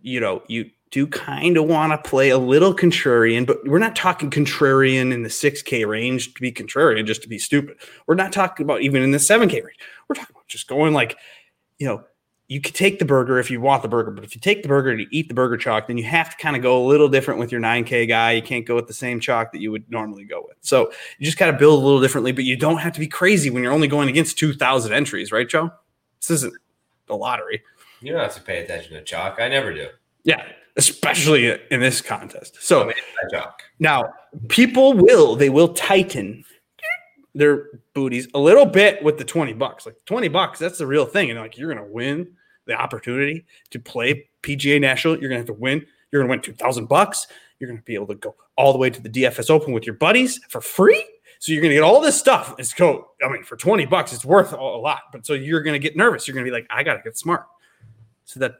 You 0.00 0.20
know, 0.20 0.42
you 0.48 0.70
do 0.90 1.06
kind 1.06 1.56
of 1.56 1.64
want 1.64 1.92
to 1.92 2.08
play 2.08 2.30
a 2.30 2.38
little 2.38 2.74
contrarian, 2.74 3.46
but 3.46 3.66
we're 3.66 3.78
not 3.78 3.96
talking 3.96 4.30
contrarian 4.30 5.12
in 5.12 5.22
the 5.22 5.28
6K 5.28 5.86
range 5.86 6.34
to 6.34 6.40
be 6.40 6.52
contrarian, 6.52 7.06
just 7.06 7.22
to 7.22 7.28
be 7.28 7.38
stupid. 7.38 7.76
We're 8.06 8.14
not 8.14 8.32
talking 8.32 8.64
about 8.64 8.82
even 8.82 9.02
in 9.02 9.10
the 9.10 9.18
7K 9.18 9.52
range. 9.52 9.78
We're 10.08 10.14
talking 10.16 10.34
about 10.34 10.46
just 10.46 10.68
going 10.68 10.94
like, 10.94 11.18
you 11.78 11.86
know, 11.86 12.04
you 12.48 12.62
could 12.62 12.74
take 12.74 12.98
the 12.98 13.04
burger 13.04 13.38
if 13.38 13.50
you 13.50 13.60
want 13.60 13.82
the 13.82 13.88
burger, 13.88 14.10
but 14.10 14.24
if 14.24 14.34
you 14.34 14.40
take 14.40 14.62
the 14.62 14.68
burger 14.68 14.88
and 14.88 15.00
you 15.00 15.06
eat 15.10 15.28
the 15.28 15.34
burger 15.34 15.58
chalk, 15.58 15.86
then 15.86 15.98
you 15.98 16.04
have 16.04 16.30
to 16.30 16.36
kind 16.42 16.56
of 16.56 16.62
go 16.62 16.82
a 16.82 16.84
little 16.86 17.08
different 17.08 17.38
with 17.38 17.52
your 17.52 17.60
9K 17.60 18.08
guy. 18.08 18.32
You 18.32 18.40
can't 18.40 18.64
go 18.64 18.74
with 18.74 18.86
the 18.86 18.94
same 18.94 19.20
chalk 19.20 19.52
that 19.52 19.60
you 19.60 19.70
would 19.70 19.84
normally 19.90 20.24
go 20.24 20.42
with. 20.48 20.56
So 20.62 20.90
you 21.18 21.26
just 21.26 21.36
got 21.36 21.50
to 21.50 21.52
build 21.52 21.82
a 21.82 21.84
little 21.84 22.00
differently, 22.00 22.32
but 22.32 22.44
you 22.44 22.56
don't 22.56 22.78
have 22.78 22.94
to 22.94 23.00
be 23.00 23.06
crazy 23.06 23.50
when 23.50 23.62
you're 23.62 23.72
only 23.72 23.86
going 23.86 24.08
against 24.08 24.38
2,000 24.38 24.94
entries, 24.94 25.30
right, 25.30 25.46
Joe? 25.46 25.70
This 26.20 26.30
isn't 26.30 26.54
the 27.06 27.16
lottery. 27.16 27.62
you 28.00 28.12
don't 28.12 28.22
have 28.22 28.34
to 28.34 28.40
pay 28.40 28.64
attention 28.64 28.94
to 28.94 29.02
chalk. 29.02 29.36
I 29.38 29.48
never 29.48 29.74
do. 29.74 29.88
Yeah, 30.24 30.42
especially 30.78 31.58
in 31.70 31.80
this 31.80 32.00
contest. 32.00 32.56
So 32.62 32.82
I 32.82 32.84
mean, 32.86 32.94
I 33.22 33.36
chalk. 33.36 33.62
now 33.78 34.14
people 34.48 34.94
will 34.94 35.36
they 35.36 35.50
will 35.50 35.74
tighten 35.74 36.44
their 37.34 37.66
booties 37.94 38.28
a 38.34 38.38
little 38.38 38.64
bit 38.64 39.02
with 39.02 39.18
the 39.18 39.24
20 39.24 39.52
bucks. 39.52 39.84
Like 39.84 39.96
20 40.06 40.28
bucks, 40.28 40.58
that's 40.58 40.78
the 40.78 40.86
real 40.86 41.04
thing. 41.04 41.30
And 41.30 41.38
like 41.38 41.58
you're 41.58 41.72
gonna 41.72 41.86
win 41.86 42.32
the 42.66 42.74
opportunity 42.74 43.44
to 43.70 43.78
play 43.78 44.28
PGA 44.42 44.80
National. 44.80 45.18
You're 45.18 45.28
gonna 45.28 45.40
have 45.40 45.46
to 45.46 45.52
win. 45.52 45.84
You're 46.10 46.22
gonna 46.22 46.30
win 46.30 46.40
2,000 46.40 46.86
bucks. 46.86 47.26
You're 47.58 47.68
gonna 47.68 47.82
be 47.82 47.94
able 47.94 48.06
to 48.06 48.14
go 48.14 48.34
all 48.56 48.72
the 48.72 48.78
way 48.78 48.88
to 48.88 49.02
the 49.02 49.08
DFS 49.10 49.50
Open 49.50 49.72
with 49.72 49.84
your 49.84 49.96
buddies 49.96 50.40
for 50.48 50.60
free. 50.60 51.04
So 51.40 51.52
you're 51.52 51.62
gonna 51.62 51.74
get 51.74 51.82
all 51.82 52.00
this 52.00 52.18
stuff. 52.18 52.54
It's 52.58 52.72
go. 52.72 53.08
I 53.24 53.28
mean, 53.28 53.42
for 53.42 53.56
20 53.56 53.86
bucks, 53.86 54.12
it's 54.12 54.24
worth 54.24 54.52
a 54.52 54.56
lot. 54.56 55.02
But 55.12 55.26
so 55.26 55.34
you're 55.34 55.62
gonna 55.62 55.78
get 55.78 55.96
nervous. 55.96 56.26
You're 56.26 56.34
gonna 56.34 56.44
be 56.44 56.50
like, 56.50 56.66
I 56.70 56.82
gotta 56.82 57.00
get 57.02 57.18
smart. 57.18 57.46
So 58.24 58.40
that 58.40 58.54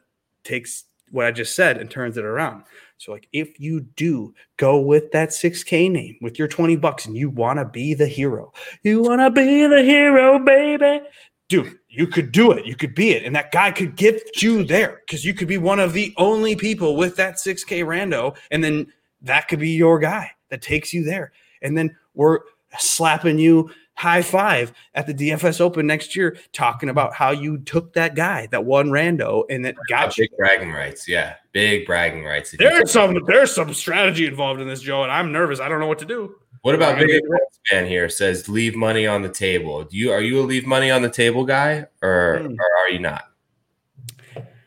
takes 0.44 0.84
what 1.10 1.26
I 1.26 1.30
just 1.30 1.54
said 1.54 1.78
and 1.78 1.90
turns 1.90 2.16
it 2.16 2.24
around. 2.24 2.64
So, 2.98 3.12
like, 3.12 3.28
if 3.32 3.60
you 3.60 3.80
do 3.80 4.34
go 4.56 4.80
with 4.80 5.12
that 5.12 5.28
6K 5.28 5.90
name 5.90 6.16
with 6.20 6.38
your 6.38 6.48
20 6.48 6.76
bucks 6.76 7.06
and 7.06 7.16
you 7.16 7.30
want 7.30 7.58
to 7.58 7.64
be 7.64 7.94
the 7.94 8.06
hero, 8.06 8.52
you 8.82 9.02
want 9.02 9.20
to 9.20 9.30
be 9.30 9.66
the 9.66 9.82
hero, 9.82 10.38
baby. 10.38 11.02
Dude, 11.48 11.78
you 11.88 12.06
could 12.06 12.32
do 12.32 12.52
it. 12.52 12.66
You 12.66 12.74
could 12.74 12.94
be 12.94 13.10
it. 13.10 13.24
And 13.24 13.34
that 13.34 13.52
guy 13.52 13.70
could 13.70 13.96
get 13.96 14.42
you 14.42 14.64
there 14.64 15.00
because 15.06 15.24
you 15.24 15.32
could 15.32 15.48
be 15.48 15.58
one 15.58 15.80
of 15.80 15.92
the 15.92 16.12
only 16.16 16.56
people 16.56 16.96
with 16.96 17.16
that 17.16 17.36
6K 17.36 17.84
rando. 17.84 18.36
And 18.50 18.62
then 18.62 18.86
that 19.22 19.48
could 19.48 19.60
be 19.60 19.70
your 19.70 19.98
guy 19.98 20.32
that 20.50 20.60
takes 20.60 20.92
you 20.92 21.04
there. 21.04 21.32
And 21.62 21.78
then 21.78 21.96
we're 22.14 22.40
slapping 22.78 23.38
you 23.38 23.70
high 23.98 24.22
five 24.22 24.72
at 24.94 25.06
the 25.08 25.12
DFS 25.14 25.60
Open 25.60 25.86
next 25.86 26.14
year, 26.14 26.36
talking 26.52 26.88
about 26.88 27.12
how 27.14 27.32
you 27.32 27.58
took 27.58 27.92
that 27.94 28.14
guy, 28.14 28.46
that 28.52 28.64
one 28.64 28.90
rando, 28.90 29.42
and 29.50 29.64
that 29.64 29.74
got 29.88 30.16
you. 30.16 30.24
Big 30.28 30.36
bragging 30.38 30.70
rights. 30.72 31.08
Yeah, 31.08 31.34
big 31.52 31.84
bragging 31.84 32.24
rights. 32.24 32.54
There's 32.56 32.92
some 32.92 33.18
there's 33.26 33.52
some 33.52 33.74
strategy 33.74 34.26
involved 34.26 34.60
in 34.60 34.68
this, 34.68 34.80
Joe, 34.80 35.02
and 35.02 35.10
I'm 35.10 35.32
nervous. 35.32 35.58
I 35.60 35.68
don't 35.68 35.80
know 35.80 35.88
what 35.88 35.98
to 35.98 36.04
do. 36.06 36.36
What 36.62 36.74
about 36.76 36.98
Big 36.98 37.08
get 37.08 37.22
rid- 37.28 37.40
fan 37.68 37.86
here 37.86 38.08
says 38.08 38.48
leave 38.48 38.74
money 38.76 39.06
on 39.06 39.22
the 39.22 39.28
table. 39.28 39.82
Do 39.84 39.96
you 39.96 40.10
are 40.12 40.20
you 40.20 40.40
a 40.40 40.42
leave 40.42 40.66
money 40.66 40.90
on 40.90 41.02
the 41.02 41.10
table 41.10 41.44
guy 41.44 41.86
or 42.02 42.38
Hmm. 42.42 42.52
or 42.52 42.66
are 42.86 42.90
you 42.90 42.98
not? 43.00 43.24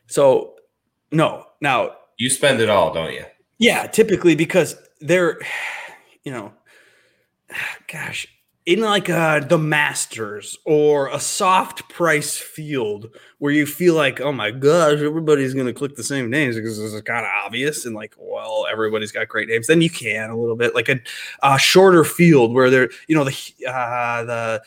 So, 0.08 0.56
no. 1.12 1.46
Now, 1.62 1.96
You 2.18 2.30
spend 2.30 2.60
it 2.62 2.70
all, 2.70 2.94
don't 2.94 3.14
you? 3.14 3.24
yeah, 3.60 3.88
typically 3.88 4.36
because 4.36 4.76
they're, 5.00 5.40
you 6.24 6.32
know, 6.32 6.52
gosh, 7.92 8.28
in 8.66 8.82
like 8.82 9.09
uh, 9.09 9.39
the 9.39 9.57
Masters 9.57 10.57
or 10.66 11.09
a 11.09 11.20
soft 11.20 11.89
price 11.89 12.38
field 12.38 13.09
where 13.39 13.51
you 13.51 13.66
feel 13.66 13.95
like, 13.95 14.22
oh 14.22 14.32
my 14.32 14.51
gosh, 14.51 14.99
everybody's 14.99 15.53
going 15.53 15.66
to 15.66 15.74
click 15.74 15.95
the 15.95 16.03
same 16.03 16.30
names 16.30 16.55
because 16.55 16.78
it's 16.78 16.93
kind 17.01 17.26
of 17.26 17.32
obvious 17.43 17.86
and 17.86 17.95
like, 17.95 18.14
well, 18.18 18.68
everybody's 18.72 19.12
got 19.12 19.28
great 19.28 19.49
names. 19.49 19.68
Then 19.68 19.82
you 19.82 19.89
can 19.89 20.30
a 20.30 20.38
little 20.38 20.55
bit 20.55 20.76
like 20.76 20.89
a, 20.89 20.99
a 21.41 21.57
shorter 21.57 22.03
field 22.03 22.53
where 22.53 22.70
they're, 22.70 22.89
you 23.07 23.16
know, 23.16 23.24
the 23.24 23.36
uh, 23.68 24.24
the 24.26 24.62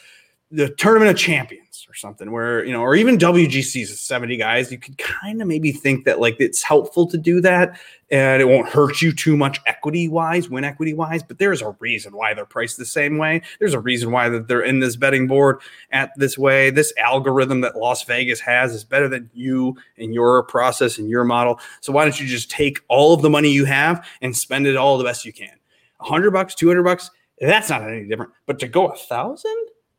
the 0.51 0.69
tournament 0.71 1.11
of 1.11 1.17
champions 1.17 1.64
or 1.95 1.97
something 1.97 2.33
where 2.33 2.65
you 2.65 2.73
know 2.73 2.81
or 2.81 2.97
even 2.97 3.17
wgc's 3.17 3.89
is 3.89 4.01
70 4.01 4.37
guys 4.37 4.73
you 4.73 4.79
could 4.79 4.99
kind 4.99 5.41
of 5.41 5.47
maybe 5.47 5.71
think 5.71 6.05
that 6.05 6.19
like 6.19 6.35
it's 6.41 6.61
helpful 6.61 7.07
to 7.07 7.17
do 7.17 7.41
that 7.41 7.79
and 8.11 8.43
it 8.43 8.47
won't 8.47 8.69
hurt 8.69 9.01
you 9.01 9.13
too 9.13 9.37
much 9.37 9.61
equity 9.67 10.09
wise 10.09 10.51
win 10.51 10.65
equity 10.65 10.93
wise 10.93 11.23
but 11.23 11.39
there's 11.39 11.63
a 11.63 11.71
reason 11.79 12.13
why 12.13 12.35
they're 12.35 12.45
priced 12.45 12.79
the 12.79 12.85
same 12.85 13.17
way 13.17 13.41
there's 13.61 13.75
a 13.75 13.79
reason 13.79 14.11
why 14.11 14.29
that 14.29 14.49
they're 14.49 14.63
in 14.63 14.81
this 14.81 14.97
betting 14.97 15.29
board 15.29 15.61
at 15.93 16.11
this 16.17 16.37
way 16.37 16.69
this 16.69 16.93
algorithm 16.99 17.61
that 17.61 17.77
las 17.77 18.03
vegas 18.03 18.41
has 18.41 18.75
is 18.75 18.83
better 18.83 19.09
than 19.09 19.31
you 19.33 19.77
and 19.97 20.13
your 20.13 20.43
process 20.43 20.99
and 20.99 21.09
your 21.09 21.23
model 21.23 21.61
so 21.81 21.93
why 21.93 22.03
don't 22.03 22.19
you 22.21 22.27
just 22.27 22.51
take 22.51 22.81
all 22.89 23.15
of 23.15 23.23
the 23.23 23.31
money 23.31 23.51
you 23.51 23.65
have 23.65 24.05
and 24.21 24.37
spend 24.37 24.67
it 24.67 24.77
all 24.77 24.99
the 24.99 25.05
best 25.05 25.25
you 25.25 25.33
can 25.33 25.57
100 25.99 26.33
bucks 26.33 26.57
200 26.57 26.83
bucks 26.83 27.13
that's 27.41 27.71
not 27.71 27.89
any 27.89 28.05
different 28.05 28.33
but 28.47 28.59
to 28.59 28.67
go 28.67 28.89
a 28.89 28.97
thousand 28.97 29.55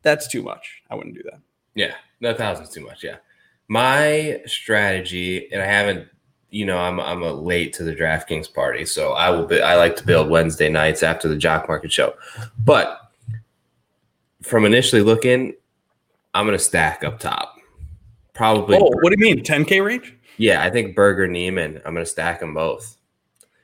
that's 0.05 0.27
too 0.27 0.43
much. 0.43 0.83
I 0.89 0.95
wouldn't 0.95 1.15
do 1.15 1.23
that. 1.23 1.41
Yeah, 1.75 1.93
no 2.21 2.33
thousands 2.33 2.69
too 2.69 2.83
much. 2.83 3.03
Yeah, 3.03 3.17
my 3.67 4.41
strategy, 4.45 5.51
and 5.51 5.61
I 5.61 5.65
haven't. 5.65 6.07
You 6.49 6.65
know, 6.65 6.77
I'm 6.77 6.99
I'm 7.01 7.21
a 7.21 7.33
late 7.33 7.73
to 7.73 7.83
the 7.83 7.93
DraftKings 7.93 8.53
party, 8.53 8.85
so 8.85 9.11
I 9.11 9.29
will. 9.29 9.45
Be, 9.45 9.61
I 9.61 9.75
like 9.75 9.95
to 9.97 10.05
build 10.05 10.29
Wednesday 10.29 10.69
nights 10.69 11.03
after 11.03 11.27
the 11.27 11.35
Jock 11.35 11.67
Market 11.67 11.91
show, 11.91 12.13
but 12.63 13.11
from 14.41 14.63
initially 14.65 15.01
looking, 15.01 15.53
I'm 16.33 16.45
gonna 16.45 16.57
stack 16.57 17.03
up 17.03 17.19
top. 17.19 17.57
Probably. 18.33 18.77
Oh, 18.77 18.89
what 19.01 19.11
do 19.11 19.15
you 19.19 19.35
mean? 19.35 19.43
10K 19.43 19.83
range? 19.83 20.15
Yeah, 20.37 20.63
I 20.63 20.69
think 20.69 20.95
Berger 20.95 21.27
Niemann. 21.27 21.81
I'm 21.85 21.93
gonna 21.93 22.05
stack 22.05 22.39
them 22.39 22.53
both, 22.53 22.97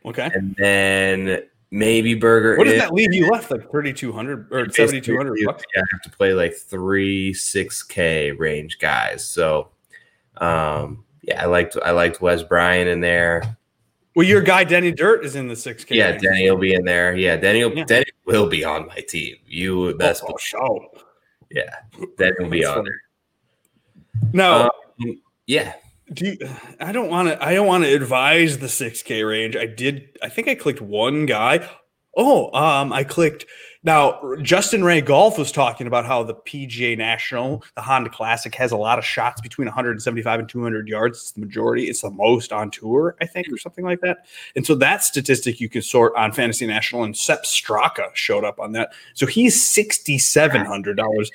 Okay. 0.05 0.29
and 0.33 0.53
then 0.57 1.43
maybe 1.71 2.13
Berger. 2.13 2.57
What 2.57 2.65
does 2.65 2.77
that 2.77 2.93
leave 2.93 3.13
you 3.13 3.29
left? 3.29 3.49
Like 3.49 3.69
3,200 3.71 4.47
or 4.51 4.69
7,200 4.69 5.37
bucks? 5.45 5.63
Yeah, 5.73 5.81
I 5.81 5.85
have 5.91 6.01
to 6.03 6.09
play 6.11 6.33
like 6.33 6.53
three, 6.53 7.33
six 7.33 7.81
K 7.83 8.31
range 8.31 8.77
guys. 8.79 9.25
So, 9.27 9.69
um, 10.37 11.03
yeah, 11.23 11.41
I 11.41 11.45
liked 11.47 11.77
I 11.83 11.91
liked 11.91 12.21
Wes 12.21 12.43
Bryan 12.43 12.87
in 12.87 12.99
there. 12.99 13.57
Well, 14.15 14.27
your 14.27 14.41
guy 14.41 14.65
Denny 14.65 14.91
Dirt 14.91 15.23
is 15.23 15.37
in 15.37 15.47
the 15.47 15.53
6K. 15.53 15.85
Yeah, 15.91 16.09
range. 16.09 16.21
Denny 16.21 16.51
will 16.51 16.57
be 16.57 16.73
in 16.73 16.83
there. 16.83 17.15
Yeah, 17.15 17.37
Denny 17.37 17.63
will, 17.63 17.77
Yeah. 17.77 17.85
Denny 17.85 18.11
will 18.25 18.45
be 18.49 18.65
on 18.65 18.85
my 18.87 18.95
team. 19.07 19.37
You 19.47 19.93
best 19.95 20.21
Oh, 20.27 20.35
show. 20.37 20.91
yeah. 21.49 21.75
Denny 22.17 22.35
will 22.39 22.49
be 22.49 22.65
on 22.65 22.83
there. 22.83 23.01
No, 24.33 24.69
Um, 25.01 25.21
yeah. 25.47 25.75
Do 26.13 26.25
you, 26.25 26.37
I 26.79 26.91
don't 26.91 27.09
want 27.09 27.29
to. 27.29 27.43
I 27.43 27.53
don't 27.53 27.67
want 27.67 27.83
to 27.85 27.93
advise 27.93 28.57
the 28.57 28.67
6K 28.67 29.27
range. 29.27 29.55
I 29.55 29.65
did. 29.65 30.17
I 30.21 30.29
think 30.29 30.47
I 30.47 30.55
clicked 30.55 30.81
one 30.81 31.25
guy. 31.25 31.67
Oh, 32.17 32.53
um, 32.53 32.91
I 32.91 33.03
clicked. 33.03 33.45
Now, 33.83 34.35
Justin 34.43 34.83
Ray 34.83 35.01
Golf 35.01 35.39
was 35.39 35.51
talking 35.51 35.87
about 35.87 36.05
how 36.05 36.21
the 36.21 36.35
PGA 36.35 36.95
National, 36.95 37.63
the 37.75 37.81
Honda 37.81 38.11
Classic, 38.11 38.53
has 38.55 38.71
a 38.71 38.77
lot 38.77 38.99
of 38.99 39.05
shots 39.05 39.41
between 39.41 39.65
175 39.65 40.39
and 40.39 40.47
200 40.47 40.87
yards. 40.87 41.17
It's 41.17 41.31
the 41.31 41.39
majority. 41.39 41.85
It's 41.85 42.01
the 42.01 42.11
most 42.11 42.51
on 42.51 42.69
tour, 42.69 43.15
I 43.21 43.25
think, 43.25 43.47
or 43.51 43.57
something 43.57 43.83
like 43.83 44.01
that. 44.01 44.25
And 44.55 44.65
so 44.65 44.75
that 44.75 45.03
statistic 45.03 45.59
you 45.59 45.69
can 45.69 45.81
sort 45.81 46.13
on 46.15 46.33
Fantasy 46.33 46.67
National, 46.67 47.03
and 47.03 47.15
Sepp 47.15 47.43
Straka 47.43 48.13
showed 48.13 48.43
up 48.43 48.59
on 48.59 48.73
that. 48.73 48.91
So 49.13 49.25
he's 49.25 49.59
sixty 49.61 50.19
seven 50.19 50.65
hundred 50.65 50.97
dollars. 50.97 51.31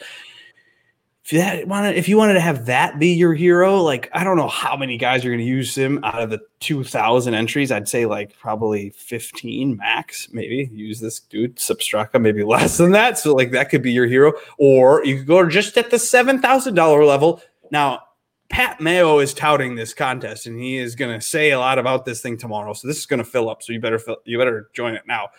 If 1.29 1.33
you 1.33 1.67
wanted, 1.67 1.97
if 1.97 2.09
you 2.09 2.17
wanted 2.17 2.35
to 2.35 2.41
have 2.41 2.67
that 2.67 3.01
be 3.01 3.09
your 3.09 3.35
hero, 3.35 3.83
like 3.83 4.09
I 4.13 4.23
don't 4.23 4.37
know 4.37 4.47
how 4.47 4.77
many 4.77 4.97
guys 4.97 5.25
are 5.25 5.29
going 5.29 5.41
to 5.41 5.45
use 5.45 5.77
him 5.77 5.99
out 6.05 6.23
of 6.23 6.31
the 6.31 6.41
two 6.61 6.85
thousand 6.85 7.35
entries. 7.35 7.73
I'd 7.73 7.89
say 7.89 8.07
like 8.07 8.39
probably 8.39 8.91
fifteen 8.91 9.77
max, 9.77 10.29
maybe 10.33 10.71
use 10.73 11.01
this 11.01 11.19
dude 11.19 11.59
Sepp 11.59 11.79
Straka, 11.79 12.21
maybe 12.21 12.43
less 12.45 12.77
than 12.77 12.93
that. 12.93 13.19
So 13.19 13.35
like 13.35 13.51
that 13.51 13.71
could 13.71 13.83
be 13.83 13.91
your 13.91 14.07
hero, 14.07 14.35
or 14.59 15.05
you 15.05 15.17
could 15.17 15.27
go 15.27 15.49
just 15.49 15.77
at 15.77 15.91
the 15.91 15.99
seven 15.99 16.41
thousand 16.41 16.75
dollar 16.75 17.05
level. 17.05 17.43
Now 17.73 18.03
Pat 18.49 18.81
Mayo 18.81 19.19
is 19.19 19.35
touting 19.35 19.75
this 19.75 19.93
contest, 19.93 20.47
and 20.47 20.59
he 20.61 20.77
is 20.77 20.95
going 20.95 21.13
to 21.13 21.21
say 21.21 21.51
a 21.51 21.59
lot 21.59 21.79
about 21.81 22.05
this 22.05 22.21
thing 22.21 22.39
tomorrow. 22.39 22.73
So 22.73 22.87
this 22.87 22.99
is 22.99 23.07
going 23.07 23.19
to 23.19 23.25
fill 23.25 23.51
up. 23.51 23.63
So 23.63 23.73
you 23.73 23.81
better 23.81 23.99
fill, 23.99 24.19
you 24.25 24.39
better 24.39 24.71
join 24.73 24.95
it 24.95 25.03
now. 25.07 25.31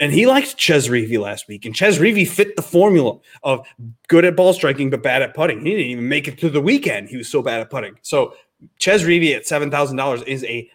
And 0.00 0.12
he 0.12 0.26
liked 0.26 0.58
Chez 0.58 0.88
Reavie 0.88 1.20
last 1.20 1.46
week, 1.46 1.64
and 1.64 1.76
Chez 1.76 1.98
Reavie 1.98 2.26
fit 2.26 2.56
the 2.56 2.62
formula 2.62 3.18
of 3.44 3.66
good 4.08 4.24
at 4.24 4.34
ball 4.34 4.52
striking 4.52 4.90
but 4.90 5.02
bad 5.02 5.22
at 5.22 5.34
putting. 5.34 5.60
He 5.60 5.70
didn't 5.70 5.86
even 5.86 6.08
make 6.08 6.26
it 6.26 6.38
to 6.38 6.50
the 6.50 6.60
weekend. 6.60 7.08
He 7.08 7.16
was 7.16 7.28
so 7.28 7.42
bad 7.42 7.60
at 7.60 7.70
putting. 7.70 7.96
So 8.02 8.34
Chez 8.78 9.04
Reavie 9.04 9.36
at 9.36 9.46
seven 9.46 9.70
thousand 9.70 9.96
dollars 9.96 10.22
is 10.22 10.42
a 10.44 10.68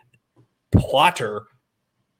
plotter, 0.72 1.48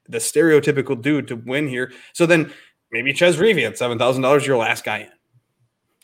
the 0.08 0.18
stereotypical 0.18 1.00
dude 1.00 1.28
to 1.28 1.36
win 1.36 1.68
here. 1.68 1.92
So 2.12 2.26
then 2.26 2.52
maybe 2.92 3.14
Chez 3.14 3.36
Reavie 3.38 3.66
at 3.66 3.78
seven 3.78 3.98
thousand 3.98 4.22
dollars, 4.22 4.46
your 4.46 4.58
last 4.58 4.84
guy 4.84 4.98
in. 4.98 5.08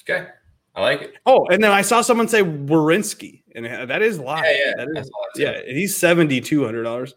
Okay. 0.09 0.28
I 0.74 0.82
like 0.82 1.03
it. 1.03 1.14
Oh, 1.24 1.47
and 1.47 1.64
then 1.64 1.72
I 1.72 1.80
saw 1.80 2.03
someone 2.03 2.28
say 2.28 2.42
Warinsky, 2.42 3.42
and 3.55 3.64
that 3.64 4.03
is 4.03 4.18
live. 4.18 4.44
Yeah, 4.44 4.59
yeah. 4.66 4.72
that 4.76 4.88
I 4.97 5.03
saw 5.03 5.11
that 5.34 5.66
yeah. 5.66 5.72
He's 5.74 5.97
seventy 5.97 6.40
two 6.40 6.64
hundred 6.64 6.82
dollars. 6.82 7.14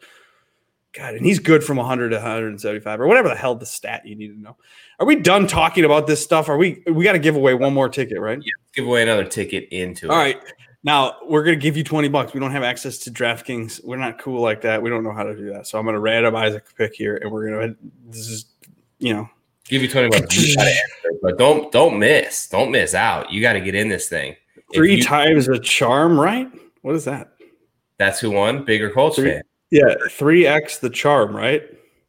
God, 0.93 1.13
and 1.13 1.25
he's 1.25 1.37
good 1.39 1.63
from 1.63 1.77
100 1.77 2.09
to 2.09 2.15
175 2.15 2.99
or 2.99 3.07
whatever 3.07 3.29
the 3.29 3.35
hell 3.35 3.53
the 3.55 3.65
stat 3.65 4.05
you 4.05 4.15
need 4.15 4.29
to 4.29 4.39
know. 4.41 4.57
Are 4.99 5.05
we 5.05 5.15
done 5.15 5.45
talking 5.45 5.85
about 5.85 6.07
this 6.07 6.23
stuff? 6.23 6.49
Are 6.49 6.57
we? 6.57 6.81
We 6.91 7.03
got 7.03 7.11
to 7.11 7.19
give 7.19 7.35
away 7.35 7.53
one 7.53 7.73
more 7.73 7.89
ticket, 7.89 8.19
right? 8.19 8.39
Yeah, 8.41 8.51
Give 8.73 8.87
away 8.87 9.03
another 9.03 9.25
ticket 9.25 9.67
into 9.69 10.07
it. 10.07 10.11
All 10.11 10.17
right. 10.17 10.39
Now 10.83 11.17
we're 11.27 11.43
gonna 11.43 11.57
give 11.57 11.75
you 11.75 11.83
20 11.83 12.07
bucks. 12.07 12.33
We 12.33 12.39
don't 12.39 12.51
have 12.51 12.63
access 12.63 12.97
to 12.99 13.11
DraftKings. 13.11 13.83
We're 13.83 13.97
not 13.97 14.17
cool 14.19 14.41
like 14.41 14.61
that. 14.61 14.81
We 14.81 14.89
don't 14.89 15.03
know 15.03 15.11
how 15.11 15.23
to 15.23 15.35
do 15.35 15.51
that. 15.53 15.67
So 15.67 15.77
I'm 15.77 15.85
gonna 15.85 15.99
randomize 15.99 16.55
a 16.55 16.61
pick 16.75 16.93
here, 16.95 17.17
and 17.17 17.31
we're 17.31 17.49
gonna. 17.49 17.75
This 18.07 18.27
is, 18.29 18.45
you 18.97 19.13
know, 19.13 19.29
Give 19.65 19.83
you 19.83 19.87
20 19.87 20.09
bucks. 20.09 20.35
You 20.35 20.59
answer, 20.59 21.19
but 21.21 21.37
don't 21.37 21.71
don't 21.71 21.99
miss. 21.99 22.47
Don't 22.47 22.71
miss 22.71 22.95
out. 22.95 23.31
You 23.31 23.41
got 23.41 23.53
to 23.53 23.61
get 23.61 23.75
in 23.75 23.87
this 23.89 24.09
thing. 24.09 24.35
Three 24.73 24.95
you- 24.95 25.03
times 25.03 25.47
a 25.47 25.59
charm, 25.59 26.19
right? 26.19 26.49
What 26.81 26.95
is 26.95 27.05
that? 27.05 27.33
That's 27.97 28.19
who 28.19 28.31
won. 28.31 28.63
Bigger 28.65 28.89
Colts 28.89 29.17
Three- 29.17 29.31
fan. 29.31 29.43
Yeah, 29.71 29.95
three 30.09 30.47
x 30.47 30.79
the 30.79 30.89
charm, 30.89 31.35
right? 31.35 31.63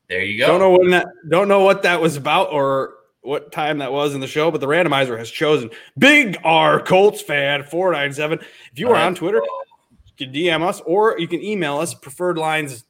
There 0.09 0.23
you 0.23 0.39
go. 0.39 0.47
Don't 0.47 0.61
know 0.61 0.71
when 0.71 0.91
that. 0.91 1.07
Don't 1.29 1.49
know 1.49 1.61
what 1.61 1.83
that 1.83 2.01
was 2.01 2.17
about 2.17 2.53
or 2.53 2.95
what 3.23 3.53
time 3.53 3.79
that 3.79 3.93
was 3.93 4.15
in 4.15 4.21
the 4.21 4.27
show, 4.27 4.51
but 4.51 4.61
the 4.61 4.67
randomizer 4.67 5.19
has 5.19 5.31
chosen 5.31 5.71
Big 5.99 6.39
R 6.43 6.81
Colts 6.81 7.21
fan 7.21 7.63
four 7.65 7.93
nine 7.93 8.13
seven. 8.13 8.39
If 8.73 8.79
you 8.79 8.89
are 8.89 8.97
on 8.97 9.15
Twitter, 9.15 9.43
you 10.19 10.27
can 10.27 10.35
DM 10.35 10.63
us 10.67 10.81
or 10.87 11.19
you 11.19 11.29
can 11.29 11.43
email 11.43 11.79
us 11.79 11.93
preferred 11.95 12.39
lines 12.39 12.85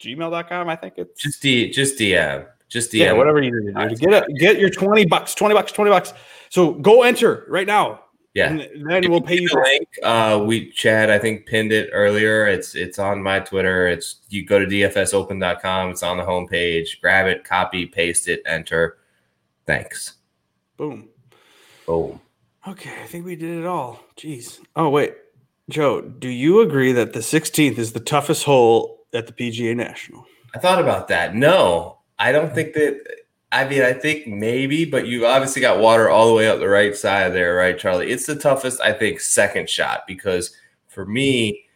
gmail.com. 0.00 0.68
I 0.68 0.76
think 0.76 0.94
it's 0.96 1.20
Just 1.20 1.42
D, 1.42 1.70
just 1.70 1.98
DM, 1.98 2.46
just 2.68 2.90
DM. 2.90 2.98
yeah, 2.98 3.12
whatever 3.12 3.40
you 3.40 3.52
need 3.52 3.74
to 3.74 3.88
do 3.90 3.96
get 3.96 4.28
it. 4.28 4.36
Get 4.38 4.58
your 4.58 4.70
twenty 4.70 5.06
bucks, 5.06 5.34
twenty 5.34 5.54
bucks, 5.54 5.72
twenty 5.72 5.90
bucks. 5.90 6.12
So 6.48 6.72
go 6.72 7.02
enter 7.02 7.44
right 7.48 7.66
now, 7.66 8.00
Yeah. 8.34 8.48
and 8.50 8.90
then 8.90 9.10
we'll 9.10 9.20
pay 9.20 9.40
you. 9.40 9.48
the 9.48 9.60
link. 9.60 9.88
Uh, 10.02 10.42
we 10.46 10.70
Chad, 10.70 11.10
I 11.10 11.18
think 11.18 11.46
pinned 11.46 11.70
it 11.72 11.90
earlier. 11.92 12.46
It's 12.46 12.74
it's 12.74 12.98
on 12.98 13.22
my 13.22 13.40
Twitter. 13.40 13.86
It's 13.86 14.20
you 14.30 14.46
go 14.46 14.58
to 14.58 14.66
dfsopen.com. 14.66 15.90
It's 15.90 16.02
on 16.02 16.16
the 16.16 16.22
homepage. 16.24 17.00
Grab 17.00 17.26
it, 17.26 17.44
copy, 17.44 17.84
paste 17.86 18.28
it, 18.28 18.40
enter. 18.46 18.96
Thanks. 19.66 20.14
Boom. 20.76 21.08
Boom. 21.86 22.20
Okay, 22.66 22.92
I 23.02 23.06
think 23.06 23.26
we 23.26 23.36
did 23.36 23.58
it 23.58 23.66
all. 23.66 24.00
Jeez. 24.16 24.60
Oh 24.76 24.88
wait, 24.88 25.14
Joe, 25.68 26.00
do 26.00 26.28
you 26.28 26.60
agree 26.60 26.92
that 26.92 27.12
the 27.12 27.18
16th 27.20 27.76
is 27.76 27.92
the 27.92 28.00
toughest 28.00 28.44
hole 28.44 29.00
at 29.12 29.26
the 29.26 29.32
PGA 29.32 29.76
National? 29.76 30.24
I 30.54 30.58
thought 30.58 30.80
about 30.80 31.08
that. 31.08 31.34
No, 31.34 31.98
I 32.18 32.32
don't 32.32 32.54
think 32.54 32.74
that. 32.74 33.00
I 33.52 33.68
mean, 33.68 33.82
I 33.82 33.92
think 33.92 34.26
maybe, 34.26 34.86
but 34.86 35.06
you 35.06 35.26
obviously 35.26 35.60
got 35.60 35.78
water 35.78 36.08
all 36.08 36.26
the 36.26 36.34
way 36.34 36.48
up 36.48 36.58
the 36.58 36.68
right 36.68 36.96
side 36.96 37.34
there, 37.34 37.54
right, 37.54 37.78
Charlie? 37.78 38.10
It's 38.10 38.24
the 38.24 38.34
toughest, 38.34 38.80
I 38.80 38.94
think, 38.94 39.20
second 39.20 39.68
shot 39.68 40.04
because 40.06 40.56
for 40.88 41.04
me, 41.04 41.66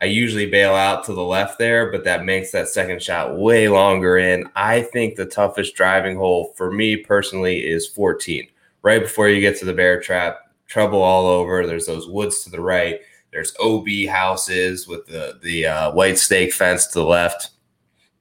I 0.00 0.04
usually 0.04 0.46
bail 0.46 0.74
out 0.74 1.04
to 1.04 1.14
the 1.14 1.24
left 1.24 1.58
there, 1.58 1.90
but 1.90 2.04
that 2.04 2.24
makes 2.24 2.52
that 2.52 2.68
second 2.68 3.02
shot 3.02 3.36
way 3.36 3.68
longer 3.68 4.18
in. 4.18 4.48
I 4.54 4.82
think 4.82 5.16
the 5.16 5.26
toughest 5.26 5.74
driving 5.74 6.16
hole 6.16 6.52
for 6.56 6.70
me 6.70 6.98
personally 6.98 7.66
is 7.66 7.88
14, 7.88 8.46
right 8.82 9.02
before 9.02 9.28
you 9.28 9.40
get 9.40 9.58
to 9.58 9.64
the 9.64 9.72
bear 9.72 10.00
trap. 10.00 10.38
Trouble 10.68 11.02
all 11.02 11.26
over. 11.26 11.66
There's 11.66 11.86
those 11.86 12.08
woods 12.08 12.44
to 12.44 12.50
the 12.50 12.60
right. 12.60 13.00
There's 13.32 13.54
OB 13.60 13.86
houses 14.08 14.86
with 14.86 15.06
the 15.06 15.38
the 15.42 15.66
uh, 15.66 15.92
white 15.92 16.18
stake 16.18 16.52
fence 16.52 16.86
to 16.88 16.98
the 16.98 17.04
left. 17.04 17.50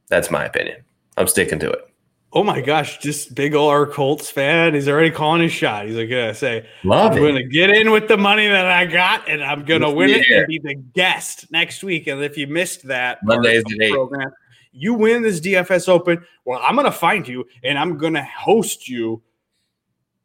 That's 0.10 0.30
my 0.30 0.46
opinion. 0.46 0.84
I'm 1.18 1.28
sticking 1.28 1.60
to 1.60 1.72
it. 1.72 1.95
Oh 2.38 2.44
my 2.44 2.60
gosh, 2.60 2.98
just 2.98 3.34
big 3.34 3.56
ol' 3.56 3.70
R 3.70 3.86
Colts 3.88 4.30
fan. 4.30 4.74
He's 4.74 4.90
already 4.90 5.10
calling 5.10 5.42
his 5.42 5.54
shot. 5.54 5.86
He's 5.88 5.96
like, 5.96 6.10
gonna 6.10 6.36
say, 6.36 6.68
Love 6.84 7.14
I'm 7.14 7.18
going 7.20 7.36
to 7.36 7.44
get 7.46 7.70
in 7.70 7.92
with 7.92 8.10
the 8.10 8.18
money 8.18 8.46
that 8.50 8.66
I 8.66 8.86
got, 8.86 9.30
and 9.30 9.42
I'm 9.42 9.64
Let's 9.88 9.96
win 9.96 10.10
it 10.10 10.26
here. 10.26 10.40
and 10.40 10.48
be 10.48 10.60
the 10.60 10.76
guest 10.76 11.50
next 11.50 11.82
week. 11.82 12.08
And 12.08 12.22
if 12.22 12.38
you 12.38 12.46
missed 12.48 12.86
that 12.90 13.20
Mondays 13.24 13.64
the 13.64 13.90
program, 13.90 14.32
you 14.74 14.94
win 14.94 15.24
this 15.24 15.40
DFS 15.40 15.88
Open. 15.88 16.26
Well, 16.44 16.60
I'm 16.62 16.76
to 16.86 16.92
find 16.92 17.26
you, 17.26 17.46
and 17.64 17.78
I'm 17.80 17.98
to 18.16 18.24
host 18.26 18.90
you 18.90 19.22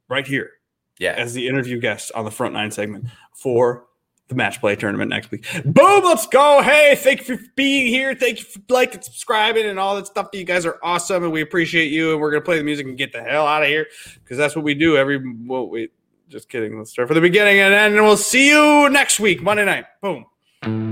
right 0.08 0.26
here 0.26 0.50
Yeah. 0.98 1.12
as 1.12 1.32
the 1.32 1.46
interview 1.46 1.78
guest 1.78 2.10
on 2.16 2.24
the 2.24 2.32
front 2.32 2.54
nine 2.54 2.72
segment 2.72 3.04
for 3.34 3.84
the 4.30 4.34
match 4.34 4.60
play 4.60 4.74
tournament 4.74 5.10
next 5.10 5.30
week. 5.30 5.46
Boom, 5.64 6.04
let's 6.04 6.26
go. 6.26 6.62
Hey, 6.62 6.94
thank 6.96 7.28
you 7.28 7.36
for 7.36 7.44
being 7.54 7.86
here. 7.88 8.14
Thank 8.14 8.38
you 8.38 8.44
for 8.46 8.60
liking, 8.70 9.02
subscribing, 9.02 9.66
and 9.66 9.78
all 9.78 9.96
that 9.96 10.06
stuff. 10.06 10.28
You 10.32 10.44
guys 10.44 10.64
are 10.64 10.78
awesome, 10.82 11.24
and 11.24 11.32
we 11.32 11.42
appreciate 11.42 11.92
you. 11.92 12.12
And 12.12 12.20
we're 12.20 12.30
gonna 12.30 12.40
play 12.40 12.56
the 12.56 12.64
music 12.64 12.86
and 12.86 12.96
get 12.96 13.12
the 13.12 13.22
hell 13.22 13.46
out 13.46 13.62
of 13.62 13.68
here 13.68 13.86
because 14.22 14.38
that's 14.38 14.56
what 14.56 14.64
we 14.64 14.74
do 14.74 14.96
every. 14.96 15.22
Well, 15.44 15.68
wait, 15.68 15.92
just 16.28 16.48
kidding. 16.48 16.78
Let's 16.78 16.90
start 16.90 17.08
from 17.08 17.16
the 17.16 17.20
beginning, 17.20 17.58
and 17.58 17.74
then 17.74 18.02
we'll 18.02 18.16
see 18.16 18.48
you 18.48 18.88
next 18.88 19.20
week, 19.20 19.42
Monday 19.42 19.66
night. 19.66 19.84
Boom. 20.00 20.24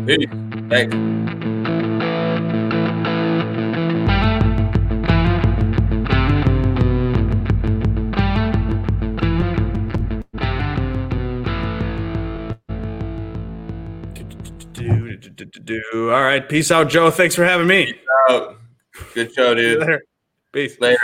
Peace. 0.06 0.28
Thanks. 0.68 1.17
Do, 15.38 15.44
do, 15.44 15.60
do. 15.92 16.10
All 16.10 16.22
right, 16.22 16.46
peace 16.48 16.72
out, 16.72 16.88
Joe. 16.88 17.12
Thanks 17.12 17.36
for 17.36 17.44
having 17.44 17.68
me. 17.68 17.94
Out. 18.28 18.56
Good 19.14 19.32
show, 19.32 19.54
dude. 19.54 19.78
later. 19.78 20.02
Peace. 20.52 20.80
Later. 20.80 20.98